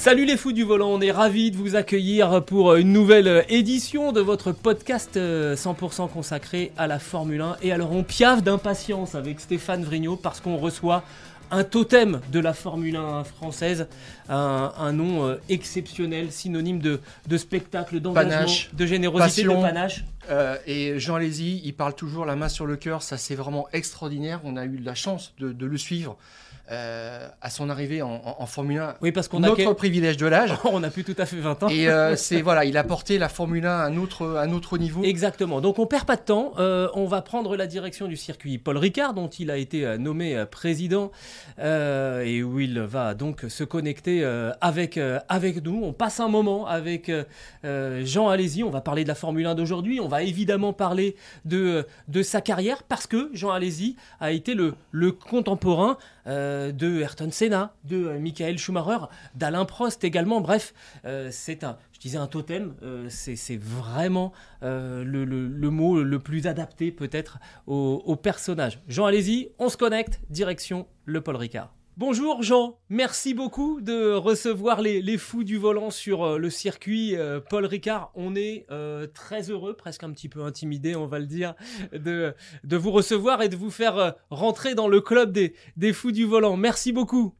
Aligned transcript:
Salut 0.00 0.24
les 0.24 0.38
fous 0.38 0.52
du 0.52 0.64
volant, 0.64 0.88
on 0.88 1.02
est 1.02 1.10
ravis 1.10 1.50
de 1.50 1.58
vous 1.58 1.76
accueillir 1.76 2.42
pour 2.46 2.74
une 2.76 2.90
nouvelle 2.90 3.44
édition 3.50 4.12
de 4.12 4.22
votre 4.22 4.50
podcast 4.50 5.18
100% 5.18 6.08
consacré 6.08 6.72
à 6.78 6.86
la 6.86 6.98
Formule 6.98 7.42
1. 7.42 7.58
Et 7.60 7.70
alors 7.70 7.92
on 7.92 8.02
piave 8.02 8.40
d'impatience 8.40 9.14
avec 9.14 9.40
Stéphane 9.40 9.84
Vrignot 9.84 10.16
parce 10.16 10.40
qu'on 10.40 10.56
reçoit 10.56 11.04
un 11.50 11.64
totem 11.64 12.22
de 12.32 12.40
la 12.40 12.54
Formule 12.54 12.96
1 12.96 13.24
française, 13.24 13.88
un, 14.30 14.92
nom 14.94 15.26
euh, 15.26 15.36
exceptionnel, 15.50 16.32
synonyme 16.32 16.78
de, 16.78 17.36
spectacle, 17.36 18.00
d'engagement, 18.00 18.46
de 18.72 18.86
générosité, 18.86 19.42
de 19.42 19.48
panache. 19.50 20.06
Euh, 20.30 20.56
et 20.66 20.98
Jean 20.98 21.18
Lézy, 21.18 21.60
il 21.62 21.74
parle 21.74 21.94
toujours 21.94 22.24
la 22.24 22.36
main 22.36 22.48
sur 22.48 22.64
le 22.64 22.76
cœur, 22.76 23.02
ça 23.02 23.18
c'est 23.18 23.34
vraiment 23.34 23.68
extraordinaire. 23.74 24.40
On 24.44 24.56
a 24.56 24.64
eu 24.64 24.78
la 24.78 24.94
chance 24.94 25.34
de 25.38 25.66
le 25.66 25.76
suivre 25.76 26.16
euh, 26.70 27.28
à 27.40 27.50
son 27.50 27.68
arrivée 27.68 28.00
en, 28.00 28.46
Formule 28.46 28.78
1. 28.78 28.94
Oui, 29.00 29.10
parce 29.10 29.26
qu'on 29.26 29.42
a 29.42 29.48
notre 29.48 29.72
privilège 29.72 30.16
de 30.16 30.26
l'âge. 30.26 30.54
on 30.64 30.80
n'a 30.80 30.90
plus 30.90 31.02
tout 31.02 31.16
à 31.18 31.26
fait 31.26 31.36
20 31.36 31.64
ans. 31.64 31.68
Et 31.68 31.88
euh, 31.88 32.14
c'est 32.16 32.42
voilà, 32.42 32.64
il 32.64 32.76
a 32.76 32.84
porté 32.84 33.18
la 33.18 33.28
Formule 33.28 33.66
1 33.66 33.70
à 33.70 33.84
un 33.86 33.96
autre, 33.96 34.38
un 34.38 34.52
autre 34.52 34.78
niveau. 34.78 35.02
Exactement. 35.02 35.60
Donc 35.60 35.80
on 35.80 35.86
perd 35.86 36.04
pas 36.04 36.14
de 36.14 36.22
temps. 36.22 36.52
Euh, 36.58 36.88
on 36.94 37.06
va 37.06 37.22
prendre 37.22 37.56
la 37.56 37.66
direction 37.66 38.06
du 38.06 38.16
circuit 38.16 38.58
Paul 38.58 38.76
Ricard, 38.76 39.14
dont 39.14 39.26
il 39.28 39.50
a 39.50 39.56
été 39.56 39.98
nommé 39.98 40.44
président 40.50 41.10
et 41.58 42.42
où 42.42 42.60
il 42.60 42.78
va 42.80 43.14
donc 43.14 43.44
se 43.48 43.64
connecter 43.64 44.24
avec 44.60 44.98
avec 45.28 45.64
nous. 45.64 45.80
On 45.82 45.92
passe 45.92 46.20
un 46.20 46.28
moment 46.28 46.66
avec 46.66 47.10
Jean 47.64 48.28
Alési. 48.28 48.62
On 48.62 48.70
va 48.70 48.80
parler 48.80 49.02
de 49.02 49.08
la 49.08 49.16
Formule 49.16 49.46
1 49.46 49.56
d'aujourd'hui. 49.56 49.98
On 50.00 50.08
va 50.08 50.22
évidemment 50.22 50.72
parler 50.72 51.16
de 51.44 51.86
de 52.08 52.22
sa 52.22 52.40
carrière 52.40 52.84
parce 52.84 53.06
que 53.08 53.30
Jean 53.32 53.50
Alési 53.50 53.96
a 54.20 54.30
été 54.30 54.54
le 54.54 54.74
le 54.92 55.12
contemporain 55.12 55.96
euh, 56.26 56.59
de 56.72 57.00
Ayrton 57.00 57.30
Senna, 57.30 57.74
de 57.84 58.06
euh, 58.06 58.18
Michael 58.18 58.58
Schumacher, 58.58 59.06
d'Alain 59.34 59.64
Prost 59.64 60.04
également. 60.04 60.40
Bref, 60.40 60.74
euh, 61.04 61.28
c'est 61.32 61.64
un, 61.64 61.78
je 61.92 61.98
disais 61.98 62.18
un 62.18 62.26
totem, 62.26 62.74
c'est 63.08 63.56
vraiment 63.56 64.32
le, 64.62 65.68
mot 65.68 66.02
le 66.02 66.18
plus 66.18 66.46
adapté 66.46 66.92
peut-être 66.92 67.38
au, 67.66 68.02
au 68.04 68.16
personnage. 68.16 68.80
Jean, 68.88 69.06
allez-y, 69.06 69.50
on 69.58 69.68
se 69.68 69.76
connecte, 69.76 70.20
direction 70.30 70.86
le 71.04 71.20
Paul 71.20 71.36
Ricard. 71.36 71.72
Bonjour 72.00 72.42
Jean, 72.42 72.78
merci 72.88 73.34
beaucoup 73.34 73.82
de 73.82 74.14
recevoir 74.14 74.80
les, 74.80 75.18
fous 75.18 75.44
du 75.44 75.58
volant 75.58 75.90
sur 75.90 76.24
euh, 76.24 76.38
le 76.38 76.48
circuit 76.48 77.14
euh, 77.14 77.40
Paul 77.40 77.66
Ricard. 77.66 78.10
On 78.14 78.34
est 78.34 78.64
euh, 78.70 79.06
très 79.06 79.50
heureux, 79.50 79.74
presque 79.74 80.02
un 80.02 80.10
petit 80.10 80.30
peu 80.30 80.42
intimidé, 80.42 80.96
on 80.96 81.06
va 81.06 81.18
le 81.18 81.26
dire, 81.26 81.54
de, 81.92 82.32
de 82.64 82.76
vous 82.78 82.90
recevoir 82.90 83.42
et 83.42 83.50
de 83.50 83.56
vous 83.56 83.70
faire 83.70 84.14
rentrer 84.30 84.74
dans 84.74 84.88
le 84.88 85.02
club 85.02 85.30
des, 85.30 85.54
des 85.76 85.92
fous 85.92 86.10
du 86.10 86.24
volant. 86.24 86.56
Merci 86.56 86.92
beaucoup. 86.92 87.34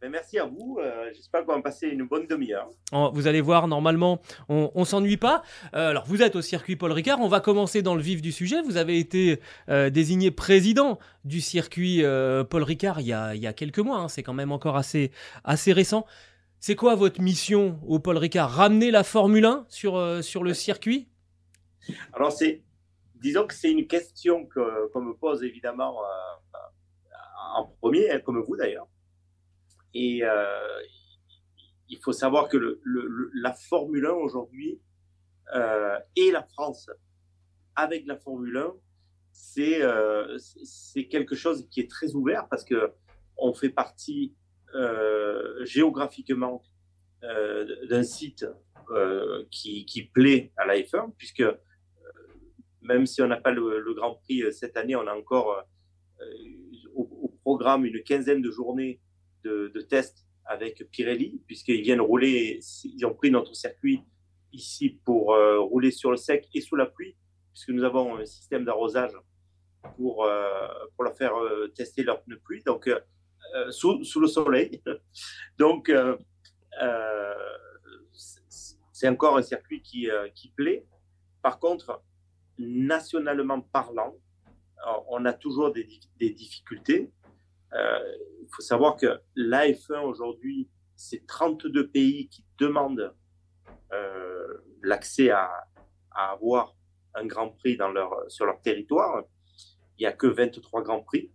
Ben, 0.00 0.10
merci 0.10 0.38
à 0.38 0.46
vous. 0.46 0.78
Euh, 0.80 1.10
j'espère 1.14 1.44
qu'on 1.44 1.56
va 1.56 1.60
passer 1.60 1.88
une 1.88 2.04
bonne 2.04 2.26
demi-heure. 2.26 2.70
Vous 3.12 3.26
allez 3.26 3.42
voir, 3.42 3.68
normalement, 3.68 4.22
on, 4.48 4.70
ne 4.74 4.84
s'ennuie 4.84 5.18
pas. 5.18 5.42
Euh, 5.74 5.90
alors, 5.90 6.06
vous 6.06 6.22
êtes 6.22 6.36
au 6.36 6.40
circuit 6.40 6.74
Paul 6.74 6.92
Ricard. 6.92 7.20
On 7.20 7.28
va 7.28 7.40
commencer 7.40 7.82
dans 7.82 7.94
le 7.94 8.00
vif 8.00 8.22
du 8.22 8.32
sujet. 8.32 8.62
Vous 8.62 8.78
avez 8.78 8.98
été 8.98 9.40
euh, 9.68 9.90
désigné 9.90 10.30
président 10.30 10.98
du 11.24 11.42
circuit 11.42 12.02
Paul 12.48 12.62
Ricard 12.62 13.00
il 13.00 13.08
y 13.08 13.12
a, 13.12 13.52
quelques 13.52 13.78
mois. 13.80 13.98
Hein. 13.98 14.08
C'est 14.08 14.22
quand 14.22 14.32
même 14.32 14.52
encore 14.52 14.76
assez, 14.76 15.10
assez 15.44 15.74
récent. 15.74 16.06
C'est 16.60 16.76
quoi 16.76 16.94
votre 16.94 17.20
mission 17.20 17.78
au 17.86 17.98
Paul 17.98 18.16
Ricard? 18.16 18.50
Ramener 18.50 18.90
la 18.90 19.04
Formule 19.04 19.44
1 19.44 19.66
sur, 19.68 20.24
sur 20.24 20.44
le 20.44 20.54
circuit? 20.54 21.08
Alors, 22.14 22.32
c'est, 22.32 22.62
disons 23.16 23.46
que 23.46 23.54
c'est 23.54 23.70
une 23.70 23.86
question 23.86 24.48
qu'on 24.48 25.02
me 25.02 25.12
pose 25.12 25.42
évidemment 25.42 25.98
en 27.54 27.66
premier, 27.82 28.08
comme 28.24 28.40
vous 28.40 28.56
d'ailleurs. 28.56 28.86
Et 29.94 30.22
euh, 30.22 30.82
il 31.88 31.98
faut 31.98 32.12
savoir 32.12 32.48
que 32.48 32.80
la 33.34 33.52
Formule 33.52 34.06
1 34.06 34.10
aujourd'hui 34.10 34.80
euh, 35.54 35.98
et 36.16 36.30
la 36.30 36.42
France 36.42 36.90
avec 37.74 38.06
la 38.06 38.16
Formule 38.16 38.56
1, 38.56 38.74
euh, 39.58 40.38
c'est 40.38 41.06
quelque 41.06 41.34
chose 41.34 41.66
qui 41.70 41.80
est 41.80 41.90
très 41.90 42.14
ouvert 42.14 42.46
parce 42.48 42.64
que 42.64 42.92
on 43.36 43.54
fait 43.54 43.70
partie 43.70 44.34
géographiquement 45.62 46.62
d'un 47.22 48.04
site 48.04 48.46
qui, 49.50 50.10
plaît 50.14 50.52
à 50.56 50.64
la 50.64 50.78
F1, 50.78 51.12
puisque 51.16 51.42
même 52.80 53.06
si 53.06 53.20
on 53.22 53.26
n'a 53.26 53.38
pas 53.38 53.50
le, 53.50 53.94
Grand 53.94 54.14
Prix 54.16 54.52
cette 54.52 54.76
année, 54.76 54.94
on 54.94 55.06
a 55.08 55.14
encore 55.14 55.64
au, 56.94 57.34
programme 57.42 57.84
une 57.84 58.02
quinzaine 58.04 58.42
de 58.42 58.50
journées 58.50 59.00
de, 59.44 59.80
tests 59.88 60.26
avec 60.44 60.84
Pirelli, 60.90 61.42
puisqu'ils 61.46 61.82
viennent 61.82 62.00
rouler, 62.00 62.60
ils 62.84 63.06
ont 63.06 63.14
pris 63.14 63.30
notre 63.30 63.54
circuit 63.54 64.02
ici 64.52 65.00
pour 65.04 65.34
euh, 65.34 65.60
rouler 65.60 65.90
sur 65.90 66.10
le 66.10 66.16
sec 66.16 66.48
et 66.54 66.60
sous 66.60 66.76
la 66.76 66.86
pluie, 66.86 67.16
puisque 67.52 67.70
nous 67.70 67.84
avons 67.84 68.16
un 68.16 68.24
système 68.24 68.64
d'arrosage 68.64 69.12
pour, 69.96 70.24
euh, 70.24 70.68
pour 70.94 71.04
leur 71.04 71.16
faire 71.16 71.36
euh, 71.36 71.68
tester 71.68 72.02
leur 72.02 72.22
pneus 72.22 72.40
pluie, 72.40 72.62
donc 72.64 72.90
sous, 73.70 74.04
sous, 74.04 74.20
le 74.20 74.28
soleil. 74.28 74.82
donc, 75.58 75.92
c'est 78.92 79.08
encore 79.08 79.36
un 79.36 79.42
circuit 79.42 79.82
qui, 79.82 80.08
qui 80.34 80.50
plaît. 80.50 80.86
Par 81.42 81.58
contre, 81.58 82.02
nationalement 82.58 83.60
parlant, 83.60 84.14
on 85.08 85.24
a 85.24 85.32
toujours 85.32 85.72
des, 85.72 85.88
des 86.18 86.30
difficultés 86.30 87.10
il 87.72 88.48
faut 88.54 88.62
savoir 88.62 88.96
que 88.96 89.20
l'AF1 89.36 90.00
aujourd'hui, 90.02 90.68
c'est 90.96 91.26
32 91.26 91.88
pays 91.88 92.28
qui 92.28 92.44
demandent 92.58 93.14
euh, 93.92 94.58
l'accès 94.82 95.30
à, 95.30 95.50
avoir 96.12 96.76
un 97.14 97.24
Grand 97.24 97.48
Prix 97.50 97.76
dans 97.76 97.90
leur, 97.90 98.30
sur 98.30 98.44
leur 98.44 98.60
territoire. 98.60 99.24
Il 99.96 100.02
n'y 100.02 100.06
a 100.06 100.12
que 100.12 100.26
23 100.26 100.82
Grands 100.82 101.02
Prix. 101.02 101.32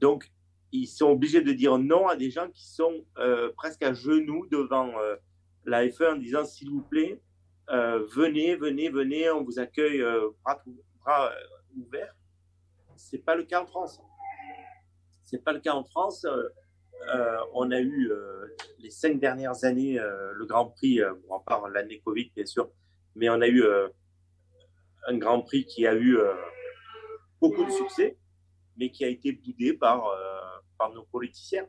Donc, 0.00 0.32
ils 0.72 0.86
sont 0.86 1.10
obligés 1.10 1.40
de 1.40 1.52
dire 1.52 1.78
non 1.78 2.08
à 2.08 2.16
des 2.16 2.30
gens 2.30 2.50
qui 2.50 2.66
sont 2.66 3.04
euh, 3.18 3.52
presque 3.56 3.82
à 3.82 3.92
genoux 3.92 4.46
devant 4.50 4.98
euh, 4.98 5.16
la 5.64 5.86
F1 5.86 6.14
en 6.14 6.16
disant 6.16 6.44
s'il 6.44 6.70
vous 6.70 6.82
plaît, 6.82 7.22
euh, 7.70 8.04
venez, 8.14 8.56
venez, 8.56 8.88
venez, 8.88 9.30
on 9.30 9.44
vous 9.44 9.58
accueille 9.58 10.02
bras, 10.42 10.62
bras 11.00 11.32
ouverts. 11.76 12.14
C'est 12.96 13.24
pas 13.24 13.36
le 13.36 13.44
cas 13.44 13.62
en 13.62 13.66
France. 13.66 14.00
C'est 15.30 15.44
pas 15.44 15.52
le 15.52 15.60
cas 15.60 15.74
en 15.74 15.84
France. 15.84 16.24
Euh, 16.24 16.48
euh, 17.14 17.38
on 17.52 17.70
a 17.70 17.78
eu 17.80 18.10
euh, 18.10 18.46
les 18.78 18.88
cinq 18.88 19.20
dernières 19.20 19.62
années 19.64 19.98
le 19.98 20.46
Grand 20.46 20.66
Prix, 20.70 21.00
on 21.28 21.38
part 21.40 21.68
l'année 21.68 22.00
Covid 22.00 22.32
bien 22.34 22.46
sûr, 22.46 22.70
mais 23.14 23.28
on 23.28 23.40
a 23.40 23.46
eu 23.46 23.62
un 25.06 25.18
Grand 25.18 25.42
Prix 25.42 25.64
qui 25.66 25.86
a 25.86 25.94
eu 25.94 26.18
beaucoup 27.40 27.64
de 27.64 27.70
succès, 27.70 28.16
mais 28.76 28.90
qui 28.90 29.04
a 29.04 29.08
été 29.08 29.32
boudé 29.32 29.74
par, 29.74 30.10
par 30.78 30.92
nos 30.92 31.04
politiciens. 31.04 31.66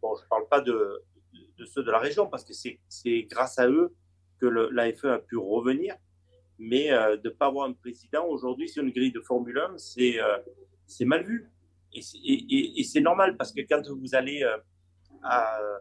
bon, 0.00 0.16
je 0.16 0.22
ne 0.22 0.28
parle 0.28 0.48
pas 0.48 0.60
de, 0.60 1.02
de, 1.58 1.64
ceux 1.64 1.82
de 1.82 1.90
la 1.90 1.98
région, 1.98 2.26
parce 2.26 2.44
que 2.44 2.52
c'est 2.52 3.22
grâce 3.24 3.58
à 3.58 3.68
eux 3.68 3.94
que 4.38 4.46
l'AFE 4.46 5.04
a 5.06 5.18
pu 5.18 5.36
revenir, 5.36 5.96
mais 6.58 6.90
de 6.90 7.28
ne 7.28 7.34
pas 7.34 7.46
avoir 7.46 7.68
un 7.68 7.72
président 7.72 8.26
aujourd'hui 8.26 8.68
sur 8.68 8.82
une 8.82 8.92
grille 8.92 9.12
de 9.12 9.20
Formule 9.20 9.58
1, 9.58 9.78
c'est 9.78 11.04
mal 11.04 11.24
vu. 11.24 11.50
Et, 11.94 12.84
c'est 12.84 13.00
normal 13.00 13.36
parce 13.36 13.52
que 13.52 13.60
quand 13.62 13.82
vous 13.88 14.14
allez 14.14 14.42
euh, 14.42 14.56
euh, 15.24 15.78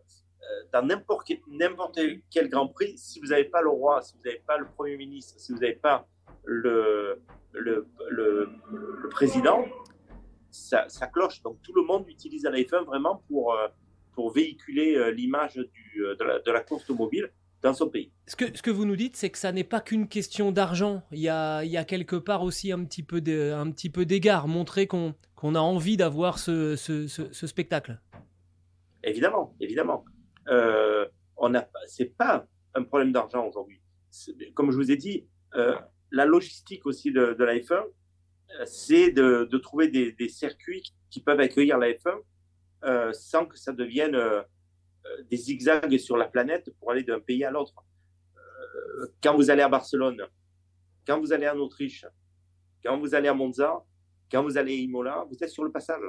dans 0.74 0.86
n'importe 0.86 1.32
quel, 2.30 2.50
Grand 2.50 2.68
Prix, 2.68 2.98
si 2.98 3.20
vous 3.20 3.28
n'avez 3.28 3.46
pas 3.46 3.62
le 3.62 3.70
roi, 3.70 4.02
si 4.02 4.16
vous 4.16 4.24
n'avez 4.24 4.42
pas 4.46 4.58
le 4.58 4.66
Premier 4.66 4.98
ministre, 4.98 5.40
si 5.40 5.54
vous 5.54 5.60
n'avez 5.60 5.76
pas 5.76 6.08
le, 6.44 7.22
président, 9.12 9.66
ça, 10.50 10.88
cloche. 11.14 11.42
Donc 11.44 11.62
tout 11.62 11.74
le 11.74 11.84
monde 11.84 12.08
utilise 12.10 12.44
la 12.44 12.52
F1 12.52 12.86
vraiment 12.86 13.24
pour, 13.28 13.54
euh, 13.54 13.68
pour 14.14 14.34
véhiculer 14.34 15.14
l'image 15.14 15.56
de 15.56 15.68
de 16.18 16.52
la 16.52 16.62
course 16.62 16.90
automobile. 16.90 17.32
Dans 17.62 17.74
son 17.74 17.90
pays. 17.90 18.12
Ce 18.28 18.36
que, 18.36 18.46
ce 18.56 18.62
que 18.62 18.72
vous 18.72 18.86
nous 18.86 18.96
dites, 18.96 19.16
c'est 19.16 19.30
que 19.30 19.38
ça 19.38 19.52
n'est 19.52 19.64
pas 19.64 19.82
qu'une 19.82 20.08
question 20.08 20.52
d'argent. 20.52 21.04
Il 21.12 21.20
y 21.20 21.30
a, 21.30 21.64
il 21.64 21.72
y 21.72 21.78
a 21.78 21.86
quelque 21.86 22.16
part 22.16 22.44
aussi 22.44 22.72
un 22.72 22.84
petit 22.84 23.04
peu 23.04 23.22
d'égard, 23.22 24.48
montrer 24.48 24.88
qu'on 24.88 25.16
a 25.42 25.60
envie 25.60 25.98
d'avoir 25.98 26.40
ce, 26.40 26.76
ce, 26.76 27.08
ce, 27.08 27.48
spectacle. 27.48 28.00
Évidemment, 29.04 29.56
évidemment. 29.60 30.06
Euh, 30.48 31.06
a, 31.38 31.70
c'est 31.88 32.18
pas 32.18 32.46
un 32.76 32.84
problème 32.84 33.12
d'argent 33.12 33.48
aujourd'hui. 33.48 33.82
Comme 34.54 34.72
je 34.72 34.78
vous 34.78 34.92
ai 34.92 34.98
dit, 34.98 35.28
euh, 35.56 35.76
la 36.12 36.26
logistique 36.26 36.86
aussi 36.86 37.12
de, 37.12 37.36
de 37.38 37.44
la 37.44 37.56
F1, 37.56 37.74
euh, 37.74 38.66
c'est 38.66 39.12
de, 39.12 39.48
de, 39.50 39.58
trouver 39.58 39.88
des, 39.88 40.12
des, 40.12 40.30
circuits 40.30 40.84
qui 41.10 41.22
peuvent 41.22 41.40
accueillir 41.40 41.78
la 41.78 41.92
F1 41.92 42.20
euh, 42.84 43.14
sans 43.14 43.46
que 43.46 43.58
ça 43.58 43.72
devienne 43.72 44.18
des 45.30 45.38
zigzags 45.38 45.98
sur 45.98 46.18
la 46.18 46.28
planète 46.28 46.72
pour 46.80 46.92
aller 46.92 47.04
d'un 47.04 47.20
pays 47.20 47.44
à 47.44 47.52
l'autre. 47.52 47.74
Euh, 48.36 49.08
quand 49.24 49.36
vous 49.36 49.50
allez 49.50 49.62
à 49.62 49.70
Barcelone, 49.70 50.22
quand 51.06 51.20
vous 51.20 51.34
allez 51.34 51.50
en 51.50 51.58
Autriche, 51.58 52.06
quand 52.84 53.00
vous 53.00 53.16
allez 53.16 53.28
à 53.28 53.34
Monza, 53.34 53.84
quand 54.32 54.44
vous 54.44 54.58
allez 54.58 54.74
à 54.74 54.78
Imola, 54.78 55.26
vous 55.30 55.44
êtes 55.44 55.50
sur 55.50 55.64
le 55.64 55.72
passage. 55.72 56.04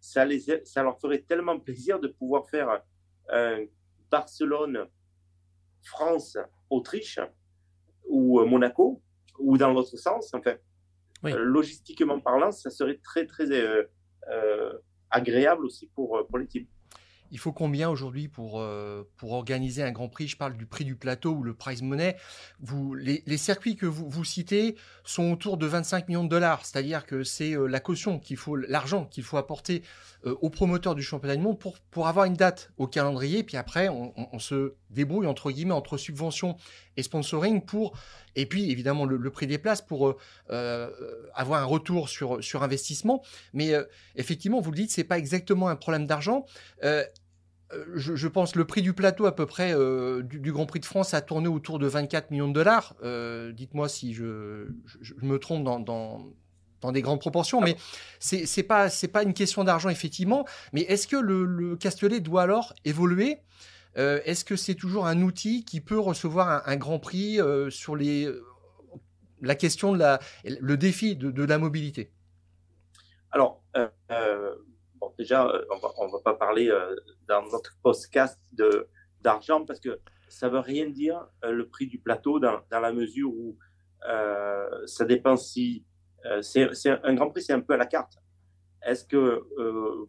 Ça, 0.00 0.24
les, 0.24 0.40
ça 0.64 0.82
leur 0.82 0.98
ferait 1.00 1.22
tellement 1.22 1.58
plaisir 1.58 1.98
de 2.00 2.08
pouvoir 2.08 2.48
faire 2.48 2.82
un 3.30 3.64
Barcelone, 4.10 4.86
France, 5.82 6.36
Autriche 6.68 7.20
ou 8.06 8.44
Monaco, 8.44 9.02
ou 9.38 9.56
dans 9.56 9.72
l'autre 9.72 9.96
sens. 9.96 10.32
Enfin, 10.34 10.56
logistiquement 11.22 12.20
parlant, 12.20 12.52
ça 12.52 12.70
serait 12.70 12.98
très, 13.02 13.26
très 13.26 13.46
agréable 15.10 15.64
aussi 15.64 15.86
pour, 15.94 16.26
pour 16.26 16.38
les 16.38 16.46
types. 16.46 16.68
Il 17.34 17.40
faut 17.40 17.50
combien 17.50 17.90
aujourd'hui 17.90 18.28
pour, 18.28 18.60
euh, 18.60 19.02
pour 19.16 19.32
organiser 19.32 19.82
un 19.82 19.90
Grand 19.90 20.08
Prix? 20.08 20.28
Je 20.28 20.36
parle 20.36 20.56
du 20.56 20.66
prix 20.66 20.84
du 20.84 20.94
plateau 20.94 21.32
ou 21.32 21.42
le 21.42 21.52
prize 21.52 21.82
money. 21.82 22.16
Vous, 22.60 22.94
les, 22.94 23.36
circuits 23.38 23.74
que 23.74 23.86
vous, 23.86 24.24
citez 24.24 24.76
sont 25.02 25.32
autour 25.32 25.56
de 25.56 25.66
25 25.66 26.06
millions 26.06 26.22
de 26.22 26.28
dollars, 26.28 26.64
c'est-à-dire 26.64 27.04
que 27.04 27.24
c'est 27.24 27.56
euh, 27.56 27.66
la 27.66 27.80
caution 27.80 28.20
qu'il 28.20 28.36
faut, 28.36 28.54
l'argent 28.54 29.06
qu'il 29.06 29.24
faut 29.24 29.36
apporter 29.36 29.82
euh, 30.26 30.36
aux 30.42 30.48
promoteurs 30.48 30.94
du 30.94 31.02
championnat 31.02 31.34
du 31.34 31.42
monde 31.42 31.58
pour, 31.58 31.76
pour 31.90 32.06
avoir 32.06 32.26
une 32.26 32.34
date 32.34 32.70
au 32.76 32.86
calendrier. 32.86 33.42
Puis 33.42 33.56
après, 33.56 33.88
on, 33.88 34.38
se 34.38 34.74
débrouille 34.90 35.26
entre 35.26 35.50
guillemets 35.50 35.72
entre 35.72 35.96
subventions 35.96 36.56
et 36.96 37.02
sponsoring 37.02 37.64
pour, 37.64 37.98
et 38.36 38.46
puis 38.46 38.70
évidemment 38.70 39.06
le, 39.06 39.30
prix 39.30 39.48
des 39.48 39.58
places 39.58 39.82
pour 39.82 40.16
avoir 40.48 41.62
un 41.62 41.64
retour 41.64 42.08
sur, 42.08 42.44
sur 42.44 42.62
investissement. 42.62 43.22
Mais 43.52 43.72
effectivement, 44.16 44.60
vous 44.60 44.70
le 44.70 44.76
dites, 44.76 44.90
c'est 44.90 45.04
pas 45.04 45.18
exactement 45.18 45.68
un 45.68 45.76
problème 45.76 46.06
d'argent. 46.06 46.46
Euh, 47.74 47.84
je, 47.94 48.28
pense 48.28 48.56
le 48.56 48.64
prix 48.64 48.82
du 48.82 48.92
plateau 48.92 49.26
à 49.26 49.34
peu 49.34 49.46
près 49.46 49.74
euh, 49.74 50.22
du, 50.22 50.52
Grand 50.52 50.66
Prix 50.66 50.80
de 50.80 50.84
France 50.84 51.14
a 51.14 51.20
tourné 51.20 51.48
autour 51.48 51.78
de 51.78 51.86
24 51.86 52.30
millions 52.30 52.48
de 52.48 52.52
dollars. 52.52 52.94
Euh, 53.02 53.52
dites-moi 53.52 53.88
si 53.88 54.14
je, 54.14 54.68
me 55.22 55.38
trompe 55.38 55.64
dans, 55.64 55.80
dans, 55.80 56.92
des 56.92 57.00
grandes 57.00 57.20
proportions, 57.20 57.62
mais 57.62 57.76
c'est 58.18 58.44
c'est 58.44 58.62
pas 58.62 58.90
c'est 58.90 59.08
pas 59.08 59.22
une 59.22 59.32
question 59.32 59.64
d'argent 59.64 59.88
effectivement. 59.88 60.44
Mais 60.74 60.82
est-ce 60.82 61.08
que 61.08 61.16
le, 61.16 61.46
le, 61.46 61.76
Castellet 61.76 62.20
doit 62.20 62.42
alors 62.42 62.74
évoluer? 62.84 63.38
Est-ce 63.96 64.44
que 64.44 64.56
c'est 64.56 64.74
toujours 64.74 65.06
un 65.06 65.22
outil 65.22 65.64
qui 65.64 65.80
peut 65.80 65.98
recevoir 65.98 66.68
un, 66.68 66.76
Grand 66.76 66.98
Prix 66.98 67.38
sur 67.70 67.96
les 67.96 68.28
la 69.40 69.54
question 69.54 69.92
de 69.92 69.98
la 69.98 70.18
le 70.44 70.76
défi 70.76 71.16
de, 71.16 71.30
de 71.30 71.44
la 71.44 71.56
mobilité? 71.56 72.10
Alors 73.30 73.62
déjà, 75.18 75.46
euh, 75.46 75.64
on 75.98 76.06
ne 76.06 76.12
va 76.12 76.20
pas 76.20 76.34
parler 76.34 76.68
euh, 76.68 76.94
dans 77.28 77.42
notre 77.42 77.76
podcast 77.82 78.40
d'argent 79.20 79.64
parce 79.64 79.80
que 79.80 80.00
ça 80.28 80.48
ne 80.48 80.52
veut 80.52 80.60
rien 80.60 80.88
dire 80.88 81.26
euh, 81.44 81.52
le 81.52 81.68
prix 81.68 81.86
du 81.86 81.98
plateau 81.98 82.40
dans, 82.40 82.60
la 82.70 82.92
mesure 82.92 83.30
où 83.30 83.58
ça 84.86 85.04
dépend 85.04 85.36
si. 85.36 85.84
c'est 86.42 86.68
un 87.02 87.14
grand 87.14 87.30
prix, 87.30 87.42
c'est 87.42 87.52
un 87.54 87.60
peu 87.60 87.74
à 87.74 87.78
la 87.78 87.86
carte. 87.86 88.18
Est-ce 88.82 89.04
que 89.06 89.42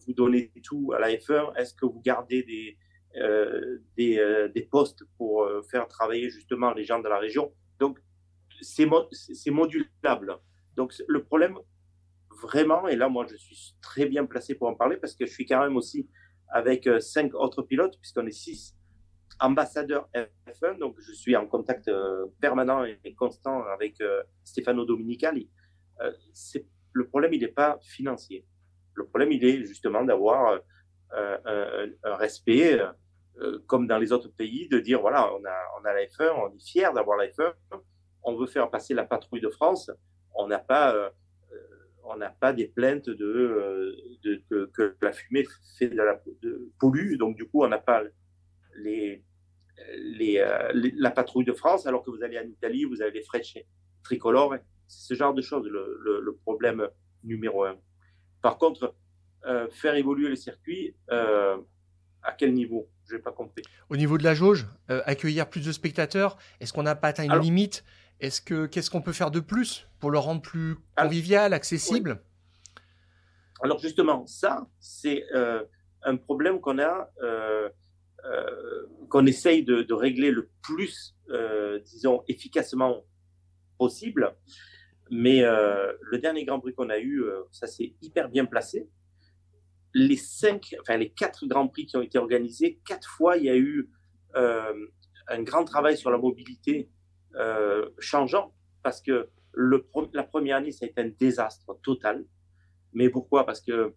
vous 0.06 0.14
donnez 0.14 0.52
tout 0.64 0.92
à 0.94 1.00
la 1.00 1.10
F1 1.12 1.56
Est-ce 1.56 1.74
que 1.74 1.86
vous 1.86 2.02
gardez 2.02 2.44
des, 2.44 2.78
des, 3.96 4.50
des, 4.54 4.62
postes 4.64 5.06
pour 5.18 5.50
faire 5.72 5.88
travailler 5.88 6.30
justement 6.30 6.74
les 6.74 6.84
gens 6.84 7.00
de 7.00 7.08
la 7.08 7.20
région? 7.20 7.54
Donc, 7.80 8.00
c'est 8.62 8.86
modulable. 9.52 10.40
Donc, 10.76 10.94
le 11.08 11.24
problème, 11.24 11.58
vraiment, 12.42 12.88
et 12.88 12.96
là, 12.96 13.10
moi, 13.10 13.26
je 13.30 13.36
suis 13.36 13.76
très 13.82 14.06
bien 14.06 14.26
placé 14.26 14.56
pour 14.56 14.68
en 14.68 14.76
parler 14.76 14.98
parce 14.98 15.16
que 15.16 15.26
je 15.26 15.32
suis 15.32 15.46
quand 15.46 15.60
même 15.62 15.76
aussi 15.78 16.10
avec 16.50 16.88
euh, 16.88 17.00
cinq 17.00 17.34
autres 17.34 17.62
pilotes, 17.64 17.98
puisqu'on 18.00 18.26
est 18.28 18.32
six 18.32 18.76
ambassadeurs 19.40 20.08
F1, 20.14 20.78
donc 20.80 20.96
je 21.00 21.12
suis 21.12 21.36
en 21.36 21.46
contact 21.46 21.88
euh, 21.88 22.28
permanent 22.40 22.86
et 22.86 23.14
constant 23.16 23.64
avec 23.64 24.00
euh, 24.00 24.24
Stefano 24.44 24.86
Dominicali. 24.86 25.50
c'est 26.34 26.66
le 26.94 27.08
problème, 27.08 27.34
il 27.34 27.42
n'est 27.42 27.48
pas 27.50 27.78
financier. 27.82 28.46
Le 28.94 29.06
problème, 29.06 29.32
il 29.34 29.44
est 29.44 29.66
justement 29.66 30.04
d'avoir 30.04 30.62
un, 31.12 32.16
respect, 32.16 32.80
comme 33.68 33.86
dans 33.88 33.98
les 33.98 34.14
autres 34.14 34.30
pays, 34.30 34.70
de 34.70 34.80
dire 34.80 35.02
voilà, 35.02 35.34
on 35.34 35.44
a, 35.44 35.58
on 35.78 35.86
a 35.86 35.94
la 35.94 36.06
F1, 36.06 36.32
on 36.38 36.56
est 36.56 36.66
fier 36.66 36.94
d'avoir 36.94 37.18
la 37.18 37.28
F1, 37.28 37.54
on 38.24 38.36
veut 38.38 38.48
faire 38.48 38.70
passer 38.70 38.94
la 38.94 39.04
patrouille 39.04 39.42
de 39.42 39.50
France, 39.50 39.92
on 40.34 40.48
n'a 40.48 40.60
pas 40.60 41.12
on 42.08 42.18
n'a 42.18 42.30
pas 42.30 42.54
des 42.54 42.68
plaintes 42.68 43.10
de, 43.10 43.26
euh, 44.24 44.70
que, 44.74 44.96
la 45.02 45.12
fumée 45.12 45.46
fait 45.78 45.88
de 45.88 45.96
la 45.96 46.22
pollue, 46.80 47.18
donc 47.18 47.36
du 47.36 47.46
coup 47.46 47.64
on 47.64 47.68
n'a 47.68 47.80
pas 47.80 48.04
les, 48.78 49.24
euh, 49.80 50.72
les, 50.74 50.92
la 50.96 51.12
patrouille 51.12 51.46
de 51.46 51.54
France, 51.54 51.88
alors 51.88 52.04
que 52.04 52.12
vous 52.12 52.24
allez 52.24 52.38
en 52.38 52.48
Italie, 52.48 52.86
vous 52.86 53.02
avez 53.02 53.12
les 53.12 53.24
Frecce 53.24 53.58
tricolores, 54.04 54.56
c'est 54.88 55.14
ce 55.14 55.18
genre 55.18 55.34
de 55.34 55.42
choses 55.42 55.68
le, 55.68 56.40
problème 56.44 56.88
numéro 57.24 57.64
un. 57.64 57.78
Par 58.42 58.58
contre, 58.58 58.96
euh, 59.46 59.68
faire 59.72 59.96
évoluer 59.96 60.30
les 60.30 60.36
circuits, 60.36 60.96
à 61.10 62.32
quel 62.38 62.54
niveau? 62.54 62.90
Je 63.08 63.16
n'ai 63.16 63.22
pas 63.22 63.32
compris. 63.32 63.62
Au 63.90 63.98
niveau 63.98 64.18
de 64.18 64.24
la 64.24 64.34
jauge, 64.34 64.66
accueillir 64.88 65.48
plus 65.48 65.66
de 65.66 65.72
spectateurs, 65.72 66.38
est-ce 66.60 66.74
qu'on 66.74 66.84
n'a 66.84 66.96
pas 66.96 67.10
atteint 67.10 67.24
une 67.24 67.40
limite? 67.40 67.84
Est-ce 68.20 68.42
que 68.42 68.66
qu'est-ce 68.66 68.90
qu'on 68.90 69.02
peut 69.02 69.14
faire 69.14 69.32
de 69.32 69.40
plus 69.40 69.88
pour 70.00 70.12
le 70.12 70.20
rendre 70.20 70.42
plus 70.42 70.78
convivial, 70.96 71.54
accessible? 71.54 72.22
Alors 73.62 73.80
justement, 73.80 74.26
ça 74.26 74.68
c'est 74.80 75.26
euh, 75.34 75.64
un 76.04 76.18
problème 76.18 76.60
qu'on 76.62 76.80
a, 76.80 77.10
euh, 77.24 77.70
euh, 78.26 78.86
qu'on 79.10 79.26
essaye 79.26 79.64
de, 79.64 79.94
régler 79.94 80.32
le 80.32 80.50
plus, 80.62 81.16
disons, 81.86 82.24
efficacement 82.28 83.04
possible. 83.78 84.36
Mais 85.12 85.42
le 85.42 86.18
dernier 86.18 86.46
Grand 86.46 86.60
Prix 86.60 86.74
qu'on 86.74 86.90
a 86.90 87.00
eu, 87.00 87.24
ça 87.52 87.68
s'est 87.68 87.94
hyper 88.02 88.30
bien 88.30 88.46
placé. 88.46 88.90
Les 89.94 90.18
cinq, 90.18 90.76
enfin 90.82 90.98
les 90.98 91.10
quatre 91.10 91.46
Grands 91.48 91.68
Prix 91.68 91.86
qui 91.86 91.96
ont 91.98 92.02
été 92.02 92.18
organisés, 92.18 92.80
quatre 92.86 93.10
fois 93.10 93.38
il 93.38 93.46
y 93.46 93.50
a 93.50 93.56
eu 93.56 93.90
un 94.36 95.42
grand 95.44 95.64
travail 95.64 95.98
sur 95.98 96.12
la 96.12 96.18
mobilité 96.18 96.90
euh, 97.38 97.90
changeant 98.00 98.54
parce 98.82 99.02
que 99.02 99.30
la 100.14 100.24
première 100.24 100.58
année, 100.58 100.72
ça 100.72 100.86
a 100.86 100.90
été 100.90 101.02
un 101.02 101.10
désastre 101.10 101.78
total. 101.82 102.26
Mais 102.94 103.10
pourquoi? 103.10 103.46
Parce 103.46 103.62
que 103.62 103.94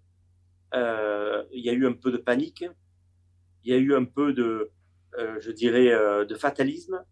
euh, 0.75 1.45
il 1.53 1.65
y 1.65 1.71
a 1.71 1.73
eu 1.73 1.87
un 1.87 1.93
peu 1.93 2.11
de 2.11 2.17
panique, 2.17 2.65
il 3.65 3.73
y 3.73 3.75
a 3.75 3.79
eu 3.79 3.95
un 3.95 4.05
peu 4.05 4.33
de, 4.33 4.71
euh, 5.19 5.41
je 5.41 5.51
dirais, 5.51 5.91
de 6.25 6.35
fatalisme 6.35 7.05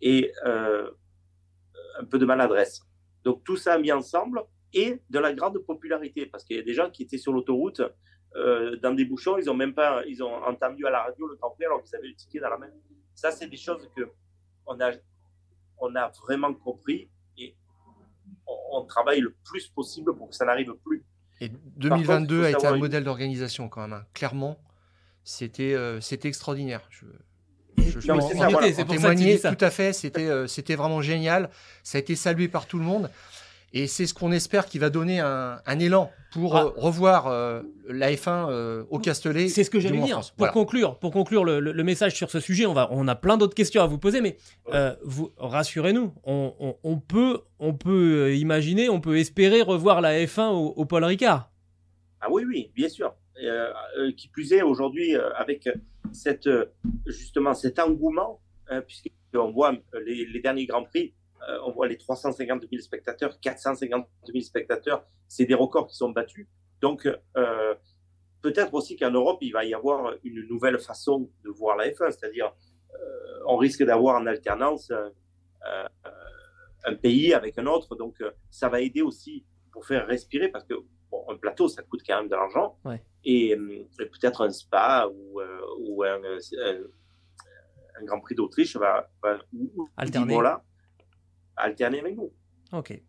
et 0.00 0.32
un 0.44 2.04
peu 2.10 2.18
de 2.18 2.26
maladresse. 2.26 2.82
Donc 3.24 3.42
tout 3.44 3.56
ça 3.56 3.78
mis 3.78 3.92
ensemble 3.92 4.42
et 4.72 5.00
de 5.08 5.18
la 5.18 5.32
grande 5.32 5.58
popularité 5.58 6.26
parce 6.26 6.44
qu'il 6.44 6.56
y 6.56 6.60
a 6.60 6.62
des 6.62 6.74
gens 6.74 6.90
qui 6.90 7.04
étaient 7.04 7.18
sur 7.18 7.32
l'autoroute 7.32 7.80
dans 8.82 8.94
des 8.94 9.04
bouchons, 9.04 9.38
ils 9.38 9.48
ont 9.48 9.54
même 9.54 9.74
pas, 9.74 10.04
ils 10.06 10.22
ont 10.22 10.34
entendu 10.44 10.86
à 10.86 10.90
la 10.90 11.04
radio 11.04 11.26
le 11.26 11.36
temps 11.36 11.54
alors 11.60 11.82
qu'ils 11.82 11.94
avaient 11.96 12.08
le 12.08 12.14
ticket 12.14 12.40
dans 12.40 12.50
la 12.50 12.58
main. 12.58 12.70
Ça, 13.14 13.30
c'est 13.30 13.46
des 13.46 13.56
choses 13.56 13.88
que 13.96 14.10
on 14.66 14.78
a 14.80 14.92
on 15.78 15.94
a 15.96 16.10
vraiment 16.22 16.54
compris 16.54 17.08
et 17.38 17.54
on, 18.72 18.84
travaille 18.84 19.20
le 19.20 19.34
plus 19.44 19.68
possible 19.68 20.14
pour 20.14 20.30
que 20.30 20.36
ça 20.36 20.44
n'arrive 20.44 20.74
plus. 20.84 21.04
Et 21.40 21.50
2022 21.76 22.44
a 22.44 22.50
été 22.50 22.66
un 22.66 22.76
modèle 22.76 23.04
d'organisation 23.04 23.68
quand 23.68 23.82
même. 23.82 23.92
Hein. 23.92 24.04
Clairement, 24.14 24.58
c'était 25.24 25.74
euh, 25.74 26.00
c'était 26.00 26.28
extraordinaire. 26.28 26.82
Je, 26.90 27.06
je, 27.78 28.00
je 28.00 28.00
c'est 28.72 28.84
pour 28.84 29.40
ça 29.40 29.54
tout 29.54 29.64
à 29.64 29.70
fait. 29.70 29.92
C'était 29.92 30.28
euh, 30.28 30.46
c'était 30.46 30.76
vraiment 30.76 31.00
génial. 31.00 31.50
Ça 31.82 31.98
a 31.98 32.00
été 32.00 32.14
salué 32.14 32.48
par 32.48 32.66
tout 32.66 32.78
le 32.78 32.84
monde. 32.84 33.10
Et 33.76 33.88
c'est 33.88 34.06
ce 34.06 34.14
qu'on 34.14 34.30
espère 34.30 34.66
qui 34.66 34.78
va 34.78 34.88
donner 34.88 35.18
un, 35.18 35.78
élan 35.80 36.12
pour 36.32 36.56
ah. 36.56 36.66
euh, 36.66 36.68
revoir 36.76 37.26
euh, 37.26 37.60
la 37.88 38.12
F1 38.12 38.48
euh, 38.48 38.84
au 38.88 39.00
Castellet. 39.00 39.48
C'est 39.48 39.64
ce 39.64 39.70
que 39.70 39.80
j'allais 39.80 39.98
dire. 39.98 40.20
Pour 40.36 40.52
conclure, 40.52 40.96
pour 41.00 41.10
conclure 41.10 41.44
le, 41.44 41.82
message 41.82 42.14
sur 42.14 42.30
ce 42.30 42.38
sujet, 42.38 42.66
on, 42.66 42.72
va, 42.72 42.88
on 42.92 43.08
a 43.08 43.16
plein 43.16 43.36
d'autres 43.36 43.56
questions 43.56 43.82
à 43.82 43.86
vous 43.86 43.98
poser, 43.98 44.20
mais 44.20 44.36
vous 45.02 45.32
rassurez-nous, 45.38 46.14
on, 46.24 47.00
peut, 47.00 47.40
on 47.58 47.74
peut 47.74 48.36
imaginer, 48.36 48.88
on 48.88 49.00
peut 49.00 49.18
espérer 49.18 49.60
revoir 49.60 50.00
la 50.00 50.24
F1 50.24 50.50
au, 50.52 50.84
Paul 50.84 51.02
Ricard. 51.04 51.50
Ah 52.20 52.28
oui, 52.30 52.44
oui, 52.46 52.70
bien 52.76 52.88
sûr. 52.88 53.12
qui 54.16 54.28
plus 54.28 54.52
est 54.52 54.62
aujourd'hui 54.62 55.16
avec 55.36 55.68
cette 56.12 56.48
justement 57.06 57.54
cet 57.54 57.80
engouement, 57.80 58.40
puisque 58.86 59.10
qu'on 59.32 59.50
voit 59.50 59.74
les, 60.06 60.40
derniers 60.40 60.66
Grands 60.66 60.84
Prix, 60.84 61.12
on 61.64 61.72
voit 61.72 61.88
les 61.88 61.96
350 61.96 62.66
000 62.70 62.82
spectateurs, 62.82 63.38
450 63.40 64.06
000 64.26 64.40
spectateurs, 64.40 65.04
c'est 65.28 65.44
des 65.44 65.54
records 65.54 65.86
qui 65.86 65.96
sont 65.96 66.10
battus. 66.10 66.46
Donc, 66.80 67.08
peut-être 68.42 68.74
aussi 68.74 68.96
qu'en 68.96 69.10
Europe, 69.10 69.38
il 69.40 69.52
va 69.52 69.64
y 69.64 69.74
avoir 69.74 70.14
une 70.22 70.46
nouvelle 70.48 70.78
façon 70.78 71.30
de 71.44 71.50
voir 71.50 71.76
la 71.76 71.88
F1, 71.88 72.10
c'est-à-dire 72.12 72.52
on 73.46 73.56
risque 73.56 73.82
d'avoir 73.84 74.20
en 74.20 74.26
alternance 74.26 74.92
un 76.84 76.94
pays 76.94 77.34
avec 77.34 77.58
un 77.58 77.66
autre. 77.66 77.96
Donc, 77.96 78.22
ça 78.50 78.68
va 78.68 78.80
aider 78.80 79.02
aussi 79.02 79.44
pour 79.72 79.86
faire 79.86 80.06
respirer 80.06 80.48
parce 80.48 80.64
que 80.64 80.74
un 81.28 81.36
plateau, 81.36 81.68
ça 81.68 81.82
coûte 81.82 82.02
quand 82.06 82.18
même 82.18 82.28
de 82.28 82.34
l'argent. 82.34 82.76
Et, 83.24 83.56
peut-être 83.96 84.42
un 84.42 84.50
spa 84.50 85.08
ou, 85.12 85.40
ou 85.80 86.02
un, 86.02 86.20
un, 88.00 88.04
Grand 88.04 88.20
Prix 88.20 88.34
d'Autriche 88.34 88.76
va, 88.76 89.08
va 89.22 89.38
alterner. 89.96 90.38
Alterner 91.56 92.00
avec 92.00 92.16
nous. 92.16 92.30
Ok. 92.72 93.00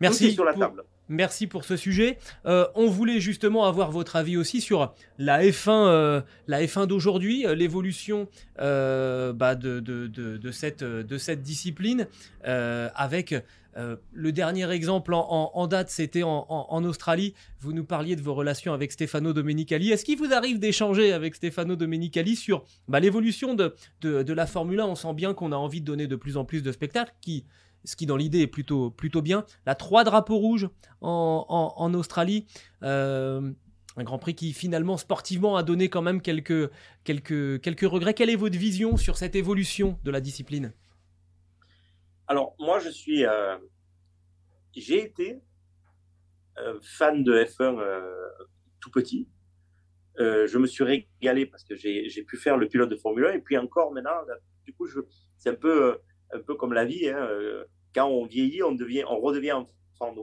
Merci. 0.00 0.32
sur 0.32 0.44
la 0.44 0.54
table. 0.54 0.84
Merci 1.08 1.46
pour 1.46 1.64
ce 1.64 1.76
sujet. 1.76 2.18
Euh, 2.46 2.66
on 2.74 2.88
voulait 2.88 3.20
justement 3.20 3.64
avoir 3.64 3.92
votre 3.92 4.16
avis 4.16 4.36
aussi 4.36 4.60
sur 4.60 4.92
la 5.18 5.42
F1, 5.44 5.70
euh, 5.70 6.20
la 6.48 6.62
F1 6.62 6.86
d'aujourd'hui, 6.86 7.46
euh, 7.46 7.54
l'évolution 7.54 8.28
bah, 8.58 9.54
de, 9.54 9.78
de, 9.80 10.08
de, 10.08 10.50
cette, 10.50 10.82
de 10.82 11.18
cette 11.18 11.42
discipline, 11.42 12.08
avec 12.42 13.34
le 14.12 14.32
dernier 14.32 14.70
exemple 14.70 15.12
en, 15.14 15.66
date, 15.66 15.90
c'était 15.90 16.22
en, 16.22 16.84
Australie. 16.84 17.34
Vous 17.60 17.72
nous 17.72 17.84
parliez 17.84 18.16
de 18.16 18.22
vos 18.22 18.34
relations 18.34 18.72
avec 18.72 18.92
Stefano 18.92 19.32
Domenicali. 19.32 19.90
Est-ce 19.90 20.04
qu'il 20.04 20.18
vous 20.18 20.32
arrive 20.32 20.58
d'échanger 20.58 21.12
avec 21.12 21.34
Stefano 21.34 21.76
Domenicali 21.76 22.36
sur 22.36 22.64
bah, 22.88 23.00
l'évolution 23.00 23.54
de, 23.54 23.74
de, 24.00 24.32
la 24.32 24.46
Formule 24.46 24.80
1 24.80 24.86
On 24.86 24.94
sent 24.94 25.14
bien 25.14 25.34
qu'on 25.34 25.52
a 25.52 25.56
envie 25.56 25.80
de 25.80 25.86
donner 25.86 26.06
de 26.06 26.16
plus 26.16 26.36
en 26.36 26.44
plus 26.44 26.62
de 26.62 26.72
spectacles 26.72 27.14
qui 27.20 27.44
ce 27.86 27.96
qui 27.96 28.06
dans 28.06 28.16
l'idée 28.16 28.40
est 28.40 28.46
plutôt, 28.46 28.90
plutôt 28.90 29.22
bien. 29.22 29.44
La 29.64 29.74
trois 29.74 30.04
drapeaux 30.04 30.38
rouges 30.38 30.68
en, 31.00 31.94
Australie. 31.94 32.46
Euh, 32.82 33.52
un 33.96 34.04
Grand 34.04 34.18
Prix 34.18 34.34
qui 34.34 34.52
finalement 34.52 34.96
sportivement 34.98 35.56
a 35.56 35.62
donné 35.62 35.88
quand 35.88 36.02
même 36.02 36.20
quelques, 36.20 36.70
quelques, 37.04 37.60
quelques 37.60 37.88
regrets. 37.88 38.12
Quelle 38.12 38.28
est 38.28 38.36
votre 38.36 38.58
vision 38.58 38.96
sur 38.96 39.16
cette 39.16 39.36
évolution 39.36 39.98
de 40.04 40.10
la 40.10 40.20
discipline? 40.20 40.72
Alors 42.28 42.56
moi 42.58 42.78
je 42.78 42.88
suis, 42.88 43.24
euh, 43.24 43.56
j'ai 44.74 45.02
été 45.02 45.40
euh, 46.58 46.78
fan 46.82 47.22
de 47.22 47.34
F1 47.44 47.78
tout 48.80 48.90
petit. 48.90 49.28
je 50.18 50.58
me 50.58 50.66
suis 50.66 50.84
régalé 50.84 51.46
parce 51.46 51.64
que 51.64 51.74
j'ai 51.74 52.24
pu 52.24 52.36
faire 52.36 52.56
le 52.56 52.68
pilote 52.68 52.88
de 52.88 52.96
Formule 52.96 53.26
1 53.26 53.32
et 53.32 53.40
puis 53.40 53.56
encore 53.58 53.92
maintenant, 53.92 54.20
du 54.64 54.72
coup 54.72 54.86
c'est 55.38 55.50
un 55.50 55.54
peu 55.54 56.00
un 56.32 56.40
peu 56.40 56.54
comme 56.54 56.72
la 56.72 56.84
vie. 56.84 57.08
Hein, 57.08 57.28
quand 57.96 58.08
on 58.08 58.26
vieillit, 58.26 58.62
on, 58.62 58.72
devient, 58.72 59.04
on 59.08 59.18
redevient 59.18 59.52
enfant. 59.52 60.14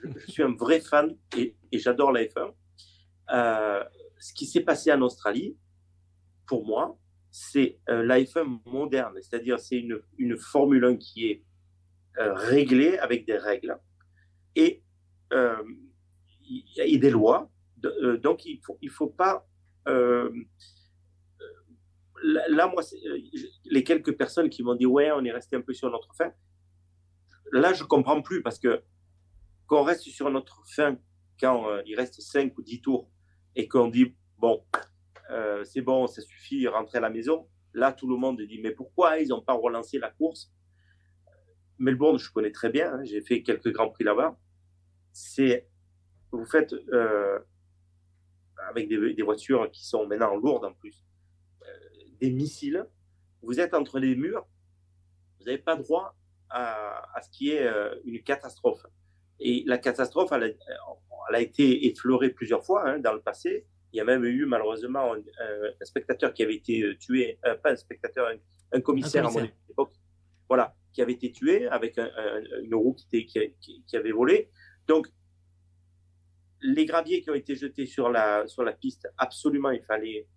Je, 0.00 0.30
suis 0.30 0.42
un 0.42 0.54
vrai 0.54 0.80
fan 0.80 1.16
et, 1.36 1.56
j'adore 1.72 2.12
la 2.12 2.22
F1. 2.22 2.52
Euh, 3.32 3.84
ce 4.18 4.32
qui 4.32 4.46
s'est 4.46 4.60
passé 4.60 4.92
en 4.92 5.02
Australie, 5.02 5.56
pour 6.46 6.64
moi, 6.64 6.96
c'est 7.38 7.78
euh, 7.90 8.02
la 8.02 8.20
F1 8.20 8.60
moderne, 8.64 9.14
c'est-à-dire 9.20 9.60
c'est 9.60 9.78
une, 9.78 10.00
une, 10.16 10.38
Formule 10.38 10.84
1 10.84 10.96
qui 10.96 11.26
est 11.26 11.44
euh, 12.18 12.32
réglée 12.32 12.96
avec 12.98 13.26
des 13.26 13.36
règles. 13.36 13.78
Et, 14.54 14.82
et 16.78 16.96
des 16.96 17.10
lois. 17.10 17.50
donc 18.22 18.46
il 18.46 18.56
ne 18.56 18.62
faut, 18.62 18.78
il 18.80 18.88
faut 18.88 19.08
pas... 19.08 19.46
là, 19.84 20.30
moi, 22.68 22.82
les 23.66 23.84
quelques 23.84 24.16
personnes 24.16 24.48
qui 24.48 24.62
m'ont 24.62 24.74
dit 24.74 24.86
ouais, 24.86 25.10
on 25.12 25.22
est 25.24 25.32
resté 25.32 25.56
un 25.56 25.60
peu 25.60 25.74
sur 25.74 25.90
notre 25.90 26.14
fin, 26.14 26.32
là, 27.52 27.74
je 27.74 27.84
comprends 27.84 28.22
plus 28.22 28.42
parce 28.42 28.58
que 28.58 28.82
quand 29.66 29.80
on 29.80 29.84
reste 29.84 30.02
sur 30.02 30.30
notre 30.30 30.62
fin, 30.66 30.96
quand 31.40 31.68
euh, 31.68 31.82
il 31.86 31.96
reste 31.96 32.20
5 32.20 32.56
ou 32.56 32.62
10 32.62 32.80
tours 32.80 33.10
et 33.54 33.68
qu'on 33.68 33.88
dit, 33.88 34.14
bon, 34.38 34.64
euh, 35.30 35.64
c'est 35.64 35.80
bon, 35.80 36.06
ça 36.06 36.22
suffit, 36.22 36.66
rentrer 36.66 36.98
à 36.98 37.00
la 37.00 37.10
maison, 37.10 37.48
là, 37.74 37.92
tout 37.92 38.08
le 38.08 38.16
monde 38.16 38.40
dit, 38.40 38.58
mais 38.60 38.70
pourquoi 38.70 39.18
ils 39.18 39.28
n'ont 39.28 39.42
pas 39.42 39.54
relancé 39.54 39.98
la 39.98 40.10
course? 40.10 40.52
Melbourne, 41.78 42.18
je 42.18 42.30
connais 42.30 42.52
très 42.52 42.70
bien, 42.70 42.94
hein, 42.94 43.04
j'ai 43.04 43.20
fait 43.20 43.42
quelques 43.42 43.72
grands 43.72 43.90
prix 43.90 44.04
là-bas. 44.04 44.38
C'est, 45.12 45.68
vous 46.32 46.46
faites 46.46 46.72
euh, 46.72 47.38
avec 48.70 48.88
des, 48.88 49.22
voitures 49.22 49.70
qui 49.70 49.86
sont 49.86 50.06
maintenant 50.06 50.34
lourdes 50.36 50.64
en 50.64 50.72
plus, 50.72 51.04
des 52.20 52.30
missiles, 52.30 52.86
vous 53.42 53.60
êtes 53.60 53.74
entre 53.74 53.98
les 53.98 54.14
murs, 54.14 54.46
vous 55.38 55.44
n'avez 55.46 55.58
pas 55.58 55.76
droit 55.76 56.16
à, 56.50 57.20
ce 57.22 57.28
qui 57.30 57.50
est 57.50 57.66
euh, 57.66 57.94
une 58.04 58.22
catastrophe. 58.22 58.86
Et 59.40 59.64
la 59.66 59.78
catastrophe, 59.78 60.32
elle 60.32 60.56
a, 61.32 61.40
été 61.40 61.86
effleurée 61.86 62.30
plusieurs 62.30 62.64
fois 62.64 62.88
hein, 62.88 62.98
dans 62.98 63.12
le 63.12 63.20
passé. 63.20 63.66
Il 63.96 64.00
y 64.00 64.02
a 64.02 64.04
même 64.04 64.26
eu 64.26 64.44
malheureusement 64.44 65.14
un, 65.14 65.84
spectateur 65.86 66.34
qui 66.34 66.42
avait 66.42 66.56
été 66.56 66.82
euh, 66.82 66.98
tué, 66.98 67.38
euh, 67.46 67.54
pas 67.54 67.72
un 67.72 67.76
spectateur, 67.76 68.28
un, 68.70 68.80
commissaire, 68.82 69.26
à 69.26 69.30
mon 69.30 69.48
époque, 69.70 69.94
voilà, 70.50 70.74
qui 70.92 71.00
avait 71.00 71.14
été 71.14 71.32
tué 71.32 71.66
avec 71.68 71.98
une 72.62 72.74
roue 72.74 72.94
qui, 72.94 73.24
qui, 73.24 73.96
avait 73.96 74.12
volé. 74.12 74.50
Donc, 74.86 75.08
les 76.60 76.84
graviers 76.84 77.22
qui 77.22 77.30
ont 77.30 77.34
été 77.34 77.54
jetés 77.54 77.86
sur 77.86 78.10
la, 78.10 78.46
sur 78.46 78.64
la 78.64 78.72
piste, 78.72 79.08
absolument, 79.16 79.70
il 79.70 79.82
fallait 79.82 80.28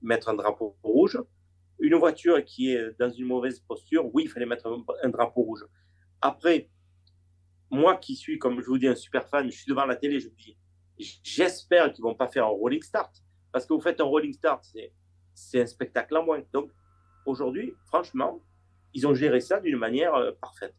mettre 0.00 0.30
un 0.30 0.34
drapeau 0.34 0.78
rouge. 0.82 1.18
Une 1.80 1.96
voiture 1.96 2.42
qui 2.46 2.70
est 2.70 2.98
dans 2.98 3.10
une 3.10 3.26
mauvaise 3.26 3.60
posture, 3.60 4.08
oui, 4.14 4.22
il 4.24 4.30
fallait 4.30 4.46
mettre 4.46 4.66
un, 5.02 5.08
drapeau 5.10 5.42
rouge. 5.42 5.66
Après, 6.22 6.70
moi 7.70 7.98
qui 7.98 8.16
suis, 8.16 8.38
comme 8.38 8.62
je 8.62 8.66
vous 8.68 8.78
dis, 8.78 8.88
un 8.88 8.94
super 8.94 9.28
fan, 9.28 9.50
je 9.50 9.54
suis 9.54 9.68
devant 9.68 9.84
la 9.84 9.96
télé, 9.96 10.18
je 10.18 10.28
me 10.30 10.34
dis, 10.34 10.56
j'espère 11.22 11.92
qu'ils 11.92 12.02
vont 12.02 12.14
pas 12.14 12.28
faire 12.28 12.46
un 12.46 12.50
rolling 12.50 12.82
start. 12.82 13.22
Parce 13.52 13.66
que 13.66 13.74
vous 13.74 13.80
faites 13.80 14.00
un 14.00 14.04
rolling 14.04 14.32
start, 14.32 14.64
c'est 15.34 15.60
un 15.60 15.66
spectacle 15.66 16.16
en 16.16 16.24
moins. 16.24 16.42
Donc, 16.52 16.70
aujourd'hui, 17.26 17.74
franchement, 17.86 18.40
ils 18.94 19.06
ont 19.06 19.14
géré 19.14 19.40
ça 19.40 19.60
d'une 19.60 19.76
manière 19.76 20.14
euh, 20.14 20.32
parfaite. 20.40 20.74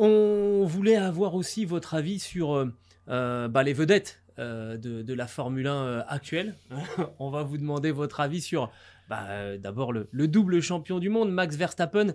On 0.00 0.64
voulait 0.64 0.96
avoir 0.96 1.34
aussi 1.34 1.64
votre 1.64 1.94
avis 1.94 2.20
sur 2.20 2.54
euh, 2.54 2.72
euh, 3.08 3.48
bah, 3.48 3.64
les 3.64 3.72
vedettes 3.72 4.22
de, 4.38 5.12
la 5.12 5.26
Formule 5.26 5.66
1 5.66 5.74
euh, 5.74 6.02
actuelle. 6.06 6.54
On 7.18 7.30
va 7.30 7.42
vous 7.42 7.58
demander 7.58 7.90
votre 7.90 8.20
avis 8.20 8.40
sur 8.40 8.70
bah, 9.08 9.56
d'abord 9.58 9.92
le, 9.92 10.06
double 10.12 10.60
champion 10.60 11.00
du 11.00 11.08
monde, 11.08 11.32
Max 11.32 11.56
Verstappen. 11.56 12.14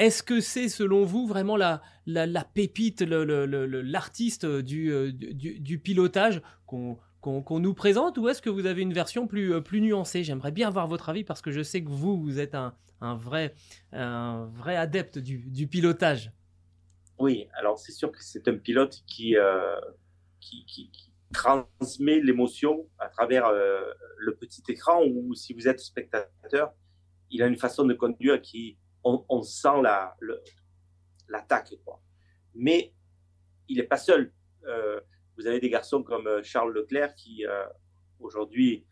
Est-ce 0.00 0.22
que 0.22 0.40
c'est 0.40 0.70
selon 0.70 1.04
vous 1.04 1.26
vraiment 1.26 1.58
la, 1.58 1.82
la, 2.06 2.42
pépite, 2.42 3.02
l'artiste 3.02 4.46
du, 4.46 5.12
du, 5.12 5.78
pilotage 5.78 6.40
qu'on 6.64 7.60
nous 7.60 7.74
présente 7.74 8.16
ou 8.16 8.26
est-ce 8.30 8.40
que 8.40 8.48
vous 8.48 8.64
avez 8.64 8.80
une 8.80 8.94
version 8.94 9.26
plus, 9.26 9.62
plus 9.62 9.82
nuancée? 9.82 10.24
J'aimerais 10.24 10.52
bien 10.52 10.68
avoir 10.68 10.88
votre 10.88 11.10
avis 11.10 11.22
parce 11.22 11.42
que 11.42 11.50
je 11.50 11.62
sais 11.62 11.84
que 11.84 11.90
vous, 11.90 12.18
vous 12.18 12.40
êtes 12.40 12.54
un, 12.54 12.74
un 13.02 13.14
vrai, 13.14 13.54
un 13.92 14.46
vrai 14.54 14.74
adepte 14.74 15.18
du, 15.18 15.36
du 15.50 15.66
pilotage. 15.66 16.32
Oui, 17.18 17.46
alors 17.52 17.78
c'est 17.78 17.92
sûr 17.92 18.10
que 18.10 18.24
c'est 18.24 18.48
un 18.48 18.56
pilote 18.56 19.02
qui, 19.06 19.36
qui, 20.40 20.90
transmet 21.34 22.20
l'émotion 22.20 22.88
à 22.98 23.10
travers 23.10 23.46
euh, 23.46 23.84
le 24.16 24.34
petit 24.34 24.62
écran 24.68 25.04
ou 25.04 25.34
si 25.34 25.52
vous 25.52 25.68
êtes 25.68 25.78
spectateur, 25.78 26.72
il 27.30 27.42
a 27.42 27.46
une 27.46 27.58
façon 27.58 27.84
de 27.84 27.92
conduire 27.92 28.40
qui, 28.40 28.78
on, 29.04 29.42
sent 29.42 29.82
la, 29.82 30.16
l'attaque. 31.28 31.74
Mais 32.54 32.92
il 33.68 33.78
n'est 33.78 33.84
pas 33.84 33.96
seul. 33.96 34.32
Euh, 34.66 35.00
vous 35.36 35.46
avez 35.46 35.60
des 35.60 35.70
garçons 35.70 36.02
comme 36.02 36.26
euh, 36.26 36.42
Charles 36.42 36.72
Leclerc 36.72 37.14
qui, 37.14 37.44
aujourd'hui, 38.18 38.86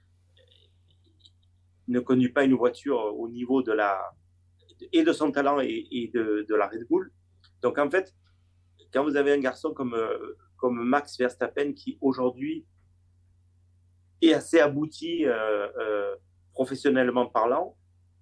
ne 1.88 2.00
conduit 2.00 2.30
pas 2.30 2.44
une 2.44 2.54
voiture 2.54 2.98
au 2.98 3.28
niveau 3.28 3.62
de 3.62 3.72
la, 3.72 4.12
et 4.92 5.02
de 5.02 5.12
son 5.12 5.32
talent 5.32 5.60
et, 5.60 6.10
de, 6.14 6.44
de, 6.48 6.54
la 6.54 6.68
Red 6.68 6.86
Bull. 6.88 7.12
Donc, 7.62 7.78
en 7.78 7.90
fait, 7.90 8.14
quand 8.92 9.02
vous 9.04 9.16
avez 9.16 9.32
un 9.32 9.40
garçon 9.40 9.72
comme 9.72 9.96
comme 10.58 10.84
Max 10.84 11.16
Verstappen 11.16 11.72
qui 11.72 11.96
aujourd'hui 12.02 12.66
est 14.20 14.34
assez 14.34 14.60
abouti 14.60 15.24
euh, 15.24 15.68
euh, 15.78 16.16
professionnellement 16.52 17.26
parlant, 17.26 17.76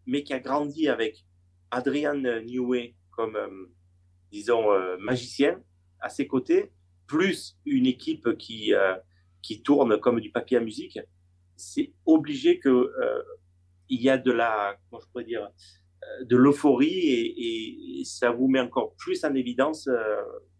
mais 0.07 0.23
qui 0.23 0.35
a 0.35 0.39
grandi 0.39 0.89
avec 0.89 1.25
Adrian 1.71 2.21
Newey 2.45 2.95
comme, 3.11 3.37
euh, 3.37 3.67
disons, 4.31 4.67
magicien 4.99 5.61
à 6.01 6.09
ses 6.09 6.27
côtés, 6.27 6.73
plus 7.07 7.57
une 7.65 7.87
équipe 7.87 8.37
qui, 8.37 8.73
qui 9.43 9.63
tourne 9.63 9.99
comme 10.01 10.21
du 10.21 10.31
papier 10.31 10.59
à 10.59 10.61
musique, 10.61 10.99
c'est 11.57 11.93
obligé 12.05 12.59
que 12.59 12.93
il 13.89 14.03
y 14.03 14.11
a 14.11 14.19
de 14.19 14.33
la, 14.33 14.77
comment 14.91 15.01
je 15.01 15.07
pourrais 15.07 15.25
dire, 15.25 15.49
de 16.23 16.37
l'euphorie 16.37 16.99
et, 16.99 18.01
et, 18.01 18.05
ça 18.05 18.31
vous 18.31 18.49
met 18.49 18.61
encore 18.61 18.95
plus 18.97 19.25
en 19.25 19.35
évidence 19.35 19.89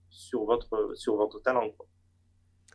sur 0.09 0.45
votre, 0.45 0.93
sur 0.95 1.17
votre 1.17 1.41
talent. 1.41 1.71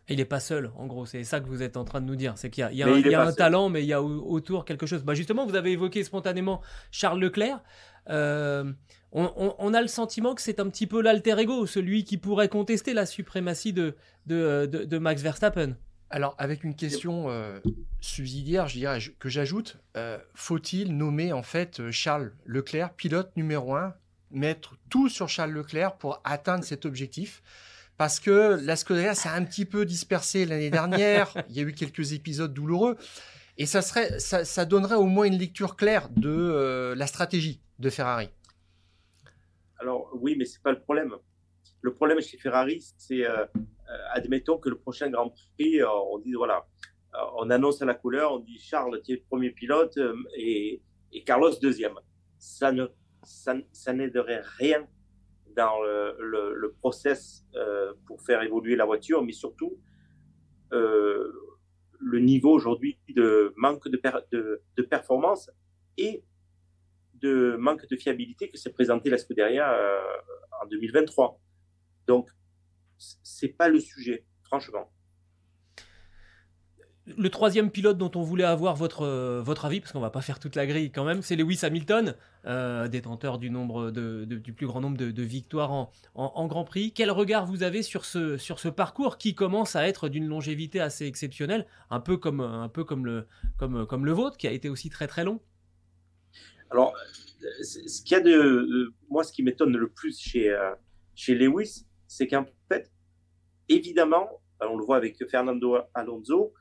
Il 0.09 0.17
n'est 0.17 0.25
pas 0.25 0.39
seul, 0.39 0.71
en 0.75 0.87
gros, 0.87 1.05
c'est 1.05 1.23
ça 1.23 1.39
que 1.39 1.47
vous 1.47 1.63
êtes 1.63 1.77
en 1.77 1.85
train 1.85 2.01
de 2.01 2.05
nous 2.05 2.15
dire. 2.15 2.33
C'est 2.35 2.49
qu'il 2.49 2.67
y 2.73 2.83
a, 2.83 3.21
un, 3.21 3.31
talent, 3.33 3.69
mais 3.69 3.83
il 3.83 3.87
y 3.87 3.93
a 3.93 4.01
autour 4.01 4.65
quelque 4.65 4.85
chose. 4.85 5.03
Bah 5.03 5.13
justement, 5.13 5.45
vous 5.45 5.55
avez 5.55 5.71
évoqué 5.71 6.03
spontanément 6.03 6.61
Charles 6.91 7.19
Leclerc. 7.19 7.61
Euh, 8.09 8.71
on, 9.11 9.73
a 9.73 9.81
le 9.81 9.87
sentiment 9.87 10.35
que 10.35 10.41
c'est 10.41 10.59
un 10.59 10.69
petit 10.69 10.87
peu 10.87 11.01
l'alter 11.01 11.37
ego, 11.39 11.65
celui 11.65 12.03
qui 12.03 12.17
pourrait 12.17 12.49
contester 12.49 12.93
la 12.93 13.05
suprématie 13.05 13.73
de, 13.73 13.95
de, 14.25 14.97
Max 14.97 15.21
Verstappen. 15.21 15.75
Alors, 16.09 16.35
avec 16.37 16.63
une 16.63 16.75
question 16.75 17.29
euh, 17.29 17.59
subsidiaire, 17.99 18.67
je 18.67 18.77
dirais, 18.77 18.99
que 19.19 19.29
j'ajoute, 19.29 19.77
euh, 19.97 20.17
faut-il 20.33 20.97
nommer 20.97 21.31
en 21.31 21.43
fait 21.43 21.89
Charles 21.91 22.33
Leclerc 22.45 22.93
pilote 22.93 23.31
numéro 23.37 23.75
un, 23.75 23.93
mettre 24.31 24.77
tout 24.89 25.09
sur 25.09 25.29
Charles 25.29 25.51
Leclerc 25.51 25.97
pour 25.97 26.21
atteindre 26.23 26.63
cet 26.63 26.85
objectif? 26.85 27.43
Parce 28.01 28.19
que 28.19 28.57
la 28.65 28.75
Scuderia 28.75 29.13
s'est 29.13 29.29
un 29.29 29.45
petit 29.45 29.63
peu 29.63 29.85
dispersée 29.85 30.47
l'année 30.47 30.71
dernière. 30.71 31.35
Il 31.49 31.55
y 31.55 31.59
a 31.59 31.61
eu 31.61 31.71
quelques 31.71 32.13
épisodes 32.13 32.51
douloureux. 32.51 32.97
Et 33.59 33.67
ça, 33.67 33.83
serait, 33.83 34.17
ça, 34.17 34.65
donnerait 34.65 34.95
au 34.95 35.05
moins 35.05 35.25
une 35.25 35.37
lecture 35.37 35.75
claire 35.75 36.09
de 36.09 36.31
euh, 36.31 36.95
la 36.95 37.05
stratégie 37.05 37.61
de 37.77 37.91
Ferrari. 37.91 38.29
Alors 39.77 40.09
oui, 40.15 40.35
mais 40.35 40.45
c'est 40.45 40.63
pas 40.63 40.71
le 40.71 40.79
problème. 40.79 41.13
Le 41.81 41.93
problème 41.93 42.19
chez 42.21 42.39
Ferrari, 42.39 42.83
c'est, 42.97 43.23
euh, 43.23 43.45
euh, 43.53 43.97
admettons 44.13 44.57
que 44.57 44.69
le 44.69 44.79
prochain 44.79 45.11
Grand 45.11 45.29
Prix, 45.29 45.83
on 45.83 46.17
dit, 46.17 46.33
voilà, 46.33 46.65
on 47.37 47.51
annonce 47.51 47.83
à 47.83 47.85
la 47.85 47.93
couleur, 47.93 48.33
on 48.33 48.39
dit 48.39 48.57
Charles, 48.57 48.99
tu 49.03 49.11
es 49.11 49.15
le 49.17 49.21
premier 49.29 49.51
pilote 49.51 49.99
et, 50.35 50.81
Carlos 51.27 51.51
deuxième. 51.61 51.99
Ça, 52.39 52.71
ne, 52.71 52.87
ça, 53.21 53.53
ça 53.71 53.93
n'aiderait 53.93 54.41
rien 54.57 54.87
dans 55.55 55.81
le, 55.81 56.53
le, 56.55 56.71
process 56.73 57.45
euh, 57.55 57.93
pour 58.05 58.21
faire 58.21 58.41
évoluer 58.41 58.75
la 58.75 58.85
voiture, 58.85 59.23
mais 59.23 59.33
surtout 59.33 59.79
euh, 60.73 61.31
le 61.99 62.19
niveau 62.19 62.51
aujourd'hui 62.51 62.97
de 63.09 63.53
manque 63.57 63.87
de, 63.87 64.01
de, 64.31 64.81
performance 64.83 65.51
et 65.97 66.23
de 67.15 67.55
manque 67.59 67.87
de 67.87 67.95
fiabilité 67.95 68.49
que 68.49 68.57
s'est 68.57 68.71
présenté 68.71 69.09
la 69.09 69.17
Scuderia 69.17 69.71
euh, 69.73 70.01
en 70.61 70.67
2023. 70.67 71.39
Donc, 72.07 72.29
c'est 72.97 73.55
pas 73.55 73.69
le 73.69 73.79
sujet, 73.79 74.25
franchement 74.43 74.91
le 77.17 77.29
troisième 77.29 77.71
pilote 77.71 77.97
dont 77.97 78.11
on 78.15 78.21
voulait 78.21 78.43
avoir 78.43 78.75
votre, 78.75 79.03
euh, 79.03 79.41
votre 79.41 79.65
avis, 79.65 79.79
parce 79.79 79.91
qu'on 79.91 79.99
va 79.99 80.09
pas 80.09 80.21
faire 80.21 80.39
toute 80.39 80.55
la 80.55 80.65
grille 80.65 80.91
quand 80.91 81.05
même, 81.05 81.21
c'est 81.21 81.35
Lewis 81.35 81.59
Hamilton, 81.63 82.15
euh, 82.45 82.87
détenteur 82.87 83.37
du, 83.37 83.49
nombre 83.49 83.91
de, 83.91 84.25
du 84.25 84.53
plus 84.53 84.67
grand 84.67 84.81
nombre 84.81 84.97
de, 84.97 85.23
victoires 85.23 85.71
en, 85.71 85.91
en, 86.15 86.47
Grand 86.47 86.63
Prix. 86.63 86.91
Quel 86.93 87.11
regard 87.11 87.45
vous 87.45 87.63
avez 87.63 87.83
sur 87.83 88.05
ce, 88.05 88.37
sur 88.37 88.59
ce 88.59 88.67
parcours 88.67 89.17
qui 89.17 89.35
commence 89.35 89.75
à 89.75 89.87
être 89.87 90.09
d'une 90.09 90.27
longévité 90.27 90.79
assez 90.79 91.05
exceptionnelle, 91.05 91.65
un 91.89 91.99
peu 91.99 92.17
comme, 92.17 92.41
un 92.41 92.69
peu 92.69 92.83
comme, 92.83 93.05
le, 93.05 93.27
comme, 93.57 93.85
comme 93.85 94.05
le 94.05 94.11
vôtre, 94.11 94.37
qui 94.37 94.47
a 94.47 94.51
été 94.51 94.69
aussi 94.69 94.89
très 94.89 95.07
très 95.07 95.23
long? 95.23 95.39
Alors, 96.71 96.93
ce 97.61 98.15
a 98.15 98.19
de, 98.19 98.93
moi, 99.09 99.23
ce 99.23 99.33
qui 99.33 99.43
m'étonne 99.43 99.75
le 99.75 99.89
plus 99.89 100.19
chez, 100.19 100.49
euh, 100.49 100.73
chez 101.15 101.35
Lewis, 101.35 101.85
c'est 102.07 102.27
qu'en 102.27 102.45
fait, 102.69 102.91
évidemment, 103.67 104.41
on 104.61 104.77
le 104.77 104.83
voit 104.83 104.97
avec 104.97 105.17
Fernando 105.29 105.79
Alonso, 105.93 106.53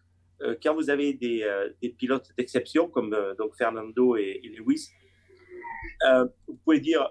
quand 0.63 0.75
vous 0.75 0.91
avez 0.91 1.15
des, 1.15 1.43
euh, 1.43 1.69
pilotes 1.97 2.33
d'exception 2.37 2.89
comme 2.89 3.13
euh, 3.13 3.35
donc 3.35 3.55
Fernando 3.57 4.17
et, 4.17 4.41
Lewis, 4.57 4.91
vous 6.47 6.57
pouvez 6.65 6.81
dire, 6.81 7.09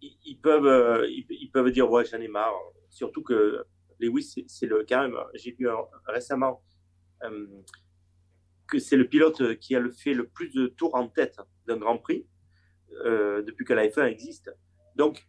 ils, 0.00 0.38
peuvent, 0.40 1.06
ils, 1.08 1.50
peuvent 1.52 1.70
dire 1.70 1.90
ouais 1.90 2.04
j'en 2.04 2.20
ai 2.20 2.28
marre. 2.28 2.54
Surtout 2.88 3.22
que 3.22 3.64
Lewis 3.98 4.44
c'est 4.46 4.66
le 4.66 4.84
quand 4.88 5.02
même, 5.02 5.16
j'ai 5.34 5.52
vu 5.52 5.68
récemment 6.06 6.62
que 8.66 8.78
c'est 8.78 8.96
le 8.96 9.06
pilote 9.06 9.58
qui 9.58 9.76
a 9.76 9.90
fait 9.90 10.14
le 10.14 10.26
plus 10.28 10.50
de 10.50 10.68
tours 10.68 10.94
en 10.94 11.08
tête 11.08 11.38
d'un 11.66 11.76
Grand 11.76 11.98
Prix 11.98 12.26
depuis 13.04 13.64
que 13.64 13.74
la 13.74 13.86
F1 13.86 14.06
existe. 14.06 14.50
Donc, 14.96 15.26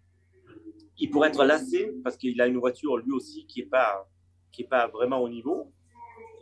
il 0.98 1.10
pourrait 1.10 1.30
être 1.30 1.44
lassé 1.44 1.92
parce 2.04 2.16
qu'il 2.16 2.40
a 2.42 2.48
une 2.48 2.58
voiture 2.58 2.98
lui 2.98 3.12
aussi 3.12 3.46
qui 3.48 3.62
n'est 3.62 3.68
pas, 3.68 4.10
qui 4.52 4.62
est 4.64 4.68
pas 4.68 4.88
vraiment 4.88 5.20
au 5.20 5.30
niveau. 5.30 5.74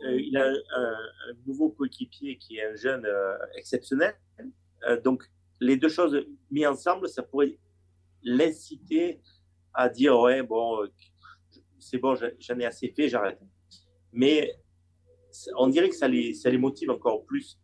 Euh, 0.02 0.20
il 0.20 0.36
a 0.36 0.46
un, 0.48 0.96
nouveau 1.46 1.70
coéquipier 1.70 2.38
qui 2.38 2.56
est 2.56 2.64
un 2.64 2.74
jeune 2.74 3.04
euh, 3.04 3.36
exceptionnel. 3.56 4.14
Euh, 4.88 5.00
donc, 5.00 5.24
les 5.60 5.76
deux 5.76 5.88
choses 5.88 6.26
mises 6.50 6.66
ensemble, 6.66 7.08
ça 7.08 7.22
pourrait 7.22 7.58
l'inciter 8.22 9.20
à 9.74 9.88
dire 9.88 10.18
ouais 10.18 10.42
bon 10.42 10.86
c'est 11.78 11.98
bon 11.98 12.14
j'en 12.14 12.58
ai 12.58 12.64
assez 12.64 12.88
fait 12.88 13.08
j'arrête. 13.08 13.40
Mais 14.12 14.52
on 15.56 15.68
dirait 15.68 15.88
que 15.88 15.96
ça 15.96 16.08
les 16.08 16.58
motive 16.58 16.90
encore 16.90 17.24
plus. 17.24 17.58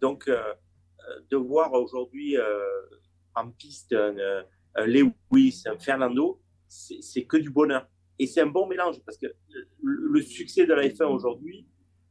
Donc 0.00 0.28
de 0.28 1.36
voir 1.36 1.72
aujourd'hui 1.74 2.36
en 3.34 3.50
piste 3.50 3.92
un, 3.92 4.44
Lewis 4.86 5.64
un 5.66 5.78
Fernando 5.78 6.40
c'est 6.68 7.24
que 7.24 7.36
du 7.36 7.50
bonheur 7.50 7.86
et 8.18 8.26
c'est 8.26 8.40
un 8.40 8.46
bon 8.46 8.66
mélange 8.66 8.96
parce 9.04 9.18
que 9.18 9.26
le 9.82 10.22
succès 10.22 10.66
de 10.66 10.74
la 10.74 10.86
F1 10.86 11.04
aujourd'hui, 11.04 11.66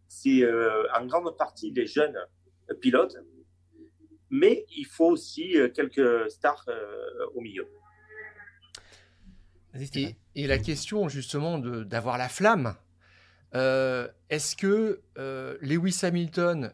c'est 0.07 0.43
euh, 0.43 0.83
en 0.93 1.05
grande 1.05 1.35
partie 1.37 1.71
les 1.71 1.87
jeunes 1.87 2.17
pilotes, 2.81 3.17
mais 4.29 4.65
il 4.75 4.85
faut 4.85 5.07
aussi 5.07 5.57
euh, 5.57 5.69
quelques 5.69 6.29
stars 6.29 6.65
euh, 6.67 7.25
au 7.33 7.41
milieu. 7.41 7.67
Et, 10.35 10.47
la 10.47 10.59
question 10.59 11.09
justement 11.09 11.57
d'avoir 11.57 12.19
la 12.19 12.29
flamme, 12.29 12.75
est-ce 13.53 14.55
que 14.55 15.01
Lewis 15.61 15.99
Hamilton 16.03 16.71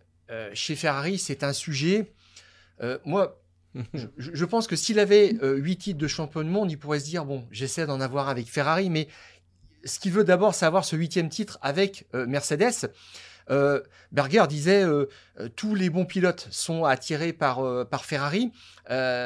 chez 0.54 0.76
Ferrari, 0.76 1.18
c'est 1.18 1.44
un 1.44 1.54
sujet? 1.54 2.14
Moi, 3.06 3.42
je, 4.18 4.46
pense 4.46 4.68
que 4.68 4.76
s'il 4.76 5.00
avait 5.00 5.36
huit 5.42 5.78
titres 5.78 6.00
de 6.00 6.08
champion 6.08 6.44
de 6.44 6.50
monde, 6.50 6.72
il 6.72 6.78
pourrait 6.78 7.00
se 7.00 7.06
dire 7.06 7.26
bon, 7.26 7.48
j'essaie 7.52 7.86
d'en 7.86 8.02
avoir 8.02 8.30
avec 8.30 8.48
Ferrari, 8.48 8.90
mais 8.90 9.08
ce 9.86 10.00
qu'il 10.00 10.12
veut 10.12 10.24
d'abord, 10.24 10.56
c'est 10.56 10.66
avoir 10.66 10.86
ce 10.86 10.96
huitième 10.96 11.30
titre 11.30 11.58
avec 11.62 12.08
euh, 12.14 12.26
Mercedes. 12.28 12.92
Euh, 13.50 13.82
Berger 14.12 14.46
disait 14.48 14.84
euh, 14.84 15.08
tous 15.56 15.74
les 15.74 15.90
bons 15.90 16.06
pilotes 16.06 16.48
sont 16.52 16.86
attirés 16.86 17.34
par, 17.34 17.64
Ferrari. 18.04 18.52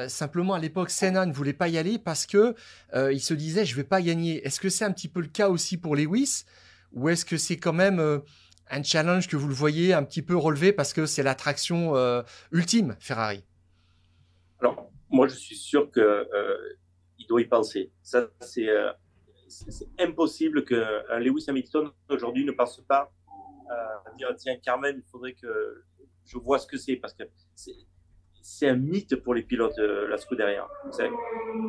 simplement 0.07 0.53
à 0.53 0.59
l'époque, 0.59 0.89
Senna 0.91 1.25
ne 1.25 1.33
voulait 1.33 1.53
pas 1.53 1.67
y 1.67 1.77
aller 1.77 1.99
parce 1.99 2.25
que 2.25 2.55
il 2.95 3.21
se 3.21 3.33
disait 3.33 3.65
je 3.65 3.75
vais 3.75 3.83
pas 3.83 4.01
gagner. 4.01 4.45
Est-ce 4.45 4.59
que 4.59 4.69
c'est 4.69 4.85
un 4.85 4.91
petit 4.91 5.09
peu 5.09 5.21
le 5.21 5.27
cas 5.27 5.49
aussi 5.49 5.77
pour 5.77 5.95
Lewis? 5.95 6.45
Ou 6.93 7.09
est-ce 7.09 7.25
que 7.25 7.37
c'est 7.37 7.57
quand 7.57 7.73
même 7.73 8.21
un 8.69 8.83
challenge 8.83 9.27
que 9.27 9.35
vous 9.35 9.47
le 9.47 9.53
voyez 9.53 9.93
un 9.93 10.03
petit 10.03 10.21
peu 10.21 10.37
relevé 10.37 10.71
parce 10.71 10.93
que 10.93 11.05
c'est 11.05 11.23
l'attraction 11.23 11.93
ultime 12.51 12.95
Ferrari? 12.99 13.43
Moi 15.09 15.27
je 15.27 15.35
suis 15.35 15.55
sûr 15.55 15.91
que 15.91 16.27
il 17.19 17.27
doit 17.27 17.41
y 17.41 17.45
penser. 17.45 17.91
Ça 18.01 18.29
c'est 18.41 18.69
c'est 19.47 19.89
impossible 19.99 20.65
qu'un 20.65 21.19
Lewis 21.19 21.45
Hamilton 21.47 21.91
aujourd'hui 22.09 22.45
ne 22.45 22.51
pense 22.51 22.81
pas 22.87 23.11
à 23.69 24.11
dire 24.17 24.33
tiens 24.37 24.57
Carmen, 24.57 24.95
il 24.97 25.09
faudrait 25.09 25.33
que 25.33 25.83
je 26.25 26.37
vois 26.37 26.59
ce 26.59 26.67
que 26.67 26.77
c'est 26.77 26.95
parce 26.95 27.13
que 27.13 27.23
c'est 28.41 28.67
un 28.67 28.75
mythe 28.75 29.15
pour 29.17 29.33
les 29.33 29.43
pilotes 29.43 29.77
la 29.77 30.17
Scuderia. 30.17 30.67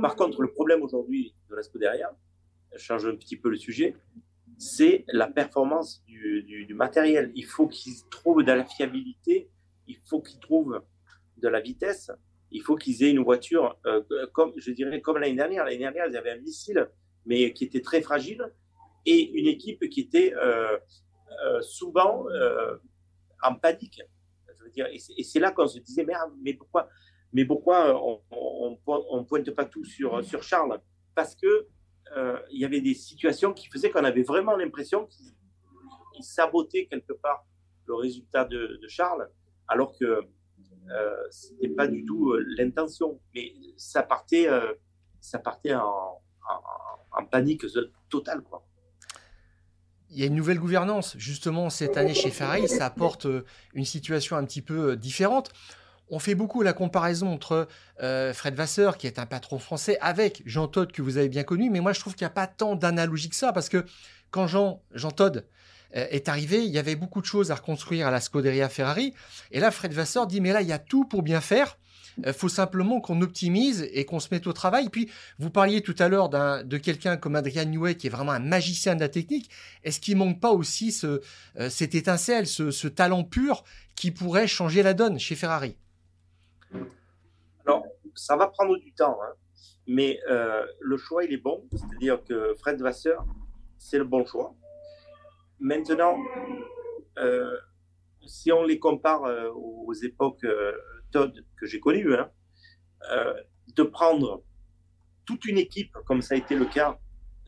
Par 0.01 0.17
contre, 0.17 0.43
le 0.43 0.53
problème 0.53 0.83
aujourd'hui 0.83 1.35
de 1.51 1.55
la 1.55 1.63
Scuderia, 1.63 2.11
change 2.77 3.07
un 3.07 3.17
petit 3.17 3.37
peu 3.37 3.49
le 3.49 3.57
sujet, 3.57 3.97
c'est 4.59 5.05
la 5.09 5.27
performance 5.27 6.03
du, 6.07 6.75
matériel. 6.75 7.31
Il 7.35 7.45
faut 7.45 7.69
qu'ils 7.69 8.07
trouvent 8.11 8.43
de 8.43 8.53
la 8.53 8.65
fiabilité, 8.65 9.51
il 9.87 9.99
faut 10.07 10.21
qu'ils 10.21 10.41
trouvent 10.41 10.83
de 11.37 11.49
la 11.49 11.61
vitesse, 11.61 12.11
il 12.55 12.63
faut 12.63 12.77
qu'ils 12.77 13.03
aient 13.03 13.11
une 13.11 13.23
voiture 13.23 13.77
euh, 13.85 14.01
comme 14.33 14.53
je 14.57 14.71
dirais 14.71 15.01
comme 15.01 15.19
l'année 15.19 15.35
dernière. 15.35 15.65
L'année 15.65 15.79
dernière, 15.79 16.07
ils 16.07 16.17
avaient 16.17 16.31
un 16.31 16.41
missile 16.41 16.89
mais 17.27 17.53
qui 17.55 17.65
était 17.65 17.81
très 17.81 18.03
fragile, 18.03 18.53
et 19.07 19.31
une 19.33 19.47
équipe 19.47 19.89
qui 19.89 20.01
était 20.01 20.35
euh, 20.35 20.77
euh, 21.47 21.63
souvent 21.63 22.27
en 23.43 23.55
panique. 23.55 24.03
Je 24.59 24.65
veux 24.65 24.71
dire, 24.71 24.87
et 24.87 25.23
c'est 25.23 25.41
là 25.41 25.51
qu'on 25.51 25.67
se 25.67 25.79
disait, 25.79 26.05
merde, 26.05 26.33
mais 26.43 26.53
pourquoi, 26.53 26.89
mais 27.33 27.47
pourquoi 27.47 27.99
on, 28.05 28.21
on, 28.87 29.25
pointe 29.25 29.51
pas 29.53 29.65
tout 29.65 29.85
sur, 29.85 30.23
sur 30.23 30.43
Charles? 30.43 30.79
Parce 31.15 31.35
que 31.35 31.67
il 32.51 32.61
y 32.61 32.65
avait 32.67 32.83
des 32.83 32.95
situations 32.95 33.55
qui 33.55 33.69
faisaient 33.69 33.91
qu'on 33.91 34.05
avait 34.05 34.23
vraiment 34.23 34.55
l'impression 34.55 35.07
qu'il 35.07 36.25
sabotait 36.25 36.87
quelque 36.87 37.15
part 37.15 37.47
le 37.87 37.95
résultat 37.95 38.45
de, 38.45 38.81
Charles, 38.89 39.29
alors 39.69 39.97
que 39.99 40.21
euh, 40.91 41.15
c'était 41.31 41.69
pas 41.69 41.87
du 41.87 42.05
tout 42.05 42.35
l'intention. 42.57 43.21
Mais 43.35 43.53
ça 43.77 44.03
partait, 44.03 44.49
ça 45.21 45.39
partait 45.39 45.75
en, 45.75 46.21
panique 47.31 47.65
totale. 48.11 48.43
Quoi. 48.43 48.65
Il 50.11 50.21
y 50.21 50.23
a 50.23 50.27
une 50.27 50.35
nouvelle 50.35 50.59
gouvernance. 50.59 51.17
Justement, 51.19 51.71
cette 51.71 51.97
année 51.97 52.15
chez 52.15 52.31
Ferrari, 52.31 52.69
ça 52.69 52.87
apporte 52.87 53.27
euh, 53.27 53.45
une 53.75 53.85
situation 53.85 54.37
un 54.37 54.45
petit 54.45 54.63
peu 54.63 54.91
euh, 54.91 54.97
différente. 54.97 55.53
on 56.09 56.19
fait 56.19 56.35
beaucoup 56.35 56.63
la 56.63 56.73
comparaison 56.73 57.33
entre 57.33 57.67
Fred 57.99 58.55
Vasseur, 58.55 58.99
qui 58.99 59.07
est 59.07 59.19
un 59.19 59.27
patron 59.27 59.59
français, 59.59 59.99
avec 60.01 60.43
Jean 60.47 60.69
Todt, 60.69 60.93
que 60.93 61.03
vous 61.03 61.17
avez 61.17 61.29
bien 61.29 61.45
connu, 61.45 61.71
mais 61.71 61.81
moi 61.81 61.93
je 61.93 62.01
trouve 62.01 62.15
qu'il 62.15 62.25
n'y 62.25 62.31
a 62.31 62.35
pas 62.35 62.47
tant 62.47 62.77
d'analogie 62.77 63.31
que 63.31 63.37
ça, 63.37 63.53
parce 63.53 63.69
que 63.69 63.85
quand 64.31 64.47
Jean, 64.47 64.83
Jean 64.93 65.11
Todt 65.11 65.45
est 65.93 66.29
arrivé, 66.29 66.65
il 66.65 66.71
y 66.71 66.79
avait 66.79 66.97
beaucoup 66.97 67.21
de 67.21 67.27
choses 67.27 67.51
à 67.51 67.55
reconstruire 67.55 68.07
à 68.07 68.11
la 68.11 68.21
Scuderia 68.21 68.69
Ferrari, 68.69 69.15
et 69.53 69.61
là 69.61 69.71
Fred 69.71 69.93
Vasseur 69.93 70.27
dit, 70.27 70.41
mais 70.41 70.53
là 70.53 70.61
il 70.61 70.69
y 70.69 70.73
a 70.73 70.79
tout 70.79 71.05
pour 71.05 71.23
bien 71.23 71.41
faire, 71.41 71.77
il 72.19 72.33
faut 72.33 72.49
simplement 72.49 73.01
qu'on 73.01 73.21
optimise 73.23 73.89
et 73.93 74.05
qu'on 74.05 74.21
se 74.21 74.29
mette 74.31 74.47
au 74.47 74.53
travail. 74.53 74.89
Puis, 74.89 75.11
vous 75.39 75.51
parliez 75.51 75.83
tout 75.83 75.95
à 75.99 76.09
l'heure 76.09 76.29
de 76.29 76.77
quelqu'un 76.79 77.17
comme 77.17 77.37
Adrian 77.37 77.65
Newey, 77.65 77.97
qui 77.97 78.07
est 78.07 78.11
vraiment 78.11 78.33
un 78.33 78.41
magicien 78.41 78.95
de 78.95 79.01
la 79.01 79.09
technique. 79.09 79.51
Est-ce 79.83 80.01
qu'il 80.01 80.17
manque 80.17 80.41
pas 80.41 80.53
aussi 80.53 80.93
ce, 80.93 81.21
cette 81.69 81.95
étincelle, 81.95 82.47
ce, 82.47 82.89
talent 82.89 83.25
pur 83.25 83.65
qui 83.97 84.11
pourrait 84.11 84.47
changer 84.47 84.83
la 84.83 84.95
donne 84.95 85.19
chez 85.19 85.35
Ferrari? 85.35 85.77
Alors, 87.67 87.85
ça 88.15 88.37
va 88.37 88.47
prendre 88.47 88.77
du 88.79 88.93
temps, 88.93 89.19
hein. 89.23 89.33
mais 89.87 90.21
euh, 90.31 90.65
le 90.81 90.97
choix, 90.97 91.25
il 91.25 91.33
est 91.33 91.43
bon. 91.43 91.65
C'est-à-dire 91.73 92.23
que 92.25 92.55
Fred 92.59 92.81
Vasseur, 92.81 93.25
c'est 93.79 93.99
le 93.99 94.05
bon 94.05 94.25
choix. 94.25 94.55
Maintenant, 95.61 96.19
euh, 97.19 97.57
si 98.27 98.53
on 98.53 98.63
les 98.65 98.79
compare 98.79 99.25
euh, 99.25 99.51
aux 99.53 99.93
époques 99.95 100.41
que 100.41 101.67
j'ai 101.67 101.81
connu, 101.81 102.15
hein, 102.15 102.31
euh, 103.13 103.35
de 103.77 103.83
prendre 103.83 104.43
toute 105.27 105.45
une 105.47 105.59
équipe, 105.59 105.93
comme 106.07 106.23
ça 106.23 106.35
a 106.35 106.39
été 106.39 106.55
le 106.55 106.67
cas 106.67 106.99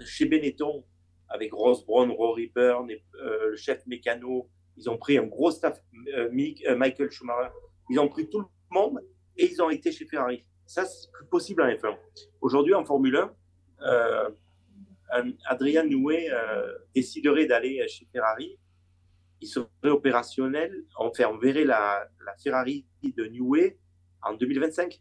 chez 0.05 0.27
Benetton, 0.27 0.85
avec 1.29 1.53
Ross 1.53 1.85
Brown, 1.85 2.11
Rory 2.11 2.53
Byrne, 2.55 2.91
euh, 2.91 3.51
le 3.51 3.57
chef 3.57 3.87
mécano. 3.87 4.49
Ils 4.77 4.89
ont 4.91 4.97
pris 4.97 5.19
un 5.19 5.25
gros 5.25 5.51
staff, 5.51 5.81
euh, 6.15 6.31
Michael 6.31 7.11
Schumacher. 7.11 7.51
Ils 7.91 7.99
ont 7.99 8.09
pris 8.09 8.29
tout 8.29 8.41
le 8.41 8.47
monde 8.71 9.01
et 9.37 9.51
ils 9.51 9.63
ont 9.63 9.71
été 9.71 9.93
chez 9.93 10.07
Ferrari. 10.07 10.45
Ça, 10.67 10.85
c'est 10.85 11.11
plus 11.13 11.27
possible 11.27 11.63
en 11.63 11.67
F1. 11.67 11.97
Aujourd'hui, 12.41 12.75
en 12.75 12.85
Formule 12.85 13.17
1, 13.17 14.31
Adrian 15.47 15.85
Newey 15.85 16.31
déciderait 16.95 17.47
d'aller 17.47 17.87
chez 17.89 18.07
Ferrari 18.13 18.59
il 19.41 19.49
serait 19.49 19.67
opérationnel, 19.85 20.85
enfin, 20.97 21.25
on 21.33 21.39
verrait 21.39 21.65
la, 21.65 22.09
Ferrari 22.43 22.87
de 23.03 23.25
Newey 23.27 23.79
en 24.23 24.35
2025. 24.35 25.01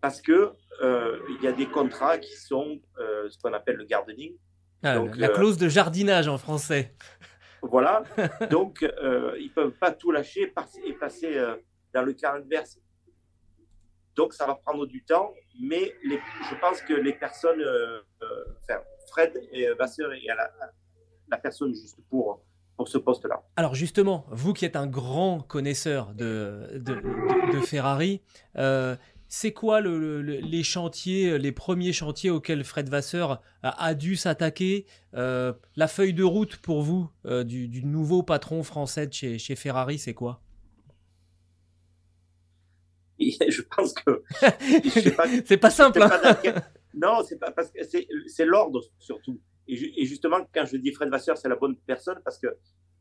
Parce 0.00 0.20
que 0.20 0.52
euh, 0.82 1.18
il 1.28 1.44
y 1.44 1.46
a 1.46 1.52
des 1.52 1.66
contrats 1.66 2.18
qui 2.18 2.36
sont 2.36 2.80
euh, 2.98 3.28
ce 3.30 3.38
qu'on 3.38 3.52
appelle 3.52 3.76
le 3.76 3.84
gardening. 3.84 4.34
Ah, 4.82 4.96
la 5.16 5.28
euh, 5.28 5.34
clause 5.34 5.58
de 5.58 5.68
jardinage 5.68 6.28
en 6.28 6.38
français. 6.38 6.94
Voilà. 7.64 8.02
Donc, 8.50 8.80
ils 8.82 8.88
ne 8.88 9.54
peuvent 9.54 9.78
pas 9.78 9.92
tout 9.92 10.10
lâcher 10.10 10.52
et 10.84 10.92
passer 10.94 11.40
dans 11.94 12.02
le 12.02 12.12
cas 12.12 12.34
inverse. 12.34 12.80
Donc, 14.16 14.34
ça 14.34 14.46
va 14.46 14.54
prendre 14.54 14.86
du 14.86 15.02
temps, 15.04 15.32
mais 15.60 15.94
je 16.04 16.60
pense 16.60 16.82
que 16.82 16.92
les 16.92 17.12
personnes, 17.12 17.62
enfin, 18.62 18.80
Fred 19.08 19.32
et 19.52 19.68
Vasseur 19.74 20.12
et 20.12 20.26
la, 20.26 20.50
la 21.28 21.38
personne 21.38 21.74
juste 21.74 21.98
pour 22.10 22.42
pour 22.76 22.88
ce 22.88 22.98
poste-là. 22.98 23.42
Alors 23.56 23.74
justement, 23.74 24.24
vous 24.30 24.52
qui 24.52 24.64
êtes 24.64 24.76
un 24.76 24.86
grand 24.86 25.40
connaisseur 25.40 26.14
de, 26.14 26.82
Ferrari, 27.66 28.22
euh, 28.56 28.96
c'est 29.28 29.52
quoi 29.52 29.80
le, 29.80 30.20
les 30.20 30.62
chantiers, 30.62 31.38
les 31.38 31.52
premiers 31.52 31.92
chantiers 31.92 32.30
auxquels 32.30 32.64
Fred 32.64 32.88
Vasseur 32.88 33.42
a, 33.62 33.94
dû 33.94 34.16
s'attaquer 34.16 34.86
euh, 35.14 35.52
La 35.76 35.88
feuille 35.88 36.14
de 36.14 36.24
route 36.24 36.56
pour 36.56 36.82
vous 36.82 37.10
euh, 37.26 37.44
du, 37.44 37.84
nouveau 37.84 38.22
patron 38.22 38.62
français 38.62 39.06
de 39.06 39.12
chez 39.12 39.56
Ferrari, 39.56 39.98
c'est 39.98 40.14
quoi? 40.14 40.40
Je 43.48 43.62
pense 43.62 43.94
que 43.94 44.22
c'est 45.46 45.56
pas 45.56 45.70
simple. 45.70 46.02
Hein. 46.02 46.54
non, 46.94 47.22
c'est 47.24 47.38
pas 47.38 47.50
parce 47.52 47.70
que 47.70 47.80
c'est 47.84 48.44
l'ordre 48.44 48.82
surtout. 48.98 49.40
Et, 49.68 50.04
justement, 50.04 50.38
quand 50.52 50.64
je 50.66 50.76
dis 50.76 50.92
Fred 50.92 51.08
Vasseur, 51.08 51.38
c'est 51.38 51.48
la 51.48 51.56
bonne 51.56 51.76
personne 51.76 52.20
parce 52.24 52.38
que 52.38 52.48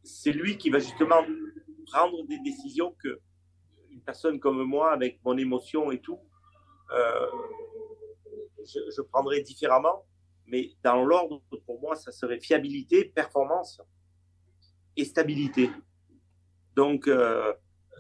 c'est 0.03 0.31
lui 0.31 0.57
qui 0.57 0.69
va 0.69 0.79
justement 0.79 1.23
prendre 1.87 2.25
des 2.27 2.39
décisions 2.39 2.95
que 3.03 3.19
une 3.89 4.01
personne 4.01 4.39
comme 4.39 4.63
moi, 4.63 4.93
avec 4.93 5.19
mon 5.25 5.37
émotion 5.37 5.91
et 5.91 5.99
tout, 5.99 6.19
euh, 6.93 7.27
je, 8.65 9.01
prendrais 9.01 9.41
différemment. 9.41 10.05
Mais 10.47 10.71
dans 10.83 11.03
l'ordre, 11.03 11.41
pour 11.65 11.79
moi, 11.81 11.95
ça 11.95 12.11
serait 12.11 12.39
fiabilité, 12.39 13.05
performance 13.05 13.81
et 14.95 15.05
stabilité. 15.05 15.69
Donc, 16.75 17.07
euh, 17.07 17.53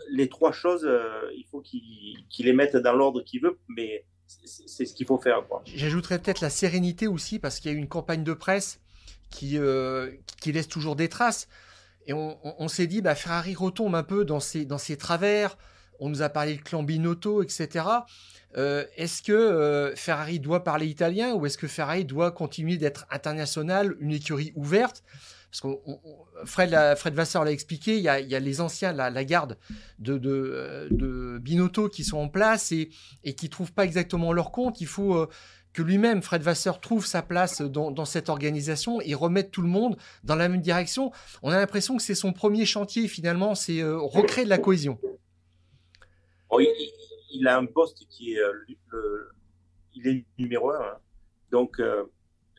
les 0.09 0.29
trois 0.29 0.51
choses, 0.51 0.85
euh, 0.85 1.31
il 1.35 1.45
faut 1.49 1.61
qu'il 1.61 2.25
les 2.39 2.53
mette 2.53 2.75
dans 2.75 2.93
l'ordre 2.93 3.21
qu'il 3.21 3.41
veut, 3.41 3.57
mais 3.67 4.05
c'est 4.27 4.85
ce 4.85 4.93
qu'il 4.93 5.05
faut 5.05 5.17
faire. 5.17 5.43
J'ajouterais 5.65 6.19
peut-être 6.19 6.41
la 6.41 6.49
sérénité 6.49 7.07
aussi, 7.07 7.39
parce 7.39 7.59
qu'il 7.59 7.71
y 7.71 7.73
a 7.73 7.77
eu 7.77 7.79
une 7.79 7.89
campagne 7.89 8.23
de 8.23 8.33
presse 8.33 8.79
qui, 9.29 9.57
euh, 9.57 10.11
qui 10.41 10.51
laisse 10.51 10.67
toujours 10.67 10.95
des 10.95 11.09
traces. 11.09 11.47
Et 12.07 12.13
on, 12.13 12.67
s'est 12.67 12.87
dit, 12.87 13.01
bah, 13.01 13.13
Ferrari 13.13 13.53
retombe 13.53 13.93
un 13.93 14.03
peu 14.03 14.25
dans 14.25 14.39
ses, 14.39 14.65
dans 14.65 14.79
ses 14.79 14.97
travers. 14.97 15.55
On 15.99 16.09
nous 16.09 16.23
a 16.23 16.29
parlé 16.29 16.55
de 16.55 16.61
clan 16.61 16.81
Binotto, 16.81 17.43
etc. 17.43 17.85
Euh, 18.57 18.85
est-ce 18.97 19.21
que 19.21 19.93
Ferrari 19.95 20.39
doit 20.39 20.63
parler 20.63 20.87
italien 20.87 21.35
ou 21.35 21.45
est-ce 21.45 21.59
que 21.59 21.67
Ferrari 21.67 22.03
doit 22.03 22.31
continuer 22.31 22.77
d'être 22.77 23.05
international, 23.11 23.95
une 23.99 24.13
écurie 24.13 24.51
ouverte? 24.55 25.03
Parce 25.51 25.61
que 25.61 26.45
Fred, 26.45 27.13
Vasseur 27.13 27.43
l'a 27.43 27.51
expliqué, 27.51 27.97
il 27.97 28.03
y, 28.03 28.07
a, 28.07 28.21
les 28.21 28.61
anciens, 28.61 28.93
la, 28.93 29.25
garde 29.25 29.57
de, 29.99 30.17
de, 30.17 31.39
Binotto 31.39 31.89
qui 31.89 32.05
sont 32.05 32.19
en 32.19 32.29
place 32.29 32.71
et, 32.71 32.89
qui 33.35 33.49
trouvent 33.49 33.73
pas 33.73 33.83
exactement 33.83 34.31
leur 34.31 34.51
compte. 34.51 34.79
Il 34.79 34.87
faut 34.87 35.13
euh, 35.13 35.27
que 35.73 35.81
lui-même, 35.81 36.21
Fred 36.21 36.41
Vasseur, 36.41 36.79
trouve 36.79 37.05
sa 37.05 37.21
place 37.21 37.61
dans, 37.61 38.05
cette 38.05 38.29
organisation 38.29 39.01
et 39.01 39.13
remette 39.13 39.51
tout 39.51 39.61
le 39.61 39.67
monde 39.67 39.97
dans 40.23 40.37
la 40.37 40.47
même 40.47 40.61
direction. 40.61 41.11
On 41.43 41.51
a 41.51 41.57
l'impression 41.57 41.97
que 41.97 42.03
c'est 42.03 42.15
son 42.15 42.31
premier 42.31 42.65
chantier 42.65 43.09
finalement, 43.09 43.53
c'est 43.53 43.81
euh, 43.81 43.97
recréer 43.97 44.45
de 44.45 44.49
la 44.49 44.57
cohésion. 44.57 44.99
il, 47.33 47.45
a 47.45 47.57
un 47.57 47.65
poste 47.65 48.07
qui 48.09 48.35
est, 48.35 48.39
euh, 48.39 49.33
il 49.95 50.07
est 50.07 50.23
numéro 50.37 50.71
un. 50.71 50.79
Hein. 50.79 50.97
Donc, 51.51 51.81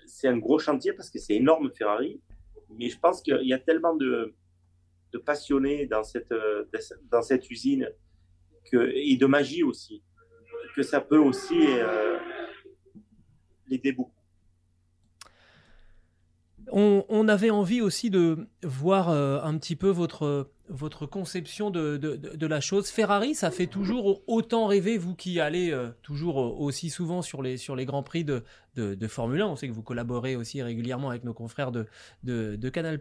c'est 0.06 0.28
un 0.28 0.36
gros 0.36 0.58
chantier 0.58 0.92
parce 0.92 1.08
que 1.08 1.18
c'est 1.18 1.32
énorme 1.32 1.70
Ferrari 1.74 2.20
mais 2.78 2.88
je 2.88 2.98
pense 2.98 3.22
qu'il 3.22 3.46
y 3.46 3.52
a 3.52 3.58
tellement 3.58 3.94
de, 3.94 4.34
passionnés 5.24 5.86
dans 5.86 6.02
cette, 6.02 7.50
usine 7.50 7.88
et 8.72 9.16
de 9.16 9.26
magie 9.26 9.62
aussi, 9.62 10.02
que 10.74 10.82
ça 10.82 11.00
peut 11.00 11.18
aussi 11.18 11.60
euh, 11.60 12.18
l'aider 13.68 13.92
beaucoup. 13.92 14.21
On, 16.70 17.28
avait 17.28 17.50
envie 17.50 17.80
aussi 17.80 18.10
de 18.10 18.46
voir 18.62 19.08
euh, 19.08 19.40
un 19.42 19.56
petit 19.58 19.76
peu 19.76 19.88
votre, 19.88 20.50
votre 20.68 21.06
conception 21.06 21.70
de, 21.70 21.96
de, 21.96 22.46
la 22.46 22.60
chose. 22.60 22.88
Ferrari, 22.88 23.34
ça 23.34 23.50
fait 23.50 23.66
toujours 23.66 24.22
autant 24.26 24.66
rêver, 24.66 24.98
vous 24.98 25.14
qui 25.14 25.40
allez 25.40 25.70
euh, 25.70 25.90
toujours 26.02 26.36
aussi 26.60 26.90
souvent 26.90 27.22
sur 27.22 27.42
les, 27.42 27.56
sur 27.56 27.76
les 27.76 27.84
Grands 27.84 28.02
Prix 28.02 28.24
de, 28.24 28.42
de, 28.76 29.06
Formule 29.08 29.42
1. 29.42 29.46
On 29.46 29.56
sait 29.56 29.68
que 29.68 29.72
vous 29.72 29.82
collaborez 29.82 30.36
aussi 30.36 30.62
régulièrement 30.62 31.10
avec 31.10 31.24
nos 31.24 31.34
confrères 31.34 31.72
de, 31.72 31.86
de, 32.24 32.68
Canal. 32.68 32.98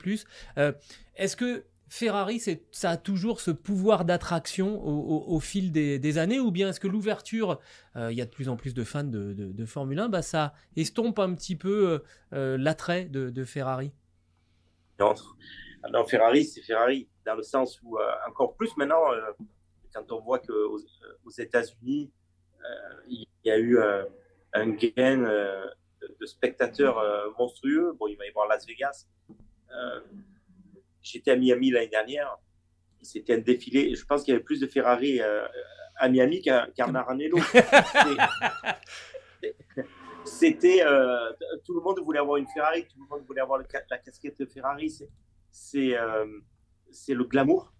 Euh, 0.57 0.73
Est-ce 1.15 1.35
que 1.35 1.63
Ferrari, 1.93 2.41
ça 2.71 2.89
a 2.89 2.95
toujours 2.95 3.41
ce 3.41 3.51
pouvoir 3.51 4.05
d'attraction 4.05 4.81
au, 4.81 5.39
fil 5.41 5.73
des, 5.73 6.17
années 6.17 6.39
ou 6.39 6.49
bien 6.49 6.69
est-ce 6.69 6.79
que 6.79 6.87
l'ouverture, 6.87 7.59
il 7.95 8.13
y 8.13 8.21
a 8.21 8.25
de 8.25 8.29
plus 8.29 8.47
en 8.47 8.55
plus 8.55 8.73
de 8.73 8.85
fans 8.85 9.03
de, 9.03 9.65
Formule 9.65 9.99
1, 9.99 10.07
bah, 10.07 10.21
ça 10.21 10.53
estompe 10.77 11.19
un 11.19 11.33
petit 11.35 11.57
peu 11.57 12.01
l'attrait 12.31 13.05
de, 13.05 13.43
Ferrari? 13.43 13.91
Non, 15.89 16.05
Ferrari, 16.05 16.45
c'est 16.45 16.61
Ferrari, 16.61 17.09
dans 17.25 17.35
le 17.35 17.43
sens 17.43 17.81
où, 17.83 17.97
euh, 17.97 18.11
encore 18.27 18.55
plus 18.55 18.75
maintenant, 18.77 19.11
euh, 19.11 19.31
quand 19.93 20.11
on 20.11 20.19
voit 20.19 20.39
qu'aux 20.39 20.77
euh, 20.77 21.17
aux 21.25 21.31
États-Unis, 21.31 22.11
il 23.07 23.25
y 23.43 23.51
a 23.51 23.57
eu 23.57 23.79
un 24.53 24.69
gain 24.69 25.17
de 25.17 26.25
spectateurs 26.25 27.03
monstrueux. 27.39 27.93
Bon, 27.99 28.07
il 28.07 28.15
va 28.17 28.25
y 28.25 28.29
avoir 28.29 28.47
Las 28.47 28.67
Vegas. 28.67 29.07
J'étais 31.01 31.31
à 31.31 31.35
Miami 31.35 31.71
l'année 31.71 31.87
dernière. 31.87 32.37
C'était 33.01 33.33
un 33.35 33.39
défilé. 33.39 33.95
Je 33.95 34.05
pense 34.05 34.23
qu'il 34.23 34.33
y 34.33 34.35
avait 34.35 34.43
plus 34.43 34.59
de 34.59 34.67
Ferrari 34.67 35.19
à 35.95 36.09
Miami 36.09 36.41
qu'à 36.41 36.87
Maranello. 36.87 37.37
C'était 40.25 40.83
tout 41.65 41.73
le 41.73 41.81
monde 41.81 41.99
voulait 41.99 42.19
avoir 42.19 42.37
une 42.37 42.47
Ferrari, 42.47 42.85
tout 42.87 42.99
le 42.99 43.07
monde 43.09 43.25
voulait 43.25 43.41
avoir 43.41 43.59
la 43.59 43.97
casquette 43.97 44.39
de 44.39 44.45
Ferrari 44.45 44.91
c'est 45.51 45.97
euh, 45.97 46.25
c'est 46.91 47.13
le 47.13 47.23
glamour, 47.25 47.73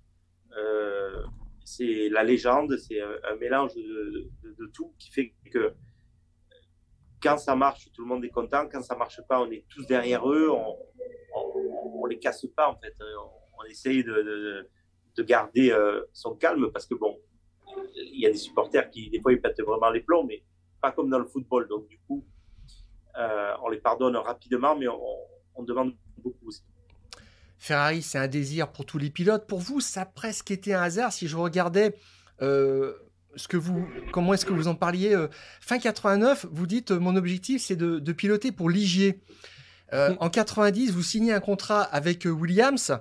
euh, 0.58 1.24
c'est 1.66 2.10
la 2.10 2.24
légende, 2.24 2.78
c'est 2.78 3.02
un, 3.02 3.36
mélange 3.40 3.74
de, 3.76 4.66
tout 4.74 4.94
qui 4.98 5.12
fait 5.12 5.34
que 5.52 5.74
quand 7.22 7.38
ça 7.38 7.56
marche, 7.56 7.92
tout 7.94 8.02
le 8.02 8.08
monde 8.08 8.26
est 8.26 8.30
content. 8.30 8.68
Quand 8.72 8.82
ça 8.82 8.96
marche 8.96 9.22
pas, 9.28 9.40
on 9.42 9.50
est 9.52 9.66
tous 9.70 9.86
derrière 9.86 10.28
eux. 10.30 10.50
On, 10.50 10.78
on, 12.02 12.06
les 12.06 12.20
casse 12.20 12.46
pas 12.56 12.70
en 12.70 12.76
fait. 12.78 12.94
On, 13.58 13.64
essaye 13.70 14.04
de, 14.04 14.68
de, 15.16 15.24
garder 15.24 15.72
euh, 15.72 16.02
son 16.14 16.36
calme 16.36 16.72
parce 16.72 16.88
que 16.88 16.96
bon, 16.96 17.20
il 17.96 18.20
y 18.20 18.26
a 18.26 18.32
des 18.32 18.38
supporters 18.38 18.90
qui, 18.90 19.10
des 19.10 19.22
fois, 19.22 19.32
ils 19.32 19.40
pètent 19.40 19.62
vraiment 19.62 19.92
les 19.92 20.02
plombs, 20.02 20.26
mais 20.26 20.44
pas 20.82 20.92
comme 20.92 21.10
dans 21.10 21.20
le 21.20 21.28
football. 21.28 21.68
Donc, 21.68 21.88
du 21.88 22.00
coup, 22.08 22.26
euh, 23.18 23.54
on 23.64 23.70
les 23.70 23.78
pardonne 23.78 24.16
rapidement, 24.18 24.76
mais 24.76 24.88
on, 24.88 25.64
demande 25.64 25.94
beaucoup 26.18 26.48
aussi. 26.48 26.64
Ferrari, 27.60 28.02
c'est 28.02 28.18
un 28.18 28.28
désir 28.28 28.72
pour 28.72 28.86
tous 28.86 28.98
les 28.98 29.12
pilotes. 29.12 29.46
Pour 29.46 29.60
vous, 29.60 29.80
ça 29.80 30.02
a 30.02 30.06
presque 30.06 30.50
été 30.50 30.74
un 30.74 30.82
hasard. 30.82 31.14
Si 31.14 31.28
je 31.28 31.38
regardais 31.38 31.96
euh, 32.42 32.96
ce 33.36 33.48
que 33.48 33.58
vous, 33.58 33.88
comment 34.12 34.34
est-ce 34.34 34.46
que 34.46 34.54
vous 34.54 34.68
en 34.68 34.76
parliez 34.76 35.16
fin 35.60 35.80
89, 35.80 36.48
vous 36.52 36.68
dites 36.68 36.92
mon 36.92 37.16
objectif 37.16 37.62
c'est 37.62 37.76
de, 37.76 38.00
de, 38.00 38.12
piloter 38.14 38.52
pour 38.52 38.70
Ligier. 38.70 39.20
Mm. 39.92 40.16
En 40.20 40.30
90, 40.30 40.92
vous 40.92 41.04
signez 41.04 41.34
un 41.34 41.40
contrat 41.40 41.82
avec 41.82 42.26
Williams 42.26 42.94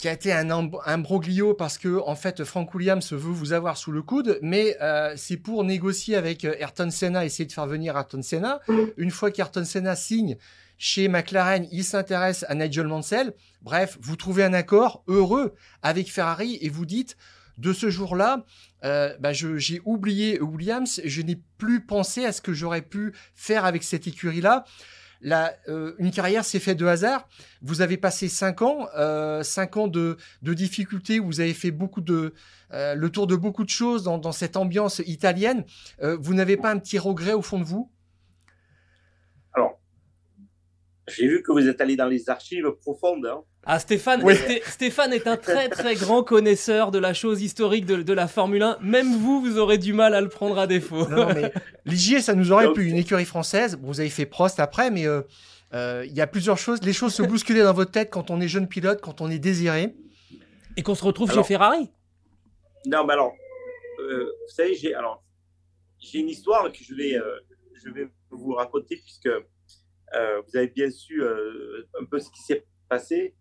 qui 0.00 0.08
a 0.08 0.12
été 0.12 0.32
un 0.32 0.50
imbroglio 0.50 1.52
parce 1.52 1.76
que 1.76 2.00
en 2.06 2.16
fait 2.16 2.42
Frank 2.44 2.74
Williams 2.74 3.12
veut 3.12 3.18
vous 3.18 3.52
avoir 3.52 3.76
sous 3.76 3.92
le 3.92 4.00
coude, 4.00 4.38
mais 4.40 4.76
euh, 4.80 5.12
c'est 5.16 5.36
pour 5.36 5.62
négocier 5.62 6.16
avec 6.16 6.46
euh, 6.46 6.54
Ayrton 6.58 6.90
Senna, 6.90 7.24
essayer 7.26 7.44
de 7.44 7.52
faire 7.52 7.66
venir 7.66 7.96
Ayrton 7.96 8.22
Senna. 8.22 8.60
Une 8.96 9.10
fois 9.10 9.30
qu'Ayrton 9.30 9.64
Senna 9.64 9.94
signe 9.96 10.38
chez 10.78 11.08
McLaren, 11.08 11.68
il 11.70 11.84
s'intéresse 11.84 12.46
à 12.48 12.54
Nigel 12.54 12.86
Mansell. 12.86 13.34
Bref, 13.60 13.98
vous 14.00 14.16
trouvez 14.16 14.42
un 14.42 14.54
accord 14.54 15.04
heureux 15.06 15.54
avec 15.82 16.10
Ferrari 16.10 16.58
et 16.62 16.70
vous 16.70 16.86
dites 16.86 17.18
de 17.60 17.72
ce 17.74 17.90
jour-là, 17.90 18.44
euh, 18.84 19.14
bah 19.20 19.32
j'ai 19.32 19.82
oublié 19.84 20.40
Williams, 20.40 21.00
je 21.04 21.22
n'ai 21.22 21.40
plus 21.58 21.84
pensé 21.84 22.24
à 22.24 22.32
ce 22.32 22.40
que 22.40 22.54
j'aurais 22.54 22.82
pu 22.82 23.12
faire 23.34 23.64
avec 23.64 23.82
cette 23.82 24.06
écurie-là. 24.06 24.64
Euh, 25.68 25.94
une 25.98 26.10
carrière 26.10 26.46
s'est 26.46 26.58
faite 26.58 26.78
de 26.78 26.86
hasard. 26.86 27.28
Vous 27.60 27.82
avez 27.82 27.98
passé 27.98 28.28
cinq 28.28 28.62
ans, 28.62 28.88
euh, 28.96 29.42
cinq 29.42 29.76
ans 29.76 29.88
de, 29.88 30.16
difficultés. 30.42 31.20
Où 31.20 31.26
vous 31.26 31.40
avez 31.40 31.52
fait 31.52 31.70
beaucoup 31.70 32.00
de 32.00 32.32
le 32.72 33.08
tour 33.08 33.26
de 33.26 33.36
beaucoup 33.36 33.64
de 33.64 33.70
choses 33.70 34.04
dans, 34.04 34.32
cette 34.32 34.56
ambiance 34.56 35.00
italienne. 35.00 35.64
vous 36.00 36.32
n'avez 36.32 36.56
pas 36.56 36.70
un 36.70 36.78
petit 36.78 36.98
regret 36.98 37.34
au 37.34 37.42
fond 37.42 37.58
de 37.58 37.64
vous? 37.64 37.92
Alors, 39.52 39.78
j'ai 41.08 41.28
vu 41.28 41.42
que 41.42 41.52
vous 41.52 41.68
êtes 41.68 41.82
allé 41.82 41.96
dans 41.96 42.06
les 42.06 42.30
archives 42.30 42.70
profondes. 42.80 43.26
Hein. 43.26 43.42
Ah, 43.64 43.78
Stéphane, 43.78 44.24
Stéphane 44.64 45.12
est 45.12 45.26
un 45.26 45.36
très 45.36 45.68
très 45.68 45.94
grand 45.94 46.22
connaisseur 46.22 46.90
de 46.90 46.98
la 46.98 47.12
chose 47.12 47.42
historique 47.42 47.84
de, 47.84 48.12
la 48.12 48.26
Formule 48.26 48.62
1. 48.62 48.78
Même 48.80 49.14
vous, 49.18 49.40
vous 49.40 49.58
aurez 49.58 49.76
du 49.76 49.92
mal 49.92 50.14
à 50.14 50.20
le 50.20 50.28
prendre 50.28 50.58
à 50.58 50.66
défaut. 50.66 51.06
Non, 51.08 51.28
mais 51.34 51.52
l'IGA, 51.84 52.20
ça 52.22 52.34
nous 52.34 52.52
aurait 52.52 52.72
pu. 52.72 52.88
Une 52.88 52.96
écurie 52.96 53.26
française, 53.26 53.78
vous 53.82 54.00
avez 54.00 54.08
fait 54.08 54.24
Prost 54.24 54.60
après, 54.60 54.90
mais 54.90 55.06
euh, 55.06 55.22
euh, 55.74 56.04
il 56.06 56.14
y 56.14 56.22
a 56.22 56.26
plusieurs 56.26 56.56
choses. 56.56 56.82
Les 56.82 56.94
choses 56.94 57.14
se 57.14 57.22
bousculent 57.22 57.62
dans 57.62 57.74
votre 57.74 57.90
tête 57.90 58.08
quand 58.10 58.30
on 58.30 58.40
est 58.40 58.48
jeune 58.48 58.66
pilote, 58.66 59.00
quand 59.02 59.20
on 59.20 59.30
est 59.30 59.38
désiré. 59.38 59.94
Et 60.76 60.82
qu'on 60.82 60.94
se 60.94 61.04
retrouve 61.04 61.30
chez 61.30 61.42
Ferrari 61.42 61.90
Non, 62.86 63.04
mais 63.04 63.12
alors, 63.12 63.34
euh, 64.00 64.24
vous 64.24 64.54
savez, 64.54 64.74
j'ai 64.74 64.94
une 66.18 66.28
histoire 66.28 66.72
que 66.72 66.78
je 66.82 66.94
vais, 66.94 67.18
je 67.74 67.90
vais 67.90 68.08
vous 68.30 68.54
raconter 68.54 68.96
puisque 68.96 69.28
vous 69.28 70.56
avez 70.56 70.68
bien 70.68 70.90
su 70.90 71.22
un 71.22 72.04
peu 72.10 72.18
ce 72.18 72.30
qui 72.30 72.40
s'est 72.42 72.64
passé. 72.88 73.34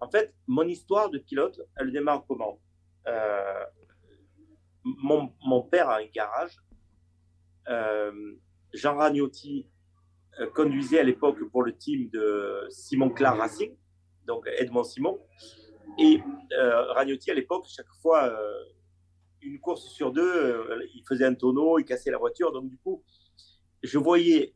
En 0.00 0.08
fait, 0.08 0.34
mon 0.46 0.62
histoire 0.62 1.10
de 1.10 1.18
pilote, 1.18 1.60
elle 1.76 1.90
démarre 1.90 2.24
comment? 2.26 2.60
Euh, 3.06 3.64
mon, 4.84 5.62
père 5.62 5.88
a 5.88 5.98
un 5.98 6.06
garage. 6.06 6.56
Euh, 7.68 8.36
Jean 8.72 8.96
Ragnotti 8.96 9.66
euh, 10.40 10.48
conduisait 10.50 11.00
à 11.00 11.02
l'époque 11.02 11.42
pour 11.50 11.62
le 11.62 11.76
team 11.76 12.08
de 12.10 12.66
Simon 12.70 13.10
Clar 13.10 13.36
Racing, 13.36 13.76
donc 14.26 14.48
Edmond 14.58 14.84
Simon. 14.84 15.18
Et 15.98 16.20
Ragnotti, 16.94 17.30
à 17.30 17.34
l'époque, 17.34 17.66
chaque 17.68 17.90
fois, 18.00 18.32
une 19.40 19.58
course 19.58 19.88
sur 19.88 20.12
deux, 20.12 20.86
il 20.94 21.02
faisait 21.08 21.24
un 21.24 21.34
tonneau, 21.34 21.78
il 21.78 21.84
cassait 21.84 22.10
la 22.10 22.18
voiture. 22.18 22.52
Donc, 22.52 22.68
du 22.68 22.76
coup, 22.76 23.02
je 23.82 23.98
voyais, 23.98 24.54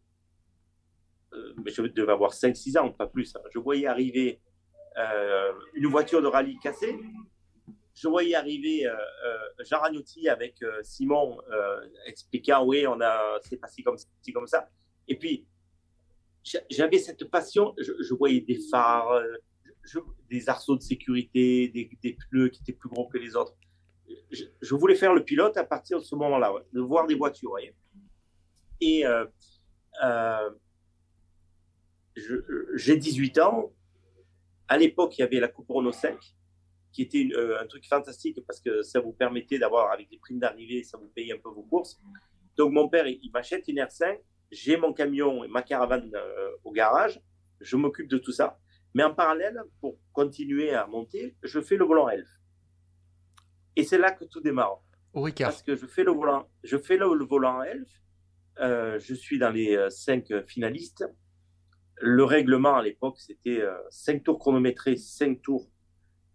je 1.33 1.83
devais 1.83 2.13
avoir 2.13 2.33
5-6 2.33 2.79
ans, 2.79 2.93
pas 2.93 3.07
plus, 3.07 3.35
hein, 3.35 3.41
je 3.53 3.59
voyais 3.59 3.87
arriver 3.87 4.41
euh, 4.99 5.53
une 5.75 5.87
voiture 5.87 6.21
de 6.21 6.27
rallye 6.27 6.59
cassée. 6.59 6.99
Je 7.95 8.09
voyais 8.09 8.35
arriver 8.35 8.87
euh, 8.87 8.95
euh, 8.95 9.65
Jean 9.65 9.81
Ragnotti 9.81 10.29
avec 10.29 10.63
Simon 10.83 11.39
expliquant 12.07 12.65
oui, 12.65 12.87
on 12.87 13.01
a, 13.01 13.39
c'est 13.43 13.57
passé 13.57 13.83
comme, 13.83 13.97
comme 14.35 14.47
ça. 14.47 14.69
Et 15.09 15.19
puis, 15.19 15.47
j'avais 16.71 16.99
cette 16.99 17.25
passion. 17.31 17.75
Je, 17.79 18.15
voyais 18.15 18.41
des 18.41 18.59
phares, 18.71 19.23
des 20.31 20.49
arceaux 20.49 20.77
de 20.77 20.83
sécurité, 20.83 21.69
des, 21.69 22.17
pneus 22.31 22.49
qui 22.49 22.63
étaient 22.63 22.73
plus 22.73 22.89
gros 22.89 23.09
que 23.09 23.19
les 23.19 23.37
autres. 23.37 23.55
Je, 24.31 24.75
voulais 24.75 24.95
faire 24.95 25.15
le 25.15 25.25
pilote 25.25 25.57
à 25.57 25.65
partir 25.65 25.99
de 25.99 26.05
ce 26.05 26.15
moment-là, 26.17 26.53
de 26.73 26.81
voir 26.81 27.07
des 27.07 27.15
voitures. 27.15 27.57
Et 28.81 29.05
j'ai 32.75 32.97
18 32.97 33.39
ans, 33.39 33.73
à 34.73 34.79
l'époque, 34.79 35.19
il 35.19 35.21
y 35.21 35.25
avait 35.25 35.39
la 35.39 35.49
Coupe 35.49 35.69
Renault 35.69 35.93
5, 35.93 36.17
qui 36.93 37.03
était 37.03 37.29
euh, 37.37 37.61
un 37.61 37.67
truc 37.67 37.87
fantastique 37.87 38.39
parce 38.47 38.59
que 38.59 38.81
ça 38.81 39.01
vous 39.01 39.13
permettait 39.13 39.59
d'avoir, 39.59 39.93
avec 39.93 40.09
les 40.11 40.17
primes 40.17 40.39
d'arrivée, 40.39 40.83
ça 40.83 40.97
vous 40.97 41.09
payait 41.09 41.35
un 41.35 41.39
peu 41.39 41.51
vos 41.51 41.65
courses. 41.65 42.01
Donc, 42.57 42.73
mon 42.73 42.89
père, 42.89 43.07
il, 43.07 43.31
m'achète 43.35 43.69
une 43.69 43.77
R5, 43.77 44.19
j'ai 44.51 44.79
mon 44.79 44.95
camion 44.95 45.45
et 45.45 45.49
ma 45.49 45.61
caravane 45.61 46.11
euh, 46.15 46.53
au 46.65 46.73
garage, 46.73 47.21
je 47.61 47.77
m'occupe 47.77 48.09
de 48.09 48.17
tout 48.17 48.33
ça. 48.33 48.59
Mais 48.95 49.03
en 49.03 49.15
parallèle, 49.15 49.61
pour 49.83 49.99
continuer 50.15 50.73
à 50.73 50.87
monter, 50.87 51.37
je 51.43 51.61
fais 51.61 51.77
le 51.77 51.85
volant 51.85 52.09
Elf. 52.09 52.31
Et 53.77 53.85
c'est 53.85 53.99
là 53.99 54.11
que 54.11 54.25
tout 54.25 54.41
démarre. 54.41 54.81
Au 55.13 55.29
Parce 55.31 55.63
que 55.63 55.77
je 55.77 55.85
fais 55.85 56.03
le 56.03 56.13
volant, 56.13 56.49
je 56.65 56.79
fais 56.79 56.97
le, 56.97 57.25
volant 57.27 57.63
Elf. 57.63 57.91
Euh, 58.59 58.99
je 58.99 59.13
suis 59.13 59.39
dans 59.39 59.51
les 59.51 59.91
cinq 59.91 60.33
finalistes. 60.47 61.05
Le 62.05 62.25
règlement 62.25 62.75
à 62.75 62.83
l'époque, 62.83 63.21
c'était 63.21 63.63
5 63.91 64.17
euh, 64.17 64.21
tours 64.25 64.39
chronométrés, 64.41 64.97
5 64.97 65.41
tours 65.41 65.71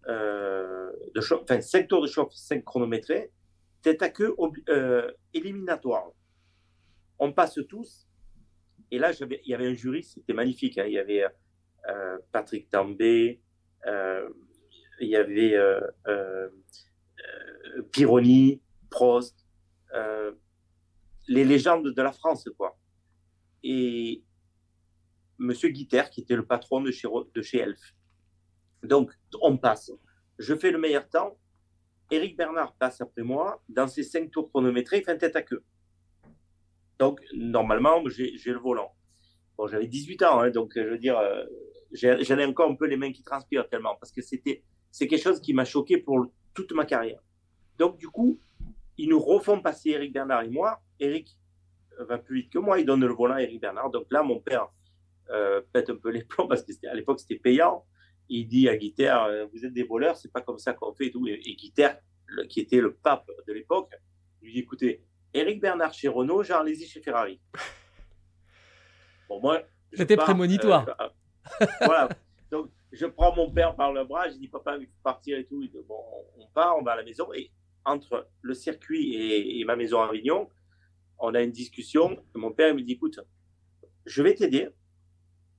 euh, 0.08 0.89
de 1.13 1.19
chauffe, 1.19 1.41
enfin 1.43 1.60
5 1.60 1.89
tours 1.89 2.01
de 2.01 2.08
chauffe, 2.08 2.32
5 2.32 2.63
chronométrés, 2.63 3.34
tête 3.82 4.01
à 4.01 4.08
queue 4.08 4.34
euh, 4.69 5.12
éliminatoire. 5.34 6.12
On 7.19 7.34
passe 7.34 7.60
tous. 7.67 8.08
Et 8.91 8.97
là, 8.97 9.12
il 9.12 9.39
y 9.45 9.53
avait 9.53 9.67
un 9.67 9.73
jury, 9.73 10.03
c'était 10.03 10.32
magnifique. 10.32 10.77
Hein. 10.77 10.86
Il 10.88 10.93
y 10.93 10.99
avait 10.99 11.25
Patrick 12.32 12.69
Tambay, 12.69 13.41
il 13.86 15.08
y 15.08 15.17
avait 15.17 15.53
Pironi, 17.91 18.62
Prost, 18.89 19.45
les 21.27 21.43
légendes 21.43 21.93
de 21.93 22.01
la 22.01 22.13
France, 22.13 22.47
quoi. 22.58 22.80
Et, 23.63 24.23
Monsieur 25.39 25.69
Guiter, 25.69 26.04
qui 26.12 26.21
était 26.21 26.36
le 26.36 26.45
patron 26.45 26.82
de 26.82 26.91
chez, 26.91 27.58
Elf. 27.58 27.95
Donc, 28.84 29.12
on 29.41 29.58
passe. 29.58 29.91
Je 30.39 30.56
fais 30.56 30.71
le 30.71 30.78
meilleur 30.78 31.08
temps. 31.08 31.38
Eric 32.10 32.38
Bernard 32.38 32.73
passe 32.76 33.02
après 33.02 33.23
moi. 33.23 33.62
Dans 33.69 33.88
ses 33.88 34.04
cinq 34.04 34.32
tours 34.32 34.50
chronométrés, 34.50 35.00
il 35.00 35.04
fait 35.04 35.12
un 35.12 35.17
tête 35.17 35.36
à 35.36 35.41
queue. 35.41 35.63
Donc, 37.00 37.19
normalement, 37.34 38.02
j'ai 38.08 38.38
le 38.45 38.60
volant. 38.60 38.93
Bon, 39.58 39.67
j'avais 39.67 39.88
18 39.88 40.23
ans, 40.23 40.39
hein, 40.41 40.52
donc 40.52 40.73
je 40.76 40.82
veux 40.82 41.00
dire, 41.00 41.17
euh, 41.17 41.43
j'en 41.91 42.38
ai 42.38 42.45
encore 42.45 42.69
un 42.69 42.76
peu 42.76 42.86
les 42.86 42.97
mains 42.97 43.12
qui 43.12 43.23
transpirent 43.23 43.67
tellement, 43.67 43.95
parce 44.00 44.12
que 44.12 44.21
c'était 44.21 44.63
c'est 44.91 45.08
quelque 45.08 45.21
chose 45.21 45.41
qui 45.41 45.54
m'a 45.54 45.65
choqué 45.65 45.97
pour 45.97 46.28
toute 46.54 46.71
ma 46.71 46.86
carrière. 46.86 47.19
Donc, 47.78 47.97
du 47.97 48.08
coup, 48.08 48.39
ils 48.97 49.10
nous 49.10 49.19
refont 49.19 49.62
passer 49.62 49.91
Eric 49.91 50.12
Bernard 50.13 50.43
et 50.43 50.50
moi. 50.50 50.82
Eric 51.00 51.38
va 52.00 52.17
plus 52.17 52.41
vite 52.41 52.52
que 52.52 52.60
moi, 52.60 52.80
il 52.80 52.86
donne 52.86 53.06
le 53.06 53.13
volant 53.13 53.36
à 53.36 53.41
Eric 53.41 53.62
Bernard. 53.62 53.91
Donc 53.91 54.08
là, 54.12 54.23
mon 54.23 54.39
père 54.39 54.67
euh, 55.32 55.62
pète 55.74 55.90
un 55.90 55.96
peu 55.96 56.10
les 56.10 56.24
plombs 56.24 56.48
parce 56.48 56.63
qu'à 56.63 56.94
l'époque 56.94 57.20
c'était 57.20 57.40
payant. 57.40 57.86
Il 58.30 58.48
dit 58.48 58.68
à 58.68 58.76
Guiter, 58.76 59.08
euh, 59.08 59.48
vous 59.54 59.66
êtes 59.66 59.74
des 59.74 59.84
voleurs, 59.84 60.18
c'est 60.18 60.32
pas 60.32 60.42
comme 60.42 60.60
ça 60.60 60.74
qu'on 60.74 60.94
fait 60.94 61.08
et 61.08 61.12
tout. 61.12 61.26
Et, 61.28 61.56
Guiter, 61.56 61.90
qui 62.50 62.60
était 62.60 62.82
le 62.82 62.94
pape 62.94 63.30
de 63.48 63.54
l'époque, 63.54 63.94
lui 64.42 64.52
dit 64.52 64.60
écoutez, 64.60 65.04
Eric 65.34 65.62
Bernard 65.62 65.94
chez 65.94 66.10
Renault, 66.10 66.44
Jean 66.44 66.66
chez 66.66 67.02
Ferrari. 67.02 67.40
Bon, 69.30 69.42
moi. 69.42 69.62
C'était 69.94 70.18
prémonitoire. 70.18 70.88
Euh, 71.02 71.66
voilà. 71.82 72.10
Donc, 72.52 72.70
je 72.92 73.06
prends 73.06 73.36
mon 73.36 73.52
père 73.52 73.76
par 73.76 73.92
le 73.92 74.04
bras, 74.06 74.30
je 74.30 74.36
dis 74.36 74.48
papa, 74.48 74.78
il 74.80 74.86
faut 74.86 75.02
partir 75.04 75.38
et 75.38 75.46
tout. 75.46 75.62
Il 75.62 75.70
dit, 75.70 75.78
bon, 75.88 76.00
on 76.38 76.48
part, 76.48 76.78
on 76.78 76.82
va 76.82 76.94
à 76.94 76.96
la 76.98 77.04
maison. 77.04 77.34
Et 77.34 77.52
entre 77.86 78.30
le 78.42 78.54
circuit 78.54 79.16
et, 79.16 79.60
et 79.60 79.66
ma 79.66 79.76
maison 79.76 80.02
à 80.02 80.08
Avignon, 80.08 80.50
on 81.20 81.34
a 81.36 81.42
une 81.42 81.52
discussion. 81.52 82.18
Mon 82.36 82.52
père 82.52 82.74
me 82.76 82.82
dit 82.82 82.94
écoute, 82.94 83.20
je 84.06 84.24
vais 84.24 84.36
t'aider, 84.36 84.70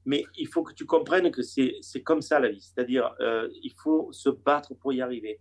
mais 0.05 0.25
il 0.37 0.49
faut 0.49 0.63
que 0.63 0.73
tu 0.73 0.87
comprennes 0.87 1.31
que 1.31 1.43
c'est 1.43 2.03
comme 2.03 2.23
ça 2.23 2.41
la 2.41 2.49
vie. 2.49 2.61
C'est-à-dire, 2.61 3.15
euh, 3.21 3.49
il 3.63 3.73
faut 3.73 4.11
se 4.13 4.29
battre 4.29 4.75
pour 4.75 4.93
y 4.93 5.01
arriver. 5.01 5.41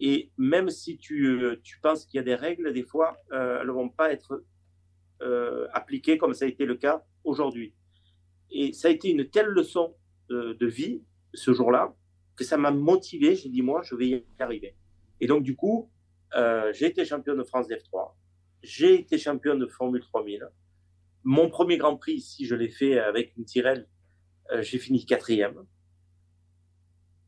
Et 0.00 0.30
même 0.36 0.70
si 0.70 0.98
tu, 0.98 1.26
euh, 1.26 1.60
tu 1.62 1.78
penses 1.80 2.06
qu'il 2.06 2.18
y 2.18 2.20
a 2.20 2.24
des 2.24 2.34
règles, 2.34 2.72
des 2.72 2.82
fois, 2.82 3.16
euh, 3.32 3.60
elles 3.60 3.66
ne 3.66 3.72
vont 3.72 3.88
pas 3.88 4.12
être 4.12 4.44
appliquées 5.72 6.18
comme 6.18 6.34
ça 6.34 6.46
a 6.46 6.48
été 6.48 6.64
le 6.64 6.74
cas 6.74 7.04
aujourd'hui. 7.22 7.72
Et 8.50 8.72
ça 8.72 8.88
a 8.88 8.90
été 8.90 9.08
une 9.08 9.30
telle 9.30 9.46
leçon 9.46 9.94
de, 10.28 10.66
vie 10.66 11.04
ce 11.32 11.52
jour-là 11.52 11.94
que 12.34 12.42
ça 12.42 12.56
m'a 12.56 12.72
motivé. 12.72 13.36
J'ai 13.36 13.48
dit, 13.48 13.62
moi, 13.62 13.82
je 13.84 13.94
vais 13.94 14.08
y 14.08 14.24
arriver. 14.40 14.74
Et 15.20 15.28
donc, 15.28 15.44
du 15.44 15.54
coup, 15.54 15.92
euh, 16.34 16.72
j'ai 16.72 16.86
été 16.86 17.04
champion 17.04 17.34
de 17.34 17.42
France 17.44 17.68
F3. 17.68 18.14
J'ai 18.62 18.94
été 18.94 19.18
champion 19.18 19.54
de 19.54 19.66
Formule 19.66 20.00
3000. 20.00 20.48
Mon 21.24 21.48
premier 21.48 21.76
Grand 21.76 21.96
Prix, 21.96 22.20
si 22.20 22.46
je 22.46 22.54
l'ai 22.54 22.68
fait 22.68 22.98
avec 22.98 23.36
une 23.36 23.44
Tyrell, 23.44 23.88
euh, 24.50 24.62
j'ai 24.62 24.78
fini 24.78 25.04
quatrième. 25.06 25.64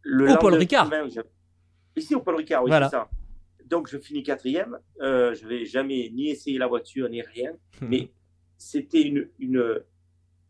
Le 0.03 0.33
au 0.33 0.37
Paul 0.37 0.55
Ricard. 0.55 0.91
Ici 1.97 2.15
au 2.15 2.21
Paul 2.21 2.37
Ricard, 2.37 2.65
oui, 2.65 2.71
c'est 2.73 2.89
ça. 2.89 3.09
Donc 3.67 3.89
je 3.89 3.99
finis 3.99 4.23
quatrième. 4.23 4.79
Euh, 5.01 5.35
je 5.35 5.47
vais 5.47 5.65
jamais 5.65 6.11
ni 6.13 6.31
essayer 6.31 6.59
la 6.59 6.67
voiture 6.67 7.09
ni 7.09 7.23
rien, 7.23 7.53
mais 7.81 8.13
c'était 8.59 9.03
une, 9.03 9.31
une, 9.39 9.83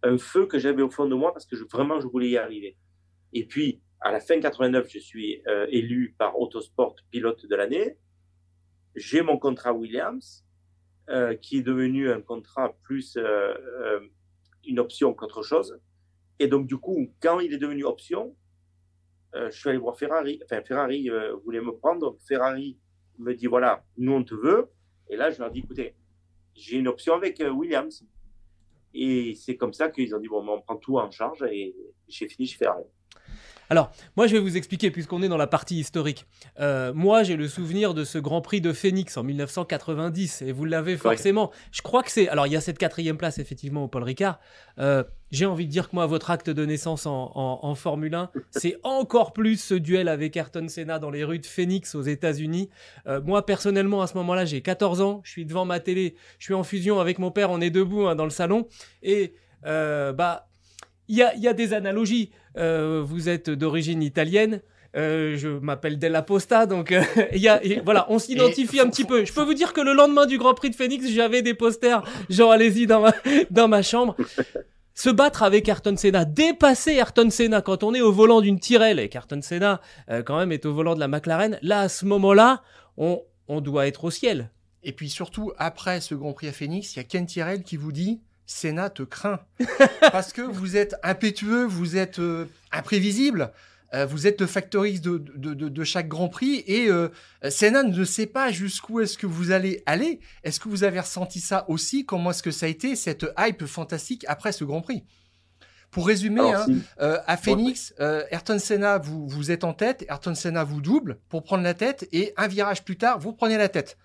un 0.03 0.19
feu 0.19 0.47
que 0.47 0.59
j'avais 0.59 0.83
au 0.83 0.91
fond 0.91 1.07
de 1.07 1.15
moi 1.15 1.33
parce 1.33 1.47
que 1.47 1.57
je, 1.57 1.65
vraiment 1.65 2.01
je 2.01 2.07
voulais 2.07 2.31
y 2.31 2.37
arriver. 2.37 2.77
Et 3.33 3.47
puis 3.47 3.83
à 4.01 4.13
la 4.13 4.21
fin 4.21 4.39
89, 4.39 4.89
je 4.91 4.99
suis 4.99 5.43
euh, 5.47 5.67
élu 5.71 6.15
par 6.19 6.39
Autosport 6.39 6.97
pilote 7.11 7.47
de 7.47 7.57
l'année. 7.57 7.99
J'ai 8.97 9.23
mon 9.23 9.39
contrat 9.39 9.73
Williams, 9.73 10.44
euh, 11.09 11.35
qui 11.35 11.59
est 11.59 11.63
devenu 11.63 12.11
un 12.11 12.21
contrat 12.21 12.75
plus 12.83 13.17
euh, 13.17 14.01
une 14.67 14.79
option 14.79 15.15
qu'autre 15.15 15.43
chose. 15.43 15.79
Et 16.39 16.49
donc, 16.49 16.67
du 16.67 16.77
coup, 16.77 17.13
quand 17.21 17.41
il 17.41 17.53
est 17.53 17.59
devenu 17.59 17.85
option, 17.85 18.37
je 19.35 19.51
suis 19.51 19.69
allé 19.69 19.79
voir 19.79 19.99
Ferrari. 19.99 20.41
Enfin, 20.45 20.63
Ferrari 20.63 21.11
voulait 21.45 21.61
me 21.61 21.73
prendre. 21.73 22.17
Ferrari 22.27 22.79
me 23.19 23.35
dit 23.35 23.47
voilà, 23.47 23.85
nous 23.97 24.13
on 24.13 24.23
te 24.23 24.35
veut. 24.35 24.69
Et 25.09 25.17
là, 25.17 25.31
je 25.31 25.41
leur 25.41 25.51
dis 25.51 25.59
écoutez, 25.59 25.97
j'ai 26.55 26.77
une 26.77 26.87
option 26.87 27.15
avec 27.15 27.43
Williams. 27.53 28.07
Et 28.95 29.35
c'est 29.35 29.57
comme 29.57 29.73
ça 29.73 29.89
qu'ils 29.91 30.15
ont 30.15 30.21
dit 30.21 30.29
bon, 30.29 30.49
on 30.49 30.61
prend 30.61 30.77
tout 30.77 30.99
en 30.99 31.11
charge. 31.11 31.43
Et 31.51 31.75
j'ai 32.09 32.29
fini 32.29 32.47
chez 32.47 32.59
Ferrari. 32.59 32.85
Alors, 33.71 33.91
moi, 34.17 34.27
je 34.27 34.35
vais 34.35 34.41
vous 34.41 34.57
expliquer, 34.57 34.91
puisqu'on 34.91 35.23
est 35.23 35.29
dans 35.29 35.37
la 35.37 35.47
partie 35.47 35.77
historique. 35.77 36.27
Euh, 36.61 36.93
moi, 36.95 37.23
j'ai 37.23 37.37
le 37.37 37.49
souvenir 37.49 37.95
de 37.95 38.05
ce 38.05 38.19
Grand 38.19 38.41
Prix 38.41 38.61
de 38.61 38.73
Phoenix 38.73 39.17
en 39.17 39.23
1990, 39.23 40.43
et 40.43 40.53
vous 40.53 40.65
l'avez 40.65 40.97
forcément. 40.97 41.51
Je 41.73 41.83
crois 41.83 42.03
que 42.03 42.11
c'est. 42.11 42.29
Alors, 42.29 42.47
il 42.47 42.53
y 42.53 42.57
a 42.57 42.61
cette 42.61 42.79
quatrième 42.79 43.17
place, 43.17 43.39
effectivement, 43.39 43.85
au 43.85 43.89
Paul 43.89 44.03
Ricard. 44.03 44.39
Euh, 44.79 45.03
j'ai 45.31 45.47
envie 45.47 45.67
de 45.67 45.71
dire 45.71 45.89
que 45.89 45.97
moi, 45.97 46.07
votre 46.07 46.31
acte 46.31 46.51
de 46.51 46.65
naissance 46.65 47.07
en, 47.07 47.75
Formule 47.75 48.15
1, 48.15 48.31
c'est 48.51 48.77
encore 48.83 49.33
plus 49.33 49.57
ce 49.57 49.75
duel 49.75 50.09
avec 50.09 50.37
Ayrton 50.37 50.69
Senna 50.69 50.99
dans 50.99 51.11
les 51.11 51.25
rues 51.25 51.39
de 51.39 51.47
Phoenix 51.47 51.95
aux 51.95 52.03
États-Unis. 52.03 52.71
Euh, 53.07 53.21
moi, 53.21 53.45
personnellement, 53.45 54.03
à 54.03 54.07
ce 54.07 54.15
moment-là, 54.19 54.45
j'ai 54.45 54.61
14 54.61 55.01
ans, 55.01 55.21
je 55.25 55.31
suis 55.31 55.47
devant 55.47 55.65
ma 55.65 55.81
télé, 55.81 56.15
je 56.39 56.45
suis 56.45 56.55
en 56.55 56.63
fusion 56.63 57.01
avec 57.01 57.19
mon 57.19 57.31
père, 57.31 57.51
on 57.51 57.61
est 57.61 57.71
debout 57.71 58.07
hein, 58.07 58.15
dans 58.15 58.25
le 58.25 58.31
salon, 58.31 58.69
et 59.03 59.35
bah 59.65 60.47
il 61.09 61.17
y 61.17 61.49
a, 61.49 61.53
des 61.53 61.73
analogies. 61.73 62.31
Euh, 62.57 63.03
vous 63.05 63.29
êtes 63.29 63.51
d'origine 63.51 64.03
italienne. 64.03 64.61
Euh, 64.97 65.37
je 65.37 65.49
m'appelle 65.49 65.99
Della 65.99 66.23
Posta, 66.23 66.67
donc 66.67 66.93
euh, 66.93 67.03
il 67.33 67.41
y 67.41 67.49
a, 67.49 67.61
voilà, 67.85 68.07
on 68.11 68.21
s'identifie 68.21 68.79
un 68.79 68.89
petit 68.89 69.05
peu. 69.05 69.25
Je 69.25 69.33
peux 69.33 69.43
vous 69.43 69.55
dire 69.55 69.73
que 69.73 69.81
le 69.81 69.93
lendemain 69.93 70.25
du 70.25 70.39
Grand 70.39 70.55
Prix 70.55 70.71
de 70.71 70.77
Phoenix, 70.77 71.09
j'avais 71.11 71.43
des 71.43 71.55
posters, 71.55 72.05
genre 72.31 72.53
allez-y 72.53 72.87
dans 72.87 73.01
ma, 73.01 73.13
dans 73.51 73.67
ma 73.67 73.83
chambre. 73.83 74.17
Se 74.95 75.11
battre 75.11 75.43
avec 75.43 75.69
Ayrton 75.69 75.97
Senna, 75.97 76.25
dépasser 76.25 76.93
Ayrton 76.93 77.29
Senna 77.29 77.61
quand 77.61 77.83
on 77.83 77.93
est 77.93 78.01
au 78.01 78.13
volant 78.13 78.41
d'une 78.41 78.61
Tyrrell 78.61 79.01
et 79.01 79.09
qu'Ayrton 79.09 79.43
Senna 79.43 79.81
quand 80.25 80.39
même 80.39 80.53
est 80.53 80.65
au 80.67 80.73
volant 80.73 80.95
de 80.95 81.01
la 81.01 81.09
McLaren, 81.09 81.59
là 81.63 81.81
à 81.81 81.89
ce 81.89 82.05
moment-là, 82.05 82.63
on, 82.97 83.21
on 83.49 83.61
doit 83.61 83.89
être 83.89 84.05
au 84.05 84.13
ciel. 84.13 84.51
Et 84.85 84.93
puis 84.93 85.11
surtout, 85.11 85.51
après 85.59 86.01
ce 86.01 86.15
Grand 86.15 86.33
Prix 86.33 86.47
à 86.47 86.53
Phoenix, 86.53 86.95
il 86.95 86.99
y 86.99 87.01
a 87.01 87.05
Ken 87.05 87.27
Tyrrell 87.27 87.65
qui 87.65 87.77
vous 87.77 87.91
dit 87.91 88.21
Sénat 88.47 88.91
te 88.91 89.03
craint. 89.03 89.41
Parce 90.13 90.33
que 90.33 90.43
vous 90.43 90.77
êtes 90.77 90.95
impétueux, 91.03 91.65
vous 91.65 91.97
êtes 91.97 92.19
euh, 92.19 92.47
imprévisible, 92.73 93.53
euh, 93.95 94.07
vous 94.07 94.27
êtes 94.27 94.41
le 94.41 94.47
factoriste 94.47 95.05
de, 95.05 95.19
de, 95.19 95.85
chaque 95.85 96.09
Grand 96.09 96.29
Prix 96.29 96.65
et 96.67 96.89
euh, 96.89 97.09
Sénat 97.49 97.85
ne 97.85 98.05
sait 98.05 98.27
pas 98.27 98.51
jusqu'où 98.51 99.01
est-ce 99.01 99.17
que 99.17 99.27
vous 99.27 99.51
allez 99.51 99.83
aller. 99.87 100.21
Est-ce 100.43 100.61
que 100.61 100.69
vous 100.69 100.85
avez 100.85 101.01
ressenti 101.01 101.41
ça 101.41 101.65
aussi? 101.69 102.05
Comment 102.05 102.31
est-ce 102.31 102.43
que 102.43 102.51
ça 102.51 102.67
a 102.67 102.69
été, 102.69 102.97
cette 102.97 103.27
hype 103.39 103.67
fantastique 103.67 104.25
après 104.29 104.53
ce 104.53 104.65
Grand 104.65 104.83
Prix? 104.83 105.05
Pour 105.91 106.09
résumer, 106.09 106.53
hein, 106.53 106.67
à 106.99 107.37
Phoenix, 107.37 107.95
Ayrton 108.01 108.59
Senna, 108.59 108.99
vous, 108.99 109.29
vous 109.29 109.53
êtes 109.53 109.63
en 109.63 109.75
tête, 109.75 110.05
Ayrton 110.09 110.35
Senna 110.35 110.65
vous 110.65 110.81
double 110.81 111.21
pour 111.29 111.45
prendre 111.45 111.63
la 111.63 111.75
tête, 111.75 112.09
et 112.11 112.33
un 112.37 112.49
virage 112.49 112.83
plus 112.83 112.97
tard, 112.97 113.21
vous 113.21 113.33
prenez 113.33 113.57
la 113.57 113.69
tête. 113.69 113.97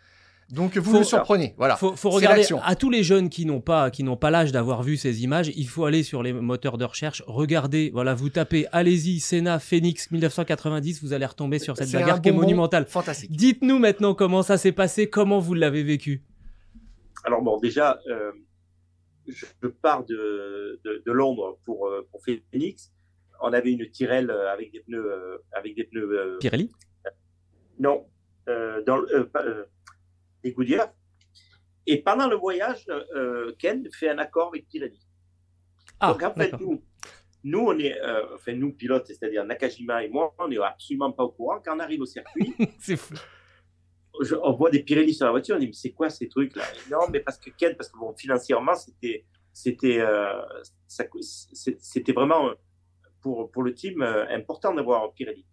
Donc 0.51 0.77
vous 0.77 0.97
me 0.97 1.03
surprenez. 1.03 1.53
Voilà. 1.57 1.75
Faut, 1.75 1.95
faut 1.95 2.09
regarder 2.09 2.43
à 2.63 2.75
tous 2.75 2.89
les 2.89 3.03
jeunes 3.03 3.29
qui 3.29 3.45
n'ont 3.45 3.61
pas 3.61 3.91
qui 3.91 4.03
n'ont 4.03 4.17
pas 4.17 4.31
l'âge 4.31 4.51
d'avoir 4.51 4.81
vu 4.81 4.97
ces 4.97 5.23
images. 5.23 5.51
Il 5.55 5.67
faut 5.67 5.85
aller 5.85 6.01
sur 6.01 6.23
les 6.23 6.33
moteurs 6.33 6.77
de 6.77 6.85
recherche, 6.85 7.23
regarder. 7.27 7.91
Voilà, 7.93 8.15
vous 8.15 8.29
tapez 8.29 8.65
allez-y 8.71 9.19
Senna 9.19 9.59
Phoenix 9.59 10.09
1990, 10.09 11.03
vous 11.03 11.13
allez 11.13 11.27
retomber 11.27 11.59
sur 11.59 11.77
cette 11.77 11.91
bagarre 11.91 12.21
qui 12.21 12.29
est 12.29 12.33
monumentale. 12.33 12.87
Fantastique. 12.87 13.31
Dites-nous 13.31 13.77
maintenant 13.77 14.15
comment 14.15 14.41
ça 14.41 14.57
s'est 14.57 14.71
passé, 14.71 15.09
comment 15.09 15.39
vous 15.39 15.53
l'avez 15.53 15.83
vécu. 15.83 16.23
Alors 17.25 17.43
bon, 17.43 17.59
déjà, 17.59 17.99
euh, 18.07 18.31
je 19.27 19.67
pars 19.67 20.03
de, 20.05 20.79
de, 20.83 21.11
Londres 21.11 21.59
pour 21.65 21.87
euh, 21.87 22.07
pour 22.11 22.21
Phoenix. 22.23 22.91
On 23.41 23.53
avait 23.53 23.71
une 23.71 23.87
Tyrrell 23.89 24.31
avec 24.31 24.71
des 24.71 24.79
pneus 24.79 25.41
avec 25.51 25.75
des 25.75 25.83
pneus. 25.83 26.37
Pirelli? 26.39 26.71
Non, 27.77 28.05
dans 28.47 28.97
des 30.43 30.51
Goodyear. 30.51 30.93
Et 31.85 32.01
pendant 32.01 32.27
le 32.27 32.35
voyage, 32.35 32.85
euh, 32.89 33.53
Ken 33.57 33.87
fait 33.91 34.09
un 34.09 34.19
accord 34.19 34.49
avec 34.49 34.67
Pirelli. 34.67 34.99
Ah, 35.99 36.11
Donc 36.11 36.23
en 36.23 36.33
fait, 36.33 36.53
nous, 36.59 36.83
nous, 37.43 37.59
on 37.59 37.77
est, 37.79 37.99
euh, 37.99 38.35
enfin 38.35 38.53
nous 38.53 38.73
pilotes, 38.73 39.07
c'est-à-dire 39.07 39.43
Nakajima 39.43 40.03
et 40.03 40.09
moi, 40.09 40.33
on 40.37 40.47
n'est 40.47 40.59
absolument 40.59 41.11
pas 41.11 41.23
au 41.23 41.31
courant. 41.31 41.59
Quand 41.63 41.75
on 41.75 41.79
arrive 41.79 42.01
au 42.01 42.05
circuit, 42.05 42.53
on 44.43 44.53
voit 44.53 44.69
des 44.69 44.83
Pirelli 44.83 45.13
sur 45.13 45.25
la 45.25 45.31
voiture, 45.31 45.55
on 45.55 45.59
dit 45.59 45.67
mais 45.67 45.73
c'est 45.73 45.91
quoi 45.91 46.09
ces 46.09 46.29
trucs 46.29 46.55
là 46.55 46.63
Non, 46.91 47.07
mais 47.11 47.21
parce 47.21 47.39
que 47.39 47.49
Ken, 47.49 47.75
parce 47.75 47.89
que 47.89 47.97
bon, 47.97 48.13
financièrement, 48.15 48.75
c'était, 48.75 49.25
c'était, 49.51 49.99
euh, 49.99 50.41
c'était 50.87 52.13
vraiment 52.13 52.51
pour 53.21 53.51
pour 53.51 53.63
le 53.63 53.73
team 53.73 54.01
important 54.03 54.73
d'avoir 54.73 55.11
Pirelli. 55.13 55.45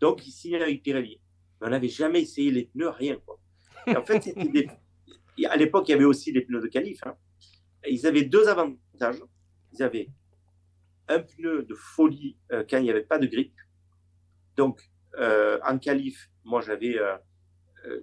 Donc 0.00 0.26
il 0.26 0.32
signe 0.32 0.56
avec 0.56 0.82
Pirelli. 0.82 1.20
Mais 1.60 1.68
on 1.68 1.70
n'avait 1.70 1.88
jamais 1.88 2.22
essayé 2.22 2.50
les 2.50 2.64
pneus, 2.64 2.88
rien 2.88 3.16
quoi 3.24 3.38
en 3.86 4.04
fait, 4.04 4.34
à 5.48 5.56
l'époque, 5.56 5.88
il 5.88 5.92
y 5.92 5.94
avait 5.94 6.04
aussi 6.04 6.32
les 6.32 6.42
pneus 6.42 6.60
de 6.60 6.68
qualif. 6.68 7.00
Hein. 7.06 7.14
Ils 7.88 8.06
avaient 8.06 8.24
deux 8.24 8.48
avantages. 8.48 9.22
Ils 9.72 9.82
avaient 9.82 10.08
un 11.08 11.20
pneu 11.20 11.64
de 11.64 11.74
folie 11.74 12.36
euh, 12.52 12.64
quand 12.68 12.78
il 12.78 12.84
n'y 12.84 12.90
avait 12.90 13.02
pas 13.02 13.18
de 13.18 13.26
grippe. 13.26 13.58
Donc, 14.56 14.80
euh, 15.18 15.58
en 15.66 15.78
qualif, 15.78 16.30
moi, 16.44 16.60
j'avais 16.60 16.98
euh, 16.98 17.16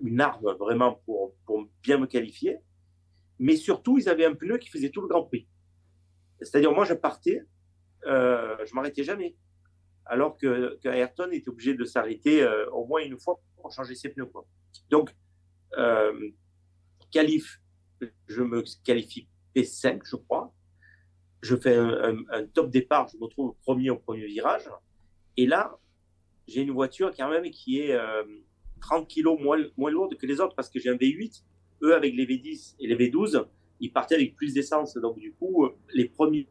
une 0.01 0.19
arme 0.21 0.53
vraiment 0.59 0.95
pour, 1.05 1.35
pour 1.45 1.67
bien 1.81 1.97
me 1.97 2.07
qualifier. 2.07 2.57
Mais 3.39 3.55
surtout, 3.55 3.97
ils 3.97 4.09
avaient 4.09 4.25
un 4.25 4.33
pneu 4.33 4.57
qui 4.57 4.69
faisait 4.69 4.89
tout 4.89 5.01
le 5.01 5.07
Grand 5.07 5.23
Prix. 5.23 5.47
C'est-à-dire, 6.41 6.71
moi, 6.71 6.85
je 6.85 6.93
partais, 6.93 7.43
je 8.03 8.73
m'arrêtais 8.73 9.03
jamais. 9.03 9.35
Alors 10.05 10.37
que, 10.37 10.79
Ayrton 10.83 11.29
était 11.31 11.49
obligé 11.49 11.75
de 11.75 11.85
s'arrêter 11.85 12.47
au 12.71 12.85
moins 12.85 13.01
une 13.01 13.19
fois 13.19 13.39
pour 13.55 13.71
changer 13.71 13.93
ses 13.93 14.09
pneus. 14.09 14.27
Donc, 14.89 15.13
euh, 15.77 16.29
qualif, 17.11 17.61
je 18.27 18.41
me 18.41 18.63
qualifie 18.83 19.27
P5, 19.55 20.01
je 20.03 20.15
crois. 20.15 20.53
Je 21.41 21.55
fais 21.55 21.75
un, 21.75 22.45
top 22.53 22.71
départ, 22.71 23.07
je 23.09 23.17
me 23.17 23.27
trouve 23.27 23.55
premier 23.61 23.89
au 23.89 23.97
premier 23.97 24.25
virage. 24.25 24.69
Et 25.37 25.45
là, 25.45 25.77
j'ai 26.47 26.61
une 26.61 26.71
voiture 26.71 27.11
quand 27.15 27.29
même 27.29 27.49
qui 27.51 27.79
est 27.79 27.97
30 28.81 29.03
euh, 29.03 29.05
kilos 29.05 29.39
moins, 29.39 29.59
moins 29.77 29.91
lourde 29.91 30.17
que 30.17 30.25
les 30.25 30.41
autres 30.41 30.55
parce 30.55 30.69
que 30.69 30.79
j'ai 30.79 30.89
un 30.89 30.95
V8. 30.95 31.43
Eux, 31.83 31.93
avec 31.93 32.15
les 32.15 32.25
V10 32.25 32.75
et 32.79 32.87
les 32.87 32.95
V12, 32.95 33.45
ils 33.79 33.93
partaient 33.93 34.15
avec 34.15 34.35
plus 34.35 34.53
d'essence. 34.53 34.95
Donc, 34.95 35.19
du 35.19 35.31
coup, 35.33 35.69
les 35.93 36.09
premiers, 36.09 36.47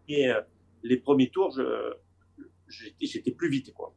les 0.85 0.97
premiers 0.99 1.31
tours, 1.31 1.61
j'étais 2.69 3.33
plus 3.33 3.51
vite. 3.51 3.75
Quoi. 3.75 3.93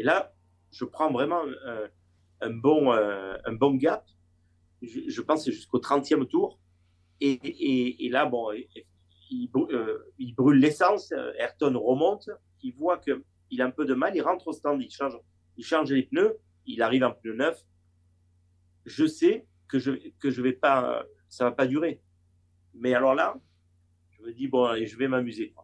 Et 0.00 0.02
là, 0.02 0.34
je 0.72 0.84
prends 0.84 1.12
vraiment 1.12 1.44
un, 2.40 2.50
bon, 2.50 2.92
euh, 2.92 3.36
un 3.44 3.52
bon 3.52 3.74
gap 3.74 4.04
je, 4.82 5.20
pense 5.20 5.44
jusqu'au 5.44 5.78
30e 5.78 6.26
tour. 6.26 6.58
Et, 7.20 8.08
là, 8.10 8.26
bon, 8.26 8.52
il, 9.30 9.50
euh, 9.56 9.98
brûle 10.36 10.58
l'essence, 10.58 11.12
Ayrton 11.38 11.78
remonte, 11.78 12.28
il 12.62 12.74
voit 12.74 12.98
qu'il 12.98 13.60
a 13.60 13.64
un 13.64 13.70
peu 13.70 13.84
de 13.84 13.94
mal, 13.94 14.16
il 14.16 14.22
rentre 14.22 14.48
au 14.48 14.52
stand, 14.52 14.82
il 14.82 14.90
change, 14.90 15.16
il 15.56 15.64
change 15.64 15.92
les 15.92 16.02
pneus, 16.02 16.36
il 16.66 16.82
arrive 16.82 17.04
en 17.04 17.12
pneu 17.12 17.34
neuf. 17.34 17.60
Je 18.84 19.06
sais 19.06 19.46
que 19.68 19.78
je 19.78 19.92
que 20.18 20.30
je 20.30 20.42
vais 20.42 20.52
pas, 20.52 21.06
ça 21.28 21.44
va 21.44 21.52
pas 21.52 21.66
durer. 21.66 22.00
Mais 22.74 22.94
alors 22.94 23.14
là, 23.14 23.36
je 24.10 24.22
me 24.22 24.32
dis 24.32 24.48
bon, 24.48 24.64
allez, 24.64 24.86
je 24.86 24.96
vais 24.96 25.08
m'amuser. 25.08 25.54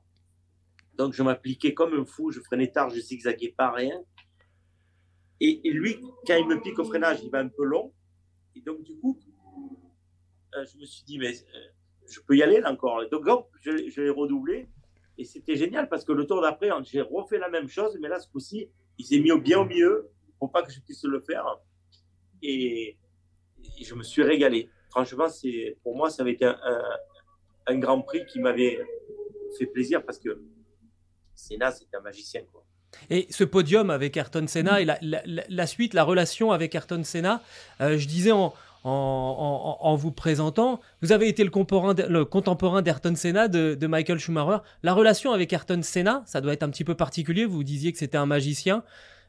Donc 0.94 1.12
je 1.14 1.22
m'appliquais 1.22 1.74
comme 1.74 1.94
un 1.94 2.04
fou, 2.04 2.30
je 2.30 2.40
freinais 2.40 2.70
tard, 2.70 2.90
je 2.90 3.00
zigzaguais 3.00 3.54
pas 3.56 3.72
rien. 3.72 4.00
Et, 5.40 5.60
lui, 5.70 6.00
quand 6.26 6.36
il 6.36 6.48
me 6.48 6.60
pique 6.60 6.78
au 6.80 6.84
freinage, 6.84 7.20
il 7.22 7.30
va 7.30 7.38
un 7.38 7.48
peu 7.48 7.64
long. 7.64 7.92
Et 8.54 8.60
donc, 8.60 8.82
du 8.82 8.96
coup, 8.96 9.18
euh, 10.54 10.64
je 10.64 10.78
me 10.78 10.84
suis 10.84 11.04
dit, 11.04 11.18
mais 11.18 11.32
euh, 11.34 11.58
je 12.08 12.20
peux 12.20 12.36
y 12.36 12.42
aller 12.42 12.60
là 12.60 12.72
encore. 12.72 13.00
Donc, 13.10 13.24
je, 13.60 13.88
je 13.88 14.02
l'ai 14.02 14.10
redoublé. 14.10 14.68
Et 15.16 15.24
c'était 15.24 15.56
génial 15.56 15.88
parce 15.88 16.04
que 16.04 16.12
le 16.12 16.26
tour 16.26 16.40
d'après, 16.40 16.70
j'ai 16.84 17.00
refait 17.00 17.38
la 17.38 17.48
même 17.48 17.68
chose, 17.68 17.98
mais 18.00 18.08
là, 18.08 18.20
ce 18.20 18.28
coup-ci, 18.28 18.70
il 18.98 19.04
s'est 19.04 19.18
mis 19.18 19.32
au 19.32 19.40
bien 19.40 19.60
au 19.60 19.64
milieu 19.64 20.10
pour 20.38 20.52
pas 20.52 20.62
que 20.62 20.72
je 20.72 20.80
puisse 20.80 21.04
le 21.04 21.20
faire. 21.20 21.44
Et, 22.42 22.96
je 23.82 23.94
me 23.94 24.04
suis 24.04 24.22
régalé. 24.22 24.70
Franchement, 24.90 25.26
pour 25.82 25.96
moi, 25.96 26.10
ça 26.10 26.22
avait 26.22 26.32
été 26.32 26.44
un, 26.44 26.58
un, 27.66 27.78
Grand 27.78 28.00
Prix 28.00 28.24
qui 28.26 28.38
m'avait 28.38 28.78
fait 29.58 29.66
plaisir 29.66 30.04
parce 30.04 30.18
que 30.18 30.40
Senna, 31.34 31.72
c'est 31.72 31.92
un 31.94 32.00
magicien. 32.00 32.44
Quoi. 32.44 32.64
Et 33.10 33.26
ce 33.30 33.44
podium 33.44 33.90
avec 33.90 34.16
Ayrton 34.16 34.46
Senna 34.46 34.80
et 34.80 34.84
la, 34.84 35.66
suite, 35.66 35.94
la 35.94 36.04
relation 36.04 36.52
avec 36.52 36.74
Ayrton 36.74 37.02
Senna, 37.04 37.42
euh, 37.80 37.98
je 37.98 38.06
disais 38.06 38.32
en, 38.32 38.52
vous 39.96 40.12
présentant, 40.12 40.80
vous 41.02 41.12
avez 41.12 41.28
été 41.28 41.44
le 41.44 41.50
contemporain 42.24 42.82
d'Ayrton 42.82 43.14
Senna, 43.14 43.48
de, 43.48 43.86
Michael 43.86 44.18
Schumacher. 44.18 44.62
La 44.82 44.94
relation 44.94 45.32
avec 45.32 45.52
Ayrton 45.52 45.82
Senna, 45.82 46.22
ça 46.26 46.40
doit 46.40 46.52
être 46.52 46.62
un 46.62 46.70
petit 46.70 46.84
peu 46.84 46.94
particulier. 46.94 47.44
Vous 47.44 47.64
disiez 47.64 47.92
que 47.92 47.98
c'était 47.98 48.18
un 48.18 48.26
magicien. 48.26 48.84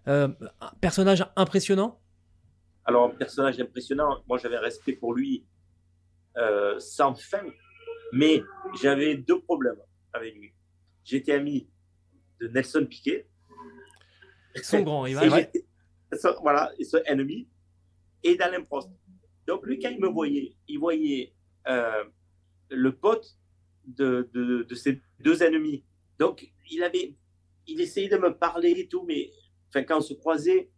Euh, 0.08 0.30
un 0.62 0.72
personnage 0.82 1.26
impressionnant? 1.36 2.00
Alors, 2.86 3.14
personnage 3.16 3.60
impressionnant, 3.60 4.24
moi 4.28 4.38
j'avais 4.38 4.58
respect 4.58 4.94
pour 4.94 5.14
lui 5.14 5.46
euh, 6.38 6.80
sans 6.80 7.14
fin, 7.14 7.44
mais 8.14 8.42
j'avais 8.82 9.16
deux 9.16 9.42
problèmes 9.42 9.80
avec 10.14 10.36
lui. 10.36 10.54
J'étais 11.04 11.34
ami 11.34 11.68
de 12.40 12.48
Nelson 12.48 12.86
Piquet. 12.90 13.28
Son 14.56 14.82
grand 14.82 15.02
rival. 15.02 15.50
Voilà, 16.42 16.72
son 16.84 17.00
ennemi. 17.06 17.48
Et 18.24 18.36
d'Alain 18.36 18.64
Prost. 18.64 18.90
Donc 19.48 19.66
lui, 19.66 19.80
quand 19.80 19.90
il 19.90 20.00
me 20.00 20.08
voyait, 20.08 20.56
il 20.68 20.78
voyait 20.78 21.34
euh, 21.68 22.04
le 22.70 22.96
pote 22.96 23.38
de, 23.86 24.30
de, 24.34 24.64
de, 24.64 24.76
ses 24.76 25.02
deux 25.20 25.42
ennemis. 25.42 25.84
Donc 26.20 26.52
il 26.70 26.84
avait, 26.84 27.16
il 27.66 27.82
essayait 27.82 28.10
de 28.10 28.18
me 28.18 28.36
parler 28.36 28.72
et 28.72 28.88
tout, 28.88 29.04
mais 29.08 29.32
enfin 29.70 29.84
quand 29.84 29.98
on 29.98 30.02
se 30.02 30.14
croisait, 30.14 30.70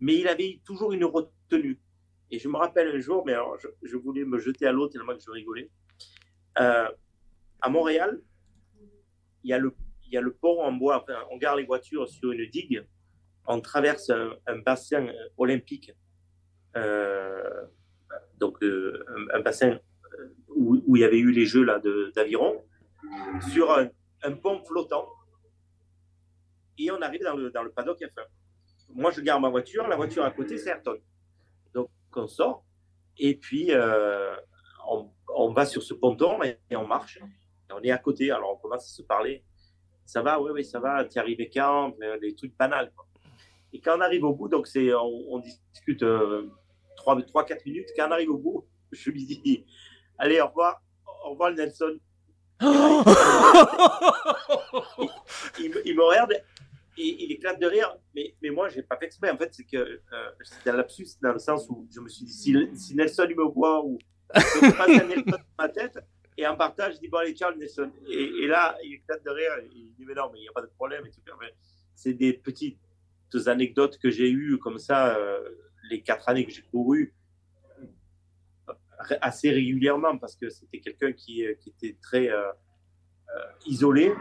mais 0.00 0.16
il 0.16 0.28
avait 0.28 0.60
toujours 0.64 0.92
une 0.92 1.04
retenue. 1.04 1.80
Et 2.30 2.38
je 2.38 2.48
me 2.48 2.56
rappelle 2.56 2.88
un 2.96 3.00
jour, 3.00 3.24
mais 3.26 3.32
alors 3.32 3.58
je, 3.82 3.96
voulais 3.96 4.24
me 4.24 4.38
jeter 4.38 4.66
à 4.66 4.72
l'eau 4.72 4.88
tellement 4.88 5.14
que 5.14 5.22
je 5.24 5.30
rigolais. 5.30 5.70
Euh, 6.58 6.88
à 7.60 7.68
Montréal, 7.68 8.20
il 9.42 9.50
y, 9.50 9.52
a 9.52 9.58
le, 9.58 9.74
il 10.06 10.12
y 10.12 10.16
a 10.16 10.20
le 10.20 10.32
pont 10.32 10.62
en 10.62 10.72
bois, 10.72 11.02
enfin, 11.02 11.18
on 11.30 11.36
garde 11.36 11.58
les 11.58 11.66
voitures 11.66 12.08
sur 12.08 12.32
une 12.32 12.46
digue, 12.46 12.86
on 13.46 13.60
traverse 13.60 14.10
un, 14.10 14.58
bassin 14.58 15.06
olympique, 15.36 15.92
euh, 16.76 17.66
donc 18.38 18.62
euh, 18.62 19.04
un, 19.32 19.40
bassin 19.40 19.78
où, 20.48 20.82
où, 20.86 20.96
il 20.96 21.00
y 21.00 21.04
avait 21.04 21.18
eu 21.18 21.30
les 21.30 21.46
Jeux 21.46 21.66
d'aviron, 22.14 22.64
sur 23.52 23.70
un, 23.70 24.32
pont 24.32 24.62
flottant, 24.64 25.08
et 26.78 26.90
on 26.90 27.00
arrive 27.02 27.22
dans 27.22 27.36
le, 27.36 27.50
dans 27.50 27.62
le 27.62 27.70
paddock 27.70 28.00
F1 28.00 28.24
moi, 28.94 29.10
je 29.10 29.20
garde 29.20 29.42
ma 29.42 29.48
voiture. 29.48 29.86
La 29.88 29.96
voiture 29.96 30.24
à 30.24 30.30
côté, 30.30 30.56
c'est 30.56 30.70
Ayrton. 30.70 30.98
Donc, 31.74 31.90
on 32.14 32.26
sort. 32.26 32.64
Et 33.18 33.36
puis, 33.36 33.68
euh, 33.70 34.34
on, 35.36 35.52
va 35.52 35.66
sur 35.66 35.82
ce 35.82 35.94
ponton 35.94 36.42
et, 36.42 36.58
on 36.72 36.86
marche. 36.86 37.18
on 37.70 37.80
est 37.82 37.90
à 37.90 37.98
côté. 37.98 38.30
Alors, 38.30 38.52
on 38.52 38.56
commence 38.56 38.84
à 38.84 38.94
se 38.94 39.02
parler. 39.02 39.44
Ça 40.06 40.22
va, 40.22 40.40
oui, 40.40 40.50
oui, 40.54 40.64
ça 40.64 40.80
va. 40.80 41.04
Tu 41.04 41.18
es 41.18 41.20
arrivé 41.20 41.50
quand 41.52 41.94
Des 42.20 42.34
trucs 42.34 42.56
banals. 42.56 42.92
Et 43.74 43.80
quand 43.80 43.98
on 43.98 44.00
arrive 44.00 44.24
au 44.24 44.32
bout, 44.32 44.48
donc 44.48 44.68
c'est, 44.68 44.94
on, 44.94 45.40
discute 45.40 46.04
euh, 46.04 46.48
3-4 47.04 47.66
minutes. 47.66 47.88
Quand 47.96 48.08
on 48.08 48.12
arrive 48.12 48.30
au 48.30 48.38
bout, 48.38 48.64
je 48.92 49.10
lui 49.10 49.26
dis 49.26 49.66
Allez, 50.16 50.40
au 50.40 50.46
revoir. 50.46 50.80
Au 51.24 51.30
revoir, 51.30 51.52
Nelson. 51.52 51.98
il, 52.62 52.68
il, 55.84 55.96
me 55.96 56.02
regarde 56.04 56.34
et 56.96 57.24
il 57.24 57.32
éclate 57.32 57.60
de 57.60 57.66
rire, 57.66 57.96
mais, 58.14 58.36
mais 58.40 58.50
moi, 58.50 58.68
je 58.68 58.76
n'ai 58.76 58.84
pas 58.84 58.96
fait 58.96 59.06
exprès. 59.06 59.30
En 59.30 59.36
fait, 59.36 59.52
c'est 59.52 59.64
que 59.64 59.76
euh, 59.76 60.00
c'était 60.42 60.70
un 60.70 60.76
lapsus 60.76 61.08
dans 61.20 61.32
le 61.32 61.40
sens 61.40 61.68
où 61.68 61.88
je 61.92 61.98
me 61.98 62.08
suis 62.08 62.26
dit, 62.26 62.32
si, 62.32 62.54
si 62.76 62.94
Nelson 62.94 63.26
il 63.28 63.36
me 63.36 63.42
voit 63.44 63.84
ou 63.84 63.98
je 64.32 64.70
passe 64.76 64.88
un 64.88 65.08
Nelson 65.08 65.24
dans 65.26 65.38
ma 65.58 65.68
tête, 65.68 65.98
et 66.36 66.46
en 66.46 66.56
partage, 66.56 66.94
je 66.94 67.00
dis, 67.00 67.08
bon, 67.08 67.18
allez, 67.18 67.34
ciao, 67.34 67.52
Nelson. 67.56 67.90
Et, 68.08 68.22
et 68.22 68.46
là, 68.46 68.78
il 68.84 68.94
éclate 68.94 69.24
de 69.24 69.30
rire, 69.30 69.52
et 69.64 69.68
il 69.74 69.92
dit, 69.94 70.04
mais 70.06 70.14
non, 70.14 70.30
mais 70.32 70.38
il 70.38 70.42
n'y 70.42 70.48
a 70.48 70.52
pas 70.52 70.62
de 70.62 70.70
problème. 70.76 71.02
C'est 71.96 72.14
des 72.14 72.34
anecdotes 73.48 73.98
que 73.98 74.10
j'ai 74.10 74.30
eues 74.30 74.58
comme 74.58 74.78
ça, 74.78 75.16
euh, 75.16 75.38
les 75.90 76.02
quatre 76.02 76.28
années 76.28 76.44
que 76.44 76.52
j'ai 76.52 76.62
couru, 76.62 77.14
assez 79.20 79.50
régulièrement, 79.50 80.16
parce 80.18 80.36
que 80.36 80.48
c'était 80.48 80.80
quelqu'un 80.80 81.12
qui, 81.12 81.44
qui, 81.60 81.70
était 81.70 81.96
très 82.00 82.30
euh, 82.30 82.50
isolé, 83.66 84.12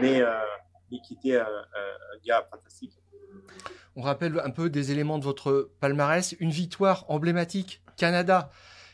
mais 0.00 0.22
qui 1.04 1.14
était 1.14 1.36
un, 1.36 1.46
gars 2.24 2.46
fantastique. 2.50 2.92
On 3.96 4.02
rappelle 4.02 4.40
un 4.42 4.50
peu 4.50 4.70
des 4.70 4.92
éléments 4.92 5.18
de 5.18 5.24
votre 5.24 5.70
palmarès. 5.80 6.34
Une 6.40 6.50
victoire 6.50 7.04
emblématique, 7.08 7.82
Canada, 7.96 8.50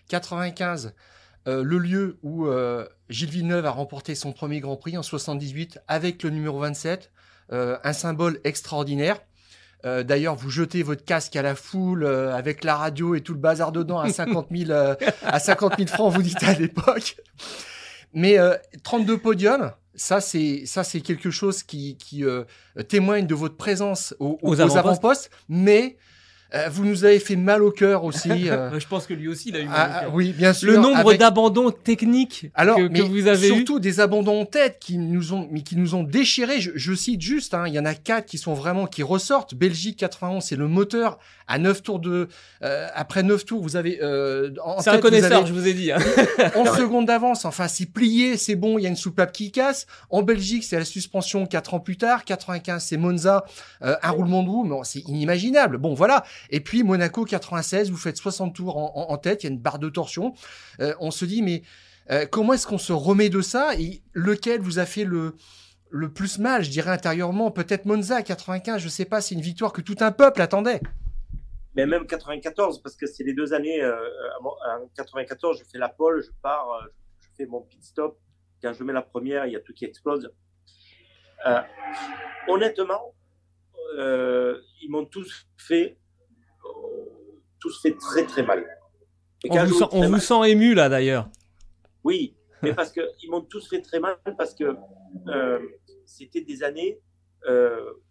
95. 0.09 0.95
Euh, 1.49 1.63
le 1.63 1.79
lieu 1.79 2.19
où 2.23 2.47
euh, 2.47 2.89
Gilles 3.09 3.31
Villeneuve 3.31 3.67
a 3.67 3.71
remporté 3.71 4.15
son 4.15 4.33
premier 4.33 4.61
Grand 4.61 4.77
Prix 4.77 4.99
en 4.99 5.03
78 5.03 5.79
avec 5.87 6.23
le 6.23 6.31
numéro 6.31 6.59
27, 6.59 7.13
euh, 7.53 7.79
un 7.85 7.93
symbole 7.93 8.41
extraordinaire. 8.45 9.21
D'ailleurs, 9.85 10.35
vous 10.35 10.51
jetez 10.51 10.83
votre 10.83 11.05
casque 11.05 11.37
à 11.37 11.43
la 11.43 11.55
foule 11.55 12.05
avec 12.07 12.65
la 12.65 12.75
radio 12.75 13.15
et 13.15 13.21
tout 13.21 13.35
le 13.35 13.39
bazar 13.39 13.71
dedans 13.71 14.01
à 14.01 14.09
50 14.09 14.49
000, 14.51 14.73
à 15.25 15.39
50 15.39 15.75
000 15.77 15.89
francs, 15.89 16.13
vous 16.13 16.23
dites 16.23 16.43
à 16.43 16.55
l'époque. 16.55 17.17
Mais 18.13 18.37
32 18.83 19.19
podiums, 19.19 19.71
ça, 19.97 20.21
c'est 20.21 20.65
ça, 20.67 20.85
c'est 20.85 21.01
quelque 21.01 21.31
chose 21.31 21.63
qui, 21.63 21.97
qui 21.97 22.25
euh, 22.25 22.45
témoigne 22.89 23.27
de 23.27 23.35
votre 23.35 23.57
présence 23.57 24.15
aux, 24.21 24.39
aux, 24.43 24.61
avant-postes, 24.61 25.31
mais 25.49 25.97
euh, 26.55 26.69
vous 26.71 26.85
nous 26.85 27.05
avez 27.05 27.19
fait 27.19 27.37
mal 27.37 27.63
au 27.63 27.71
cœur 27.71 28.05
aussi. 28.05 28.27
Euh. 28.47 28.79
Je 28.79 28.87
pense 28.87 29.07
que 29.07 29.15
lui 29.15 29.29
aussi, 29.29 29.49
il 29.49 29.57
a 29.57 29.61
eu 29.61 29.65
mal 29.65 29.75
au 29.75 29.93
ah, 29.93 30.01
cœur. 30.03 30.15
Oui, 30.15 30.33
bien 30.33 30.53
sûr. 30.53 30.71
Le 30.71 30.79
nombre 30.79 31.15
d'abandons 31.15 31.71
techniques 31.71 32.47
Alors, 32.55 32.77
que, 32.77 33.03
vous 33.03 33.27
avez 33.27 33.49
surtout 33.49 33.81
des 33.81 33.99
abandons 33.99 34.43
en 34.43 34.45
tête 34.45 34.79
qui 34.79 34.99
nous 34.99 35.33
ont, 35.33 35.49
mais 35.51 35.63
qui 35.63 35.77
nous 35.77 35.95
ont 35.95 36.05
déchirés. 36.05 36.61
Je, 36.61 36.95
cite 36.95 37.21
juste, 37.21 37.55
hein, 37.55 37.65
il 37.67 37.75
y 37.75 37.79
en 37.79 37.85
a 37.85 37.95
quatre 37.95 38.27
qui 38.27 38.39
sont 38.39 38.55
vraiment 38.55 38.87
qui 38.87 39.03
ressortent. 39.03 39.55
Belgique 39.55 39.97
91, 39.99 40.45
c'est 40.45 40.57
le 40.57 40.69
moteur 40.69 41.19
à 41.49 41.59
9 41.59 41.83
tours 41.83 41.99
de 41.99 42.29
euh, 42.63 42.89
après 42.95 43.23
9 43.23 43.45
tours, 43.45 43.63
vous 43.63 43.77
avez 43.77 44.03
euh, 44.03 44.51
C'est 44.81 44.91
un 44.91 44.99
connaisseur, 44.99 45.47
je 45.47 45.53
vous 45.53 45.67
ai 45.67 45.75
dit. 45.75 45.93
Hein. 45.93 45.99
en 46.57 46.65
seconde 46.67 47.07
d'avance, 47.07 47.45
enfin 47.45 47.69
si 47.69 47.87
plié, 47.87 48.37
c'est 48.37 48.57
bon, 48.57 48.79
il 48.79 48.83
y 48.83 48.87
a 48.87 48.89
une 48.89 48.97
soupape 48.97 49.33
qui 49.33 49.51
casse. 49.51 49.87
En 50.11 50.23
Belgique, 50.23 50.65
c'est 50.65 50.79
la 50.79 50.85
suspension 50.85 51.47
4 51.47 51.75
ans 51.75 51.81
plus 51.81 51.97
tard, 51.97 52.25
95, 52.25 52.85
c'est 52.85 52.97
Monza, 52.97 53.45
euh, 53.83 53.97
un 54.03 54.11
roulement 54.11 54.43
de 54.43 54.49
roue, 54.49 54.65
mais 54.65 54.77
c'est 54.85 55.01
inimaginable. 55.01 55.79
Bon, 55.79 55.95
voilà. 55.95 56.25
Et 56.51 56.61
puis 56.61 56.83
Monaco 56.83 57.25
96, 57.25 57.91
vous 57.91 57.97
faites 57.97 58.17
60 58.17 58.55
tours 58.55 58.77
en, 58.77 59.19
tête, 59.19 59.43
il 59.43 59.47
y 59.47 59.51
a 59.51 59.53
une 59.53 59.61
barre 59.61 59.79
de 59.79 59.89
torsion. 59.89 60.35
Euh, 60.81 60.95
on 61.01 61.11
se 61.11 61.25
dit 61.25 61.43
mais 61.43 61.63
euh, 62.11 62.27
comment 62.27 62.53
est-ce 62.53 62.67
qu'on 62.67 62.79
se 62.79 62.93
remet 62.93 63.29
de 63.29 63.41
ça 63.41 63.75
et 63.79 64.03
lequel 64.13 64.61
vous 64.61 64.79
a 64.79 64.87
fait 64.87 65.05
le 65.05 65.35
le 65.89 66.13
plus 66.13 66.41
mal, 66.41 66.65
je 66.65 66.71
dirais 66.71 66.91
intérieurement, 66.91 67.53
peut-être 67.53 67.85
Monza 67.85 68.21
95, 68.21 68.83
je 68.83 68.89
sais 68.89 69.05
pas, 69.05 69.21
c'est 69.21 69.37
une 69.37 69.41
victoire 69.41 69.73
que 69.73 69.81
tout 69.81 69.95
un 70.01 70.11
peuple 70.11 70.43
attendait 70.43 70.81
mais 71.77 71.87
même 71.87 72.07
94, 72.07 72.83
parce 72.83 72.97
que 72.97 73.07
c'est 73.07 73.23
les 73.23 73.35
deux 73.35 73.53
années. 73.53 73.83
Euh, 73.83 73.95
en 74.41 74.89
94, 74.97 75.59
je 75.59 75.65
fais 75.65 75.79
la 75.79 75.91
pole, 75.91 76.23
je 76.23 76.31
pars, 76.43 76.73
euh, 76.73 76.87
je 77.21 77.29
fais 77.37 77.47
mon 77.47 77.61
pit 77.61 77.85
stop. 77.85 78.19
Quand 78.63 78.73
je 78.73 78.83
mets 78.83 78.95
la 78.95 79.03
première, 79.03 79.45
il 79.47 79.53
y 79.53 79.57
a 79.57 79.61
tout 79.61 79.75
qui 79.75 79.85
explose. 79.85 80.33
Euh, 81.47 81.61
honnêtement, 82.49 83.15
ils 83.99 84.89
m'ont 84.89 85.05
tous 85.05 85.47
fait, 85.59 85.99
tous 87.61 87.81
fait 87.83 87.97
très 87.97 88.25
très 88.27 88.43
mal. 88.43 88.65
on 89.49 89.65
vous, 89.65 89.75
sent, 89.75 89.85
on 89.93 90.09
vous 90.09 90.19
sent, 90.19 90.51
ému 90.51 90.75
là 90.75 90.89
d'ailleurs. 90.89 91.29
Oui, 92.05 92.37
mais 92.63 92.75
parce 92.75 92.93
qu'ils 92.93 93.31
m'ont 93.31 93.41
tous 93.43 93.69
fait 93.69 93.81
très 93.81 94.01
mal 94.01 94.17
parce 94.39 94.55
que 94.55 94.77
c'était 96.05 96.43
des 96.43 96.63
années, 96.63 97.01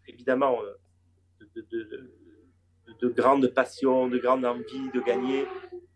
évidemment, 0.08 0.60
de, 1.40 1.62
de 1.72 2.12
de 3.02 3.08
grande 3.10 3.48
passion, 3.48 4.08
de 4.08 4.18
grande 4.18 4.46
envie 4.46 4.90
de 4.94 5.02
gagner. 5.02 5.46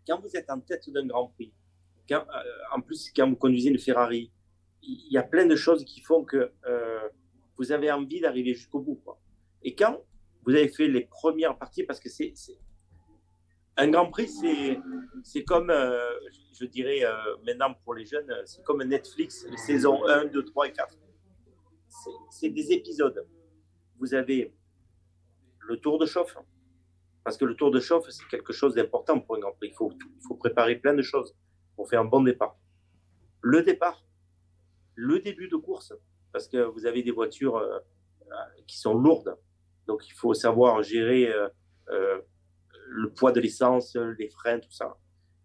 Quand 0.06 0.20
vous 0.20 0.36
êtes 0.36 0.50
en 0.50 0.60
tête 0.60 0.88
d'un 0.90 1.06
Grand 1.06 1.28
Prix, 1.28 1.52
euh, 2.10 2.18
en 2.74 2.80
plus 2.80 3.12
quand 3.14 3.28
vous 3.28 3.36
conduisez 3.36 3.70
une 3.70 3.78
Ferrari, 3.78 4.30
il 4.82 5.12
y 5.12 5.18
a 5.18 5.22
plein 5.22 5.46
de 5.46 5.56
choses 5.56 5.84
qui 5.84 6.00
font 6.00 6.24
que 6.24 6.52
euh, 6.66 7.08
vous 7.56 7.72
avez 7.72 7.90
envie 7.92 8.20
d'arriver 8.20 8.54
jusqu'au 8.54 8.80
bout. 8.80 9.00
Et 9.62 9.74
quand 9.74 10.02
vous 10.44 10.52
avez 10.52 10.68
fait 10.68 10.88
les 10.88 11.02
premières 11.02 11.56
parties, 11.58 11.84
parce 11.84 12.00
que 12.00 12.08
c'est 12.08 12.34
un 13.76 13.88
Grand 13.88 14.10
Prix, 14.10 14.28
c'est 15.22 15.44
comme, 15.44 15.70
euh, 15.70 16.10
je, 16.58 16.66
dirais 16.66 17.02
maintenant 17.46 17.74
pour 17.84 17.94
les 17.94 18.04
jeunes, 18.04 18.30
c'est 18.44 18.62
comme 18.62 18.82
Netflix, 18.82 19.46
les 19.48 19.56
saisons 19.56 20.06
1, 20.06 20.26
2, 20.26 20.44
3 20.44 20.68
et 20.68 20.72
4. 20.72 20.96
C'est 22.30 22.50
des 22.50 22.72
épisodes. 22.72 23.26
Vous 23.98 24.14
avez 24.14 24.54
le 25.60 25.78
tour 25.78 25.98
de 25.98 26.06
chauffe, 26.06 26.36
parce 27.24 27.36
que 27.36 27.44
le 27.44 27.54
tour 27.54 27.70
de 27.70 27.80
chauffe, 27.80 28.08
c'est 28.10 28.26
quelque 28.28 28.52
chose 28.52 28.74
d'important 28.74 29.20
pour 29.20 29.36
un 29.36 29.40
Grand 29.40 29.52
Prix. 29.52 29.68
Il 29.68 29.74
faut, 29.74 29.92
il 29.92 30.26
faut 30.26 30.34
préparer 30.34 30.76
plein 30.76 30.94
de 30.94 31.02
choses 31.02 31.34
pour 31.76 31.88
faire 31.88 32.00
un 32.00 32.04
bon 32.04 32.22
départ. 32.22 32.58
Le 33.40 33.62
départ, 33.62 34.04
le 34.94 35.20
début 35.20 35.48
de 35.48 35.56
course, 35.56 35.94
parce 36.32 36.48
que 36.48 36.58
vous 36.58 36.86
avez 36.86 37.02
des 37.02 37.10
voitures 37.10 37.56
euh, 37.56 37.78
euh, 38.30 38.62
qui 38.66 38.78
sont 38.78 38.94
lourdes. 38.94 39.36
Donc, 39.90 40.06
il 40.06 40.12
faut 40.12 40.34
savoir 40.34 40.84
gérer 40.84 41.28
euh, 41.28 42.20
le 42.86 43.12
poids 43.12 43.32
de 43.32 43.40
l'essence, 43.40 43.96
les 43.96 44.28
freins, 44.28 44.60
tout 44.60 44.70
ça. 44.70 44.96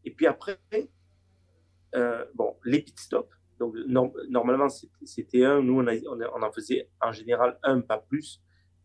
Et 0.04 0.12
puis 0.12 0.28
après, 0.28 0.60
bon, 2.36 2.56
les 2.64 2.84
pit 2.84 3.00
stops. 3.00 3.34
Donc, 3.58 3.74
normalement, 4.30 4.68
c'était 5.04 5.46
un. 5.46 5.64
Nous, 5.64 5.82
on, 5.82 6.43
en 6.43 6.52
faisait 6.52 6.91
en 7.02 7.12
général 7.12 7.58
un, 7.64 7.82
pas 7.82 7.98
plus. 7.98 8.39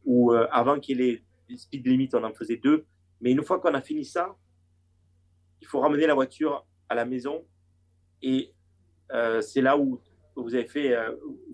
Ou 0.06 0.32
avant 0.32 0.80
qu'il 0.80 1.02
y 1.02 1.10
ait 1.10 1.22
les 1.50 1.58
speed 1.58 1.86
limit, 1.86 2.08
on 2.14 2.24
en 2.24 2.32
faisait 2.32 2.56
deux. 2.56 2.86
Mais 3.20 3.32
une 3.32 3.42
fois 3.42 3.60
qu'on 3.60 3.74
a 3.74 3.82
fini 3.82 4.06
ça, 4.06 4.34
il 5.60 5.66
faut 5.66 5.80
ramener 5.80 6.06
la 6.06 6.14
voiture 6.14 6.66
à 6.88 6.94
la 6.94 7.04
maison. 7.04 7.44
Et 8.22 8.54
c'est 9.42 9.60
là 9.60 9.76
où 9.76 10.00
vous 10.36 10.54
avez 10.54 10.66
fait, 10.66 10.96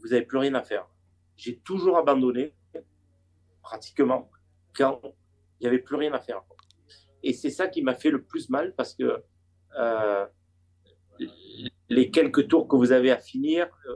vous 0.01 0.11
n'avez 0.11 0.23
plus 0.23 0.39
rien 0.39 0.55
à 0.55 0.63
faire. 0.63 0.87
J'ai 1.37 1.59
toujours 1.59 1.99
abandonné, 1.99 2.55
pratiquement, 3.67 4.31
quand 4.77 5.01
il 5.59 5.63
n'y 5.63 5.67
avait 5.67 5.81
plus 5.89 5.97
rien 5.97 6.13
à 6.13 6.21
faire. 6.21 6.43
Et 7.25 7.33
c'est 7.33 7.51
ça 7.51 7.67
qui 7.67 7.83
m'a 7.83 7.95
fait 7.95 8.11
le 8.11 8.23
plus 8.23 8.49
mal 8.49 8.75
parce 8.77 8.95
que 8.95 9.09
euh, 9.77 10.27
les 11.89 12.11
quelques 12.13 12.47
tours 12.47 12.69
que 12.69 12.77
vous 12.77 12.93
avez 12.93 13.11
à 13.11 13.19
finir, 13.19 13.67
euh, 13.89 13.95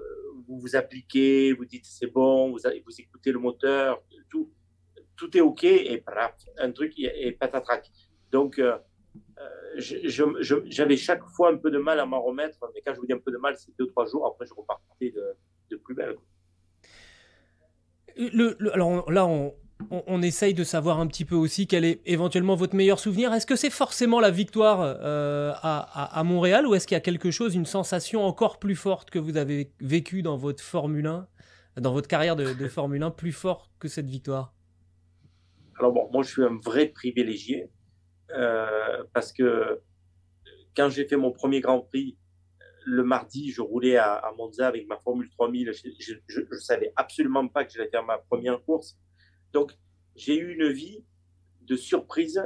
vous 0.49 0.59
vous 0.59 0.75
appliquez, 0.75 1.53
vous 1.53 1.65
dites 1.65 1.87
c'est 1.87 2.09
bon, 2.09 2.51
vous, 2.51 2.59
écoutez 2.99 3.31
le 3.31 3.39
moteur, 3.39 4.03
tout, 4.29 4.51
tout 5.17 5.37
est 5.37 5.41
OK 5.41 5.63
et 5.65 6.03
un 6.59 6.73
truc 6.73 6.93
et 6.97 7.31
patatrac. 7.33 7.89
Donc, 8.33 8.59
euh, 8.59 8.77
j'avais 9.77 10.97
chaque 10.97 11.25
fois 11.37 11.53
un 11.53 11.59
peu 11.59 11.71
de 11.71 11.79
mal 11.79 12.01
à 12.01 12.07
m'en 12.07 12.23
remettre, 12.23 12.59
mais 12.75 12.81
quand 12.85 12.95
je 12.95 13.01
vous 13.01 13.07
dis 13.07 13.13
un 13.13 13.19
peu 13.19 13.31
de 13.31 13.39
mal, 13.39 13.57
c'est 13.57 13.73
deux, 13.79 13.87
trois 13.87 14.07
jours, 14.07 14.27
après 14.27 14.47
je 14.47 14.55
repartais 14.55 15.11
de, 15.13 15.25
de 15.71 15.77
plus 15.77 15.95
belle. 15.95 16.17
Alors 18.73 19.11
là, 19.11 19.27
on, 19.27 20.23
essaye 20.23 20.55
de 20.55 20.65
savoir 20.65 21.01
un 21.01 21.07
petit 21.07 21.25
peu 21.25 21.35
aussi 21.35 21.67
quel 21.67 21.85
est 21.85 22.01
éventuellement 22.05 22.55
votre 22.55 22.75
meilleur 22.75 22.99
souvenir. 22.99 23.33
Est-ce 23.33 23.47
que 23.47 23.57
c'est 23.57 23.71
forcément 23.71 24.21
la 24.21 24.31
victoire 24.31 24.81
euh, 24.83 25.53
à, 25.63 26.23
Montréal 26.25 26.67
ou 26.67 26.75
est-ce 26.75 26.87
qu'il 26.87 26.95
y 26.95 26.99
a 26.99 27.01
quelque 27.01 27.31
chose, 27.31 27.55
une 27.55 27.67
sensation 27.67 28.25
encore 28.25 28.59
plus 28.59 28.77
forte 28.77 29.11
que 29.11 29.19
vous 29.19 29.37
avez 29.37 29.73
vécue 29.81 30.23
dans 30.23 30.37
votre 30.37 30.63
Formule 30.63 31.07
1, 31.07 31.27
dans 31.79 31.93
votre 31.93 32.09
carrière 32.09 32.37
de, 32.37 32.69
Formule 32.69 33.03
1, 33.03 33.11
plus 33.11 33.33
forte 33.33 33.71
que 33.79 33.89
cette 33.89 34.09
victoire? 34.09 34.55
Alors 35.79 35.93
bon, 35.93 36.11
moi 36.13 36.23
je 36.23 36.29
suis 36.29 36.45
un 36.45 36.59
vrai 36.63 36.87
privilégié 36.87 37.71
euh, 38.37 39.03
parce 39.15 39.33
que 39.33 39.81
quand 40.77 40.91
j'ai 40.91 41.07
fait 41.07 41.17
mon 41.17 41.33
premier 41.33 41.61
Grand 41.61 41.81
Prix, 41.81 42.17
le 42.85 43.05
mardi, 43.05 43.51
je 43.51 43.61
roulais 43.61 43.97
à, 43.97 44.33
Monza 44.37 44.67
avec 44.67 44.87
ma 44.87 44.99
Formule 44.99 45.29
3000. 45.31 45.73
Je 45.73 46.15
ne 46.39 46.57
savais 46.59 46.93
absolument 46.97 47.47
pas 47.49 47.65
que 47.65 47.73
j'allais 47.73 47.91
faire 47.91 48.05
ma 48.05 48.19
première 48.19 48.63
course. 48.65 48.99
Donc, 49.53 49.73
j'ai 50.17 50.37
eu 50.37 50.55
une 50.55 50.69
vie 50.73 51.05
de 51.63 51.77
surprise 51.77 52.43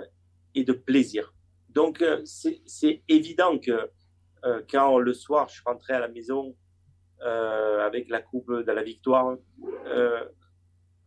et 0.54 0.64
de 0.64 0.72
plaisir. 0.72 1.34
Donc, 1.70 2.02
euh, 2.02 2.22
c'est 2.24 3.02
évident 3.08 3.58
que 3.58 3.90
euh, 4.44 4.62
quand 4.70 4.98
le 4.98 5.12
soir, 5.12 5.48
je 5.48 5.60
rentré 5.64 5.92
à 5.92 6.00
la 6.00 6.08
maison 6.08 6.56
euh, 7.22 7.84
avec 7.84 8.08
la 8.08 8.20
coupe 8.20 8.52
de 8.52 8.70
la 8.70 8.82
victoire, 8.82 9.36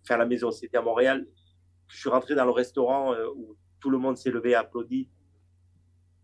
enfin 0.01 0.15
à 0.15 0.17
la 0.17 0.25
maison, 0.25 0.51
c'était 0.51 0.77
à 0.77 0.81
Montréal, 0.81 1.27
je 1.87 1.97
suis 1.97 2.09
rentré 2.09 2.35
dans 2.35 2.45
le 2.45 2.51
restaurant 2.51 3.15
où 3.35 3.55
tout 3.79 3.89
le 3.89 3.97
monde 3.97 4.17
s'est 4.17 4.31
levé 4.31 4.51
et 4.51 4.55
applaudi. 4.55 5.09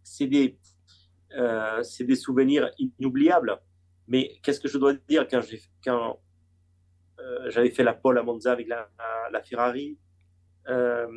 C'est 0.04 0.28
des, 0.28 0.58
c'est 1.82 2.04
des 2.04 2.16
souvenirs 2.16 2.72
inoubliables. 2.78 3.60
Mais 4.08 4.40
qu'est-ce 4.44 4.60
que 4.60 4.68
je 4.68 4.78
dois 4.78 4.94
dire 4.94 5.28
quand, 5.28 5.42
quand 5.84 6.20
euh, 7.20 7.50
j'avais 7.50 7.70
fait 7.70 7.84
la 7.84 7.94
pole 7.94 8.18
à 8.18 8.24
Monza 8.24 8.52
avec 8.52 8.68
la, 8.68 9.44
Ferrari. 9.44 9.98
Euh, 10.68 11.08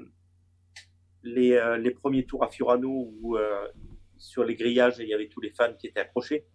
les, 1.22 1.52
euh, 1.52 1.94
premiers 2.00 2.24
tours 2.24 2.44
à 2.44 2.48
Furano 2.48 3.12
où 3.20 3.36
sur 4.16 4.44
les 4.44 4.54
grillages, 4.54 4.98
il 4.98 5.08
y 5.08 5.14
avait 5.14 5.28
tous 5.28 5.40
les 5.40 5.50
fans 5.50 5.74
qui 5.74 5.88
étaient 5.88 6.00
accrochés. 6.00 6.46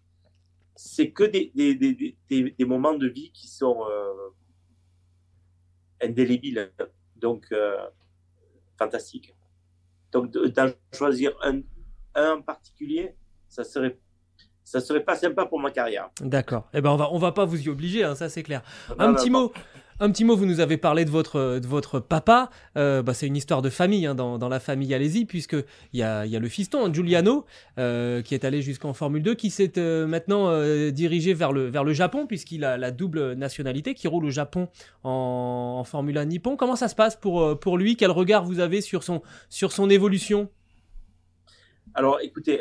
C'est 0.75 1.11
que 1.11 1.23
des, 1.23 2.65
moments 2.65 2.93
de 2.93 3.07
vie 3.07 3.31
qui 3.31 3.47
sont 3.47 3.83
indélébiles, 6.01 6.71
donc 7.17 7.53
fantastiques. 8.77 9.35
Donc, 10.11 10.31
d'en 10.31 10.71
choisir 10.93 11.37
un, 11.41 11.61
un 12.15 12.33
en 12.33 12.41
particulier, 12.41 13.15
ça 13.51 13.63
serait 13.63 13.97
ça 14.63 14.79
serait 14.79 15.03
pas 15.03 15.15
sympa 15.15 15.45
pour 15.45 15.59
ma 15.59 15.69
carrière. 15.69 16.09
D'accord. 16.21 16.69
Eh 16.73 16.81
ben 16.81 16.89
on 16.89 16.95
va 16.95 17.09
on 17.11 17.19
va 17.19 17.33
pas 17.33 17.45
vous 17.45 17.61
y 17.61 17.69
obliger, 17.69 18.03
hein, 18.03 18.15
ça 18.15 18.29
c'est 18.29 18.43
clair. 18.43 18.63
un 18.97 19.13
petit 19.13 19.29
mot. 19.29 19.51
Un 20.03 20.09
petit 20.09 20.23
mot, 20.23 20.35
vous 20.35 20.47
nous 20.47 20.61
avez 20.61 20.77
parlé 20.77 21.05
de 21.05 21.11
votre, 21.11 21.59
de 21.59 21.67
votre 21.67 21.99
papa. 21.99 22.49
Euh, 22.75 23.03
bah, 23.03 23.13
c'est 23.13 23.27
une 23.27 23.35
histoire 23.35 23.61
de 23.61 23.69
famille 23.69 24.07
hein, 24.07 24.15
dans, 24.15 24.39
dans, 24.39 24.49
la 24.49 24.59
famille 24.59 24.95
Alési, 24.95 25.25
puisqu'il 25.25 25.63
y 25.93 26.01
a, 26.01 26.25
y 26.25 26.35
a 26.35 26.39
le 26.39 26.47
fiston, 26.47 26.83
hein, 26.83 26.91
Giuliano, 26.91 27.45
euh, 27.77 28.23
qui 28.23 28.33
est 28.33 28.43
allé 28.43 28.63
jusqu'en 28.63 28.95
Formule 28.95 29.21
2, 29.21 29.35
qui 29.35 29.51
s'est 29.51 29.77
euh, 29.77 30.07
maintenant 30.07 30.49
dirigé 30.89 31.35
vers 31.35 31.51
le, 31.51 31.67
vers 31.67 31.83
le 31.83 31.93
Japon, 31.93 32.25
puisqu'il 32.25 32.65
a 32.65 32.77
la 32.79 32.89
double 32.89 33.33
nationalité, 33.33 33.93
qui 33.93 34.07
roule 34.07 34.25
au 34.25 34.31
Japon 34.31 34.69
en, 35.03 35.77
en, 35.77 35.83
Formule 35.83 36.17
1 36.17 36.25
Nippon. 36.25 36.57
Comment 36.57 36.75
ça 36.75 36.87
se 36.87 36.95
passe 36.95 37.15
pour, 37.15 37.59
pour 37.59 37.77
lui? 37.77 37.95
Quel 37.95 38.09
regard 38.09 38.43
vous 38.43 38.59
avez 38.59 38.81
sur 38.81 39.03
son, 39.03 39.21
sur 39.49 39.71
son 39.71 39.87
évolution? 39.87 40.49
Alors, 41.93 42.19
écoutez, 42.21 42.59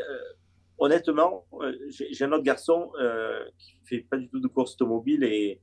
honnêtement, 0.81 1.47
euh, 1.61 1.77
j'ai 1.91 2.25
un 2.25 2.33
autre 2.33 2.43
garçon 2.43 2.91
euh, 2.99 3.45
qui 3.59 3.75
fait 3.85 4.01
pas 4.01 4.17
du 4.17 4.29
tout 4.29 4.41
de 4.41 4.49
course 4.49 4.75
automobile 4.75 5.23
et, 5.25 5.61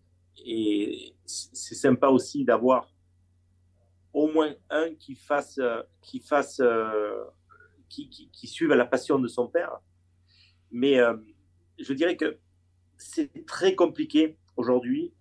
c'est 1.26 1.74
sympa 1.74 2.10
aussi 2.10 2.46
d'avoir 2.46 2.94
au 4.14 4.28
moins 4.28 4.54
un 4.70 4.94
qui 4.94 5.16
fasse, 5.16 5.60
qui 6.00 6.20
fasse, 6.20 6.60
euh, 6.60 7.24
qui, 7.90 8.30
suive 8.44 8.70
la 8.70 8.86
passion 8.86 9.18
de 9.18 9.28
son 9.28 9.48
père. 9.48 9.80
Mais 10.70 11.00
euh, 11.00 11.18
je 11.80 11.92
dirais 11.94 12.16
que 12.16 12.38
c'est 12.98 13.48
très 13.48 13.74
compliqué 13.74 14.38
aujourd'hui, 14.58 15.12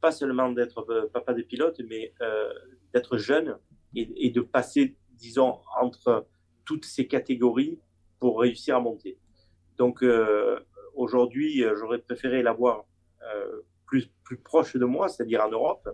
pas 0.00 0.10
seulement 0.10 0.50
d'être 0.50 1.08
papa 1.12 1.34
de 1.34 1.42
pilote, 1.42 1.80
mais 1.88 2.12
d'être 2.92 3.16
jeune 3.16 3.56
et, 3.94 4.26
et 4.26 4.30
de 4.30 4.40
passer, 4.40 4.96
disons, 5.12 5.60
entre 5.80 6.26
toutes 6.64 6.84
ces 6.84 7.06
catégories 7.06 7.78
pour 8.18 8.40
réussir 8.40 8.76
à 8.76 8.80
monter. 8.80 9.18
Donc 9.78 10.02
euh, 10.02 10.60
aujourd'hui, 10.94 11.64
euh, 11.64 11.74
j'aurais 11.76 11.98
préféré 11.98 12.42
l'avoir 12.42 12.84
euh, 13.22 13.62
plus, 13.86 14.10
plus 14.22 14.36
proche 14.36 14.76
de 14.76 14.84
moi, 14.84 15.08
c'est-à-dire 15.08 15.42
en 15.44 15.50
Europe. 15.50 15.88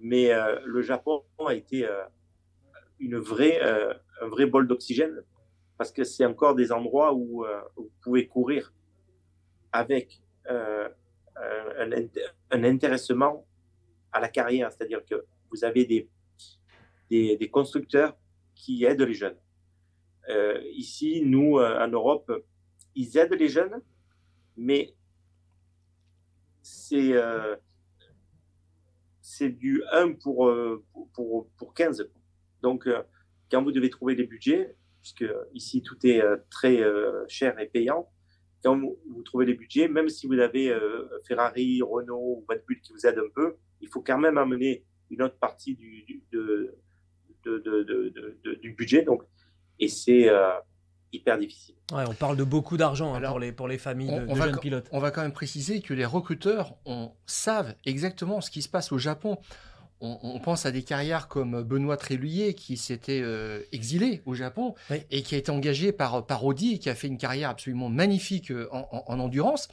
Mais 0.00 0.30
le 0.64 0.80
Japon 0.80 1.24
a 1.44 1.54
été 1.54 1.84
une 3.00 3.18
vraie, 3.18 3.60
un 3.60 4.28
vrai 4.28 4.46
bol 4.46 4.68
d'oxygène 4.68 5.24
parce 5.76 5.90
que 5.90 6.04
c'est 6.04 6.24
encore 6.24 6.54
des 6.54 6.70
endroits 6.70 7.12
où, 7.12 7.44
vous 7.76 7.90
pouvez 8.00 8.28
courir 8.28 8.72
avec 9.72 10.22
un, 10.48 10.88
un, 12.52 12.62
intéressement 12.62 13.44
à 14.12 14.20
la 14.20 14.28
carrière, 14.28 14.70
c'est-à-dire 14.70 15.04
que 15.04 15.24
vous 15.50 15.64
avez 15.64 15.84
des, 15.84 16.08
des, 17.10 17.36
des, 17.36 17.50
constructeurs 17.50 18.16
qui 18.54 18.84
aident 18.84 19.02
les 19.02 19.14
jeunes. 19.14 19.38
Euh, 20.28 20.62
ici, 20.74 21.22
nous, 21.24 21.58
en 21.58 21.88
Europe, 21.88 22.30
ils 22.98 23.16
aident 23.16 23.34
les 23.34 23.48
jeunes, 23.48 23.80
mais 24.56 24.92
c'est 26.62 27.12
euh, 27.12 27.54
du 29.40 29.84
1 29.92 30.14
pour, 30.14 30.48
euh, 30.48 30.84
pour, 31.14 31.48
pour 31.56 31.74
15. 31.74 32.10
Donc, 32.60 32.88
euh, 32.88 33.00
quand 33.52 33.62
vous 33.62 33.70
devez 33.70 33.88
trouver 33.88 34.16
les 34.16 34.24
budgets, 34.24 34.74
puisque 35.00 35.24
ici 35.54 35.80
tout 35.80 35.96
est 36.04 36.20
très 36.50 36.82
cher 37.28 37.58
et 37.60 37.66
payant, 37.66 38.10
quand 38.64 38.76
vous, 38.76 39.22
trouvez 39.22 39.46
les 39.46 39.54
budgets, 39.54 39.86
même 39.86 40.08
si 40.08 40.26
vous 40.26 40.40
avez 40.40 40.76
Ferrari, 41.24 41.80
Renault 41.80 42.18
ou 42.18 42.44
Red 42.48 42.64
Bull 42.66 42.80
qui 42.80 42.92
vous 42.92 43.06
aident 43.06 43.20
un 43.20 43.30
peu, 43.32 43.56
il 43.80 43.88
faut 43.88 44.02
quand 44.02 44.18
même 44.18 44.36
amener 44.36 44.84
une 45.08 45.22
autre 45.22 45.38
partie 45.38 45.76
du, 45.76 46.02
du, 46.02 46.22
de, 46.32 46.74
de, 47.44 47.58
de, 47.58 48.54
du 48.54 48.72
budget. 48.72 49.02
Donc, 49.02 49.22
et 49.78 49.86
c'est 49.88 50.28
hyper 51.12 51.38
difficile. 51.38 51.74
Ouais, 51.92 52.04
on 52.06 52.14
parle 52.14 52.36
de 52.36 52.44
beaucoup 52.44 52.76
d'argent 52.76 53.14
hein, 53.14 53.20
pour, 53.20 53.38
les, 53.38 53.52
pour 53.52 53.68
les 53.68 53.78
familles 53.78 54.14
de, 54.14 54.34
jeunes 54.34 54.58
pilotes. 54.58 54.88
On 54.92 54.98
va 54.98 55.10
quand 55.10 55.22
même 55.22 55.32
préciser 55.32 55.80
que 55.80 55.94
les 55.94 56.04
recruteurs 56.04 56.74
on, 56.84 57.10
savent 57.26 57.74
exactement 57.86 58.40
ce 58.40 58.50
qui 58.50 58.62
se 58.62 58.68
passe 58.68 58.92
au 58.92 58.98
Japon. 58.98 59.38
On, 60.00 60.38
pense 60.38 60.64
à 60.64 60.70
des 60.70 60.84
carrières 60.84 61.26
comme 61.26 61.60
Benoît 61.64 61.96
Tréluyer 61.96 62.54
qui 62.54 62.76
s'était 62.76 63.20
euh, 63.20 63.62
exilé 63.72 64.22
au 64.26 64.34
Japon 64.34 64.76
et 65.10 65.22
qui 65.24 65.34
a 65.34 65.38
été 65.38 65.50
engagé 65.50 65.90
par, 65.90 66.24
par 66.24 66.44
Audi 66.44 66.74
et 66.74 66.78
qui 66.78 66.88
a 66.88 66.94
fait 66.94 67.08
une 67.08 67.18
carrière 67.18 67.50
absolument 67.50 67.88
magnifique 67.88 68.52
euh, 68.52 68.68
en 68.70 69.18
endurance. 69.18 69.68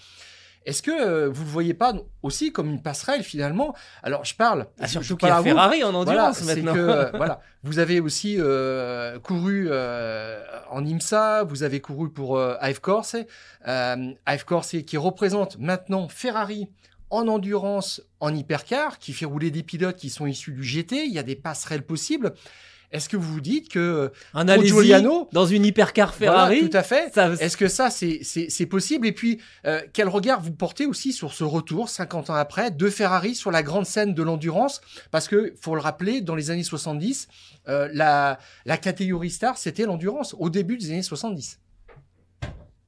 Est-ce 0.66 0.82
que 0.82 0.92
euh, 0.92 1.30
vous 1.30 1.42
ne 1.42 1.48
le 1.48 1.52
voyez 1.52 1.74
pas 1.76 1.94
aussi 2.24 2.52
comme 2.52 2.70
une 2.70 2.82
passerelle 2.82 3.24
finalement? 3.24 3.76
Alors 4.02 4.26
je 4.26 4.36
parle. 4.36 4.66
Ah, 4.80 4.88
surtout 4.88 5.16
qu'il 5.16 5.28
y 5.28 5.32
a 5.32 5.42
Ferrari 5.42 5.84
en 5.84 5.94
endurance 5.94 6.44
maintenant. 6.44 6.74
Que, 6.74 6.80
euh, 6.80 7.12
voilà, 7.12 7.40
vous 7.64 7.78
avez 7.78 8.00
aussi 8.00 8.38
euh, 8.40 9.20
couru 9.20 9.70
en 9.72 10.86
IMSA, 10.86 11.44
vous 11.44 11.64
avez 11.64 11.82
couru 11.82 12.12
pour 12.12 12.40
Corse, 12.82 13.16
Ive 13.68 14.46
Corse 14.46 14.76
qui 14.86 14.98
représente 14.98 15.60
maintenant 15.60 16.10
Ferrari 16.10 16.68
en 17.12 17.28
endurance, 17.28 18.02
en 18.20 18.34
hypercar, 18.34 18.98
qui 18.98 19.14
fait 19.14 19.26
rouler 19.26 19.52
des 19.52 19.62
pilotes 19.62 19.98
qui 19.98 20.10
sont 20.10 20.26
issus 20.26 20.52
du 20.52 20.64
GT. 20.64 21.06
Il 21.06 21.14
y 21.14 21.20
a 21.20 21.24
des 21.24 21.36
passerelles 21.36 21.86
possibles. 21.86 22.34
Est-ce 22.96 23.10
que 23.10 23.18
vous 23.18 23.34
vous 23.34 23.42
dites 23.42 23.70
que 23.70 24.12
un 24.34 24.62
Giuliano 24.62 25.28
dans 25.34 25.46
une 25.46 25.66
hypercar 25.66 26.14
Ferrari 26.14 26.70
Tout 26.70 26.78
à 26.78 26.84
fait. 26.84 27.16
Est-ce 27.42 27.58
que 27.58 27.68
ça, 27.68 27.90
c'est 27.90 28.66
possible? 28.66 29.06
Et 29.06 29.12
puis, 29.12 29.42
euh, 29.66 29.82
quel 29.94 30.08
regard 30.08 30.42
vous 30.42 30.54
portez 30.54 30.86
aussi 30.86 31.12
sur 31.12 31.34
ce 31.34 31.44
retour, 31.44 31.90
50 31.90 32.30
ans 32.30 32.36
après, 32.36 32.72
de 32.72 32.90
Ferrari 32.90 33.36
sur 33.36 33.52
la 33.52 33.64
grande 33.64 33.86
scène 33.86 34.14
de 34.14 34.24
l'endurance? 34.24 34.82
Parce 35.12 35.28
que, 35.28 35.54
faut 35.60 35.76
le 35.76 35.82
rappeler, 35.82 36.22
dans 36.22 36.36
les 36.36 36.52
années 36.52 36.64
70, 36.64 37.28
euh, 37.68 37.90
la, 37.94 38.40
la 38.66 38.78
catégorie 38.78 39.30
star, 39.30 39.58
c'était 39.58 39.84
l'endurance, 39.84 40.36
au 40.40 40.50
début 40.50 40.78
des 40.78 40.92
années 40.92 41.02
70. 41.02 41.60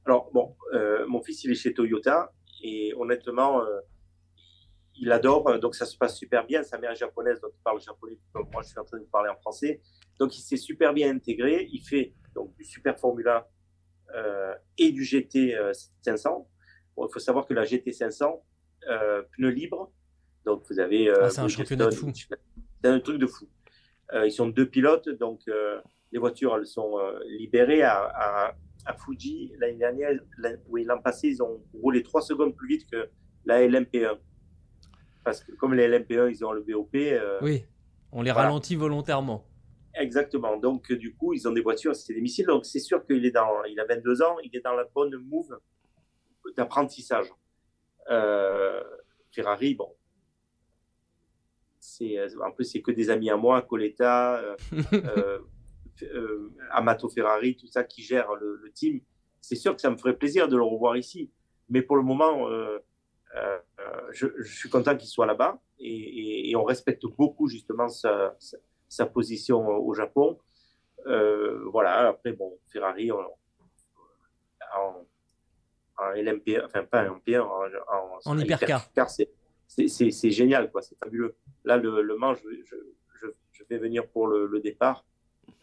Alors, 0.06 0.30
bon, 0.32 0.54
euh, 0.74 1.06
mon 1.06 1.20
fils, 1.22 1.44
il 1.44 1.50
est 1.50 1.54
chez 1.54 1.74
Toyota, 1.74 2.32
et 2.62 2.94
honnêtement, 2.96 3.62
il 5.00 5.12
adore, 5.12 5.58
donc 5.60 5.74
ça 5.74 5.86
se 5.86 5.96
passe 5.96 6.16
super 6.16 6.44
bien. 6.44 6.62
Sa 6.62 6.78
mère 6.78 6.90
est 6.90 6.96
japonaise, 6.96 7.40
donc 7.40 7.52
il 7.54 7.62
parle 7.62 7.80
japonais, 7.80 8.18
comme 8.32 8.48
moi 8.52 8.62
je 8.62 8.68
suis 8.68 8.78
en 8.78 8.84
train 8.84 8.98
de 8.98 9.04
parler 9.04 9.30
en 9.30 9.36
français. 9.36 9.80
Donc 10.18 10.36
il 10.36 10.42
s'est 10.42 10.56
super 10.56 10.92
bien 10.92 11.14
intégré. 11.14 11.68
Il 11.72 11.80
fait 11.80 12.14
donc 12.34 12.54
du 12.56 12.64
Super 12.64 12.98
Formula 12.98 13.48
euh, 14.14 14.54
et 14.76 14.90
du 14.90 15.04
GT 15.04 15.56
500. 16.02 16.48
Euh, 16.98 17.06
il 17.08 17.12
faut 17.12 17.18
savoir 17.18 17.46
que 17.46 17.54
la 17.54 17.64
GT 17.64 17.92
500, 17.92 18.44
euh, 18.88 19.22
pneus 19.32 19.50
libres, 19.50 19.92
donc 20.44 20.64
vous 20.68 20.80
avez. 20.80 21.08
Euh, 21.08 21.24
ah, 21.24 21.30
c'est 21.30 21.40
un 21.40 21.48
championnat 21.48 21.86
de 21.86 21.94
fou. 21.94 22.12
C'est 22.14 22.88
un 22.88 23.00
truc 23.00 23.18
de 23.18 23.26
fou. 23.26 23.48
ils 24.24 24.32
sont 24.32 24.48
deux 24.48 24.68
pilotes, 24.68 25.08
donc 25.08 25.42
les 26.12 26.18
voitures 26.18 26.56
elles 26.56 26.66
sont 26.66 26.96
libérées 27.26 27.82
à, 27.82 28.02
à, 28.04 28.54
à 28.86 28.94
Fuji 28.94 29.52
l'année 29.58 29.78
dernière. 29.78 30.12
Oui, 30.68 30.84
l'an 30.84 31.00
passé, 31.00 31.28
ils 31.28 31.42
ont 31.42 31.62
roulé 31.82 32.02
trois 32.02 32.22
secondes 32.22 32.54
plus 32.56 32.68
vite 32.68 32.90
que 32.90 33.08
la 33.44 33.60
LMP1 33.66 34.18
parce 35.28 35.44
que 35.44 35.52
comme 35.52 35.74
les 35.74 35.86
LMP1, 35.88 36.30
ils 36.30 36.44
ont 36.44 36.52
le 36.52 36.62
BOP. 36.62 36.94
Euh, 36.94 37.38
oui, 37.42 37.64
on 38.12 38.22
les 38.22 38.30
ralentit 38.30 38.76
volontairement. 38.76 39.44
Exactement. 39.98 40.56
Donc, 40.56 40.92
du 40.92 41.14
coup, 41.14 41.34
ils 41.34 41.46
ont 41.48 41.52
des 41.52 41.60
voitures, 41.60 41.94
c'est 41.94 42.14
des 42.14 42.20
missiles. 42.20 42.46
Donc, 42.46 42.64
c'est 42.64 42.78
sûr 42.78 43.04
qu'il 43.04 43.24
est 43.26 43.30
dans, 43.30 43.64
il 43.64 43.78
a 43.80 43.84
22 43.84 44.22
ans, 44.22 44.36
il 44.44 44.54
est 44.56 44.60
dans 44.60 44.74
la 44.74 44.84
bonne 44.84 45.16
move 45.16 45.58
d'apprentissage. 46.56 47.26
Euh, 48.10 48.82
Ferrari, 49.32 49.74
bon, 49.74 49.94
c'est, 51.78 52.18
euh, 52.18 52.28
en 52.44 52.52
plus, 52.52 52.64
c'est 52.64 52.80
que 52.80 52.92
des 52.92 53.10
amis 53.10 53.28
à 53.28 53.36
moi, 53.36 53.62
Coletta, 53.62 54.56
Amato 56.70 57.08
Ferrari, 57.08 57.56
tout 57.56 57.66
ça 57.66 57.82
qui 57.82 58.02
gère 58.02 58.34
le, 58.36 58.60
le, 58.62 58.70
team. 58.70 59.00
C'est 59.40 59.56
sûr 59.56 59.74
que 59.74 59.80
ça 59.80 59.90
me 59.90 59.96
ferait 59.96 60.16
plaisir 60.16 60.48
de 60.48 60.56
le 60.56 60.62
revoir 60.62 60.96
ici. 60.96 61.30
Mais 61.68 61.82
pour 61.82 61.96
le 61.96 62.02
moment, 62.02 62.48
euh, 63.36 63.58
je, 64.12 64.42
suis 64.42 64.68
content 64.68 64.96
qu'il 64.96 65.08
soit 65.08 65.26
là-bas 65.26 65.60
et, 65.78 66.54
on 66.56 66.64
respecte 66.64 67.06
beaucoup 67.06 67.48
justement 67.48 67.88
sa, 67.88 68.34
sa, 68.38 68.56
position 69.06 69.66
au 69.66 69.94
Japon. 69.94 70.38
Euh, 71.06 71.64
voilà, 71.70 72.08
après, 72.08 72.32
bon, 72.32 72.58
Ferrari 72.66 73.10
en, 73.12 73.18
en, 74.76 75.04
LMP, 76.14 76.60
enfin 76.64 76.84
pas 76.84 77.08
en 77.08 77.16
MP1, 77.18 77.40
en, 77.40 78.18
en, 78.24 78.38
hypercar. 78.38 78.88
c'est 79.08 80.30
génial, 80.30 80.70
quoi, 80.70 80.82
c'est 80.82 80.96
fabuleux. 80.98 81.36
Là, 81.64 81.76
le, 81.76 82.02
le 82.02 82.16
Mans, 82.16 82.34
je, 82.34 82.48
je, 82.64 82.76
je, 83.52 83.64
vais 83.68 83.78
venir 83.78 84.06
pour 84.08 84.26
le, 84.28 84.46
le 84.46 84.60
départ. 84.60 85.04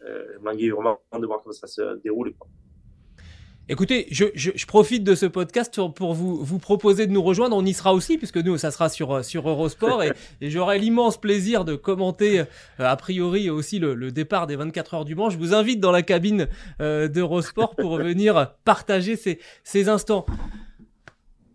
Euh, 0.02 0.32
je 0.34 0.38
m'ennuie 0.38 0.70
vraiment 0.70 1.00
de 1.12 1.26
voir 1.26 1.42
comment 1.42 1.52
ça 1.52 1.66
se 1.66 1.96
déroule. 1.96 2.34
Quoi. 2.36 2.48
Écoutez, 3.68 4.06
je, 4.12 4.26
je, 4.36 4.52
je, 4.54 4.64
profite 4.64 5.02
de 5.02 5.16
ce 5.16 5.26
podcast 5.26 5.80
pour 5.96 6.14
vous, 6.14 6.36
vous 6.36 6.60
proposer 6.60 7.08
de 7.08 7.12
nous 7.12 7.22
rejoindre. 7.22 7.56
On 7.56 7.64
y 7.64 7.72
sera 7.72 7.94
aussi, 7.94 8.16
puisque 8.16 8.36
nous, 8.36 8.56
ça 8.58 8.70
sera 8.70 8.88
sur, 8.88 9.24
sur 9.24 9.48
Eurosport. 9.48 10.04
et, 10.04 10.12
et 10.40 10.50
j'aurai 10.50 10.78
l'immense 10.78 11.20
plaisir 11.20 11.64
de 11.64 11.74
commenter, 11.74 12.40
euh, 12.40 12.44
a 12.78 12.94
priori, 12.94 13.50
aussi 13.50 13.80
le, 13.80 13.94
le, 13.94 14.12
départ 14.12 14.46
des 14.46 14.54
24 14.54 14.94
heures 14.94 15.04
du 15.04 15.16
Mans. 15.16 15.30
Je 15.30 15.38
vous 15.38 15.52
invite 15.52 15.80
dans 15.80 15.90
la 15.90 16.02
cabine 16.02 16.46
euh, 16.80 17.08
d'Eurosport 17.08 17.74
pour 17.74 17.96
venir 17.98 18.52
partager 18.64 19.16
ces, 19.16 19.40
ces 19.64 19.88
instants. 19.88 20.26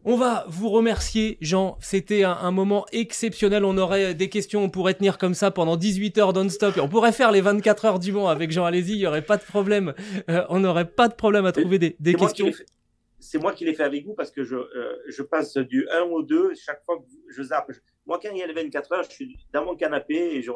On 0.04 0.16
va 0.16 0.46
vous 0.48 0.70
remercier, 0.70 1.38
Jean. 1.42 1.78
C'était 1.80 2.24
un, 2.24 2.52
moment 2.52 2.86
exceptionnel. 2.92 3.64
On 3.64 3.78
aurait 3.78 4.16
des 4.16 4.30
questions, 4.30 4.64
on 4.64 4.70
pourrait 4.70 4.96
tenir 4.96 5.20
comme 5.20 5.36
ça 5.36 5.52
pendant 5.52 5.78
18 5.78 6.18
heures 6.18 6.34
non-stop. 6.34 6.78
On 6.82 6.90
pourrait 6.90 7.12
faire 7.12 7.32
les 7.32 7.42
24 7.42 7.86
heures 7.86 8.00
du 8.00 8.12
Mans 8.12 8.28
avec 8.28 8.52
Jean 8.52 8.66
Alési. 8.66 8.94
Il 8.94 9.00
n'y 9.00 9.06
aurait 9.06 9.22
pas 9.22 9.38
de 9.38 9.44
problème. 9.44 9.94
Euh, 10.30 10.44
on 10.50 10.60
n'aurait 10.60 10.90
pas 10.90 11.08
de 11.08 11.14
problème 11.14 11.46
à 11.46 11.52
trouver 11.52 11.78
des, 11.78 12.14
questions. 12.16 12.52
C'est 13.20 13.38
moi 13.38 13.54
qui 13.54 13.66
l'ai 13.66 13.76
fait 13.76 13.84
avec 13.84 14.04
vous 14.06 14.16
parce 14.16 14.32
que 14.32 14.44
je, 14.44 14.56
euh, 14.56 14.98
je 15.08 15.22
passe 15.22 15.56
du 15.58 15.88
1 15.90 16.02
au 16.02 16.24
2 16.24 16.54
chaque 16.56 16.84
fois 16.84 16.98
que 16.98 17.04
je 17.30 17.44
zappe. 17.44 17.72
Moi, 18.08 18.20
quand 18.22 18.30
il 18.32 18.40
y 18.40 18.42
a 18.42 18.48
les 18.48 18.54
24 18.54 18.92
heures, 18.94 19.04
je 19.04 19.12
suis 19.12 19.38
dans 19.54 19.64
mon 19.64 19.76
canapé 19.76 20.16
et 20.16 20.42
je, 20.42 20.52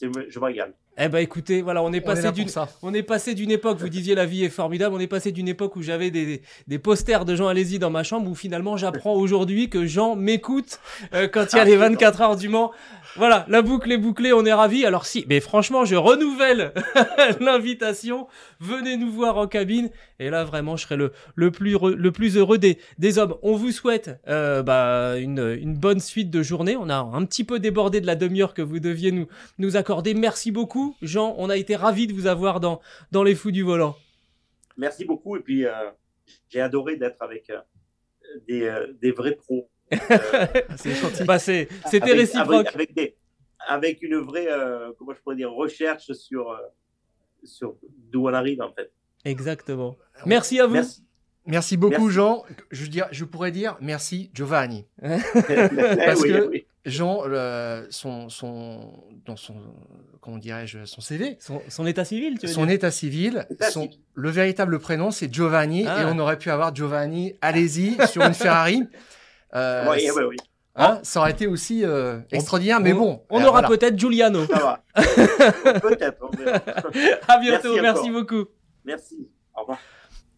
je 0.00 0.06
me 0.40 0.44
régale. 0.44 0.74
Eh 0.98 1.08
ben 1.08 1.18
écoutez, 1.18 1.62
voilà, 1.62 1.82
on 1.82 1.92
est 1.92 2.00
passé 2.00 2.30
d'une 2.32 2.48
on 2.82 2.92
est 2.92 3.02
passé 3.02 3.34
d'une 3.34 3.50
époque, 3.50 3.78
vous 3.78 3.88
disiez 3.88 4.14
la 4.14 4.26
vie 4.26 4.44
est 4.44 4.50
formidable, 4.50 4.94
on 4.94 5.00
est 5.00 5.06
passé 5.06 5.32
d'une 5.32 5.48
époque 5.48 5.76
où 5.76 5.82
j'avais 5.82 6.10
des, 6.10 6.42
des 6.66 6.78
posters 6.78 7.24
de 7.24 7.34
Jean 7.34 7.48
Alési 7.48 7.78
dans 7.78 7.90
ma 7.90 8.02
chambre 8.02 8.28
où 8.30 8.34
finalement 8.34 8.76
j'apprends 8.76 9.14
aujourd'hui 9.14 9.70
que 9.70 9.86
Jean 9.86 10.14
m'écoute 10.14 10.80
euh, 11.14 11.26
quand 11.26 11.46
il 11.52 11.56
y 11.56 11.58
a 11.58 11.62
ah, 11.62 11.64
les 11.64 11.76
24 11.76 12.20
heures 12.20 12.36
du 12.36 12.48
Mans. 12.48 12.72
Voilà, 13.16 13.44
la 13.48 13.62
boucle 13.62 13.90
est 13.90 13.98
bouclée, 13.98 14.32
on 14.32 14.44
est 14.44 14.52
ravis. 14.52 14.86
Alors 14.86 15.04
si, 15.04 15.24
mais 15.28 15.40
franchement, 15.40 15.84
je 15.84 15.96
renouvelle 15.96 16.72
l'invitation. 17.40 18.28
Venez 18.60 18.96
nous 18.96 19.10
voir 19.10 19.36
en 19.36 19.48
cabine. 19.48 19.90
Et 20.20 20.30
là, 20.30 20.44
vraiment, 20.44 20.76
je 20.76 20.84
serai 20.84 20.96
le, 20.96 21.12
le, 21.34 21.50
plus, 21.50 21.76
le 21.80 22.12
plus 22.12 22.36
heureux 22.36 22.58
des, 22.58 22.78
des 22.98 23.18
hommes. 23.18 23.34
On 23.42 23.56
vous 23.56 23.72
souhaite 23.72 24.20
euh, 24.28 24.62
bah, 24.62 25.16
une, 25.18 25.58
une 25.60 25.74
bonne 25.74 25.98
suite 25.98 26.30
de 26.30 26.42
journée. 26.42 26.76
On 26.76 26.88
a 26.88 26.98
un 26.98 27.24
petit 27.24 27.42
peu 27.42 27.58
débordé 27.58 28.00
de 28.00 28.06
la 28.06 28.14
demi-heure 28.14 28.54
que 28.54 28.62
vous 28.62 28.78
deviez 28.78 29.10
nous, 29.10 29.26
nous 29.58 29.76
accorder. 29.76 30.14
Merci 30.14 30.52
beaucoup, 30.52 30.89
Jean. 31.02 31.34
On 31.38 31.50
a 31.50 31.56
été 31.56 31.76
ravis 31.76 32.06
de 32.06 32.12
vous 32.12 32.26
avoir 32.26 32.60
dans, 32.60 32.80
dans 33.12 33.22
les 33.22 33.34
fous 33.34 33.50
du 33.50 33.62
volant. 33.62 33.96
Merci 34.76 35.04
beaucoup. 35.04 35.36
Et 35.36 35.40
puis, 35.40 35.66
euh, 35.66 35.90
j'ai 36.48 36.60
adoré 36.60 36.96
d'être 36.96 37.20
avec 37.22 37.50
euh, 37.50 37.60
des, 38.48 38.62
euh, 38.62 38.92
des 39.00 39.12
vrais 39.12 39.34
pros. 39.34 39.68
c'est 40.76 41.24
bah, 41.24 41.38
c'était 41.38 42.12
réciproque. 42.12 42.68
Avec, 42.74 42.94
des, 42.94 43.16
avec, 43.66 44.02
une 44.02 44.16
vraie, 44.18 44.46
euh, 44.48 44.92
comment 44.98 45.12
je 45.12 45.20
pourrais 45.20 45.36
dire, 45.36 45.50
recherche 45.52 46.12
sur, 46.12 46.50
euh, 46.50 46.58
sur 47.42 47.76
d'où 48.10 48.28
on 48.28 48.32
arrive 48.32 48.62
en 48.62 48.72
fait. 48.72 48.92
Exactement. 49.24 49.96
Merci 50.26 50.60
à 50.60 50.66
vous. 50.66 50.74
Merci. 50.74 51.02
Beaucoup, 51.76 52.10
Jean. 52.10 52.44
Je, 52.70 52.86
dire, 52.86 53.08
je 53.10 53.24
pourrais 53.24 53.50
dire 53.50 53.76
merci, 53.80 54.30
Giovanni. 54.34 54.86
Parce 55.02 56.22
que 56.22 56.52
Jean, 56.84 57.22
son, 57.90 58.28
son, 58.28 58.92
dans 59.26 59.36
son, 59.36 59.54
comment 60.20 60.38
dirais-je, 60.38 60.84
son 60.84 61.00
CV, 61.00 61.38
son, 61.68 61.86
état 61.86 62.04
civil, 62.04 62.38
tu 62.38 62.46
veux 62.46 62.52
son 62.52 62.68
état 62.68 62.90
civil, 62.90 63.46
son, 63.70 63.90
le 64.14 64.30
véritable 64.30 64.78
prénom, 64.78 65.10
c'est 65.10 65.32
Giovanni, 65.32 65.86
ah. 65.86 66.02
et 66.02 66.04
on 66.06 66.18
aurait 66.18 66.38
pu 66.38 66.50
avoir 66.50 66.74
Giovanni, 66.74 67.34
allez-y, 67.40 67.96
sur 68.08 68.22
une 68.22 68.34
Ferrari. 68.34 68.84
Euh, 69.52 69.84
oui, 69.90 70.08
oui, 70.14 70.22
oui. 70.28 70.36
Hein, 70.76 71.00
ça 71.02 71.20
aurait 71.20 71.32
été 71.32 71.46
aussi 71.46 71.84
euh, 71.84 72.20
extraordinaire, 72.30 72.80
mais 72.80 72.92
bon. 72.92 73.22
On 73.30 73.42
euh, 73.42 73.46
aura 73.46 73.62
peut-être 73.62 73.98
Giuliano. 73.98 74.46
Ça 74.46 74.58
va. 74.58 74.84
peut-être. 75.80 76.30
À 77.26 77.38
bientôt. 77.38 77.74
Merci, 77.74 77.82
merci 77.82 78.10
beaucoup. 78.10 78.44
Merci. 78.84 79.28
Au 79.56 79.62
revoir. 79.62 79.78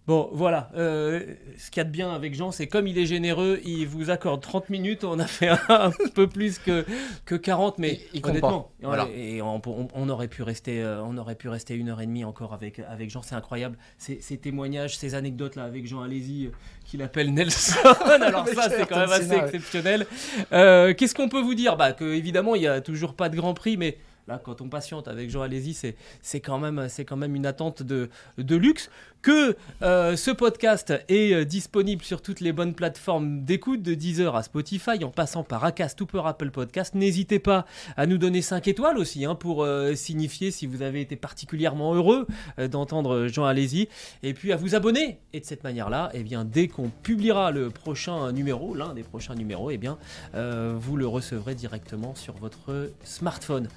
Bon, 0.09 0.29
voilà. 0.33 0.69
Euh, 0.75 1.35
ce 1.57 1.71
qu'il 1.71 1.81
y 1.81 1.83
a 1.83 1.85
de 1.85 1.91
bien 1.91 2.13
avec 2.13 2.35
Jean, 2.35 2.51
c'est 2.51 2.67
comme 2.67 2.89
il 2.89 2.99
est 2.99 3.07
généreux, 3.07 3.61
il 3.65 3.87
vous 3.87 4.11
accorde 4.11 4.41
30 4.41 4.69
minutes. 4.69 5.05
On 5.05 5.21
a 5.21 5.27
fait 5.27 5.49
un, 5.69 5.93
peu 6.15 6.27
plus 6.27 6.59
que, 6.59 6.85
que 7.25 7.37
40, 7.37 7.79
mais 7.79 8.01
il, 8.13 8.27
honnêtement, 8.27 8.73
et 9.15 9.41
on, 9.43 10.09
aurait 10.09 10.27
pu 10.27 10.43
rester, 10.43 10.83
euh, 10.83 11.01
on 11.05 11.17
aurait 11.19 11.37
pu 11.37 11.49
rester 11.49 11.75
une 11.75 11.89
heure 11.89 12.01
et 12.01 12.07
demie 12.07 12.25
encore 12.25 12.53
avec, 12.53 12.81
avec 12.81 13.11
Jean. 13.11 13.23
C'est 13.23 13.37
incroyable. 13.37 13.79
Ces, 13.97 14.19
témoignages, 14.39 14.97
ces 14.97 15.15
anecdotes 15.15 15.55
là 15.55 15.65
avec 15.65 15.87
Jean 15.87 16.03
Alési, 16.03 16.47
euh, 16.47 16.57
qu'il 16.85 17.01
appelle 17.03 17.33
Nelson. 17.33 17.77
Alors 18.21 18.49
ça, 18.49 18.71
c'est 18.71 18.87
quand 18.87 18.99
même 18.99 19.13
assez 19.13 19.35
exceptionnel. 19.35 20.07
Qu'est-ce 20.51 21.15
qu'on 21.15 21.29
peut 21.29 21.43
vous 21.43 21.55
dire? 21.55 21.77
Bah, 21.77 21.93
que 21.93 22.13
évidemment, 22.13 22.57
il 22.57 22.63
n'y 22.63 22.67
a 22.67 22.81
toujours 22.81 23.15
pas 23.15 23.29
de 23.29 23.37
Grand 23.37 23.55
Prix, 23.55 23.77
mais 23.77 23.99
Là, 24.29 24.41
quand 24.43 24.61
on 24.61 24.69
patiente 24.69 25.09
avec 25.09 25.31
Jean 25.31 25.43
Alési, 25.43 25.75
c'est, 25.75 25.97
c'est, 26.21 26.41
quand, 26.41 26.59
même, 26.59 26.89
c'est 26.89 27.05
quand 27.05 27.17
même 27.17 27.35
une 27.35 27.47
attente 27.47 27.83
de, 27.83 28.09
de 28.39 28.57
luxe. 28.57 28.89
Que 29.23 29.57
euh, 29.83 30.17
ce 30.17 30.33
podcast 30.33 30.93
est 31.09 31.33
euh, 31.33 31.45
disponible 31.45 32.03
sur 32.03 32.23
toutes 32.23 32.41
les 32.41 32.51
bonnes 32.51 32.75
plateformes 32.75 33.45
d'écoute, 33.45 33.81
de 33.81 33.95
Deezer 33.95 34.35
à 34.35 34.43
Spotify, 34.43 35.05
en 35.05 35.11
passant 35.11 35.45
par 35.45 35.65
Acast 35.65 36.01
ou 36.01 36.09
Apple 36.19 36.51
Podcast. 36.51 36.97
N'hésitez 36.97 37.39
pas 37.39 37.65
à 37.97 38.07
nous 38.07 38.19
donner 38.19 38.43
5 38.43 38.67
étoiles 38.67 38.99
aussi, 38.99 39.25
hein, 39.25 39.37
pour 39.37 39.63
euh, 39.63 39.95
signifier 39.95 40.51
si 40.51 40.67
vous 40.67 40.83
avez 40.83 41.01
été 41.01 41.15
particulièrement 41.15 41.95
heureux 41.95 42.27
d'entendre 42.59 43.29
Jean 43.29 43.45
Alési. 43.45 43.89
Et 44.25 44.35
puis 44.35 44.53
à 44.53 44.57
vous 44.57 44.75
abonner. 44.75 45.21
Et 45.33 45.39
de 45.39 45.45
cette 45.45 45.63
manière-là, 45.63 46.11
eh 46.15 46.25
bien, 46.25 46.45
dès 46.45 46.67
qu'on 46.67 46.89
publiera 46.89 47.53
le 47.53 47.71
prochain 47.71 48.33
numéro, 48.33 48.75
l'un 48.75 48.93
des 48.93 49.05
prochains 49.05 49.37
numéros, 49.37 49.71
eh 49.71 49.79
bien, 49.79 49.99
vous 50.35 50.97
le 50.97 51.07
recevrez 51.07 51.55
directement 51.55 52.17
sur 52.17 52.35
votre 52.35 52.91
smartphone. 53.05 53.69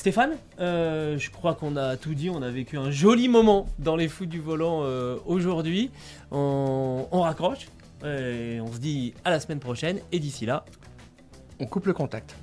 Stéphane, 0.00 0.38
euh, 0.60 1.18
je 1.18 1.30
crois 1.30 1.54
qu'on 1.54 1.76
a 1.76 1.98
tout 1.98 2.14
dit, 2.14 2.30
on 2.30 2.40
a 2.40 2.48
vécu 2.48 2.78
un 2.78 2.90
joli 2.90 3.28
moment 3.28 3.66
dans 3.78 3.96
les 3.96 4.08
fous 4.08 4.24
du 4.24 4.40
volant 4.40 4.80
euh, 4.82 5.18
aujourd'hui. 5.26 5.90
On, 6.30 7.04
raccroche 7.12 7.68
Et 8.02 8.62
on 8.62 8.72
se 8.72 8.78
dit 8.78 9.12
à 9.26 9.30
la 9.30 9.40
semaine 9.40 9.60
prochaine. 9.60 10.00
Et 10.10 10.18
d'ici 10.18 10.46
là, 10.46 10.64
On 11.58 11.66
coupe 11.66 11.84
le 11.84 11.92
contact. 11.92 12.34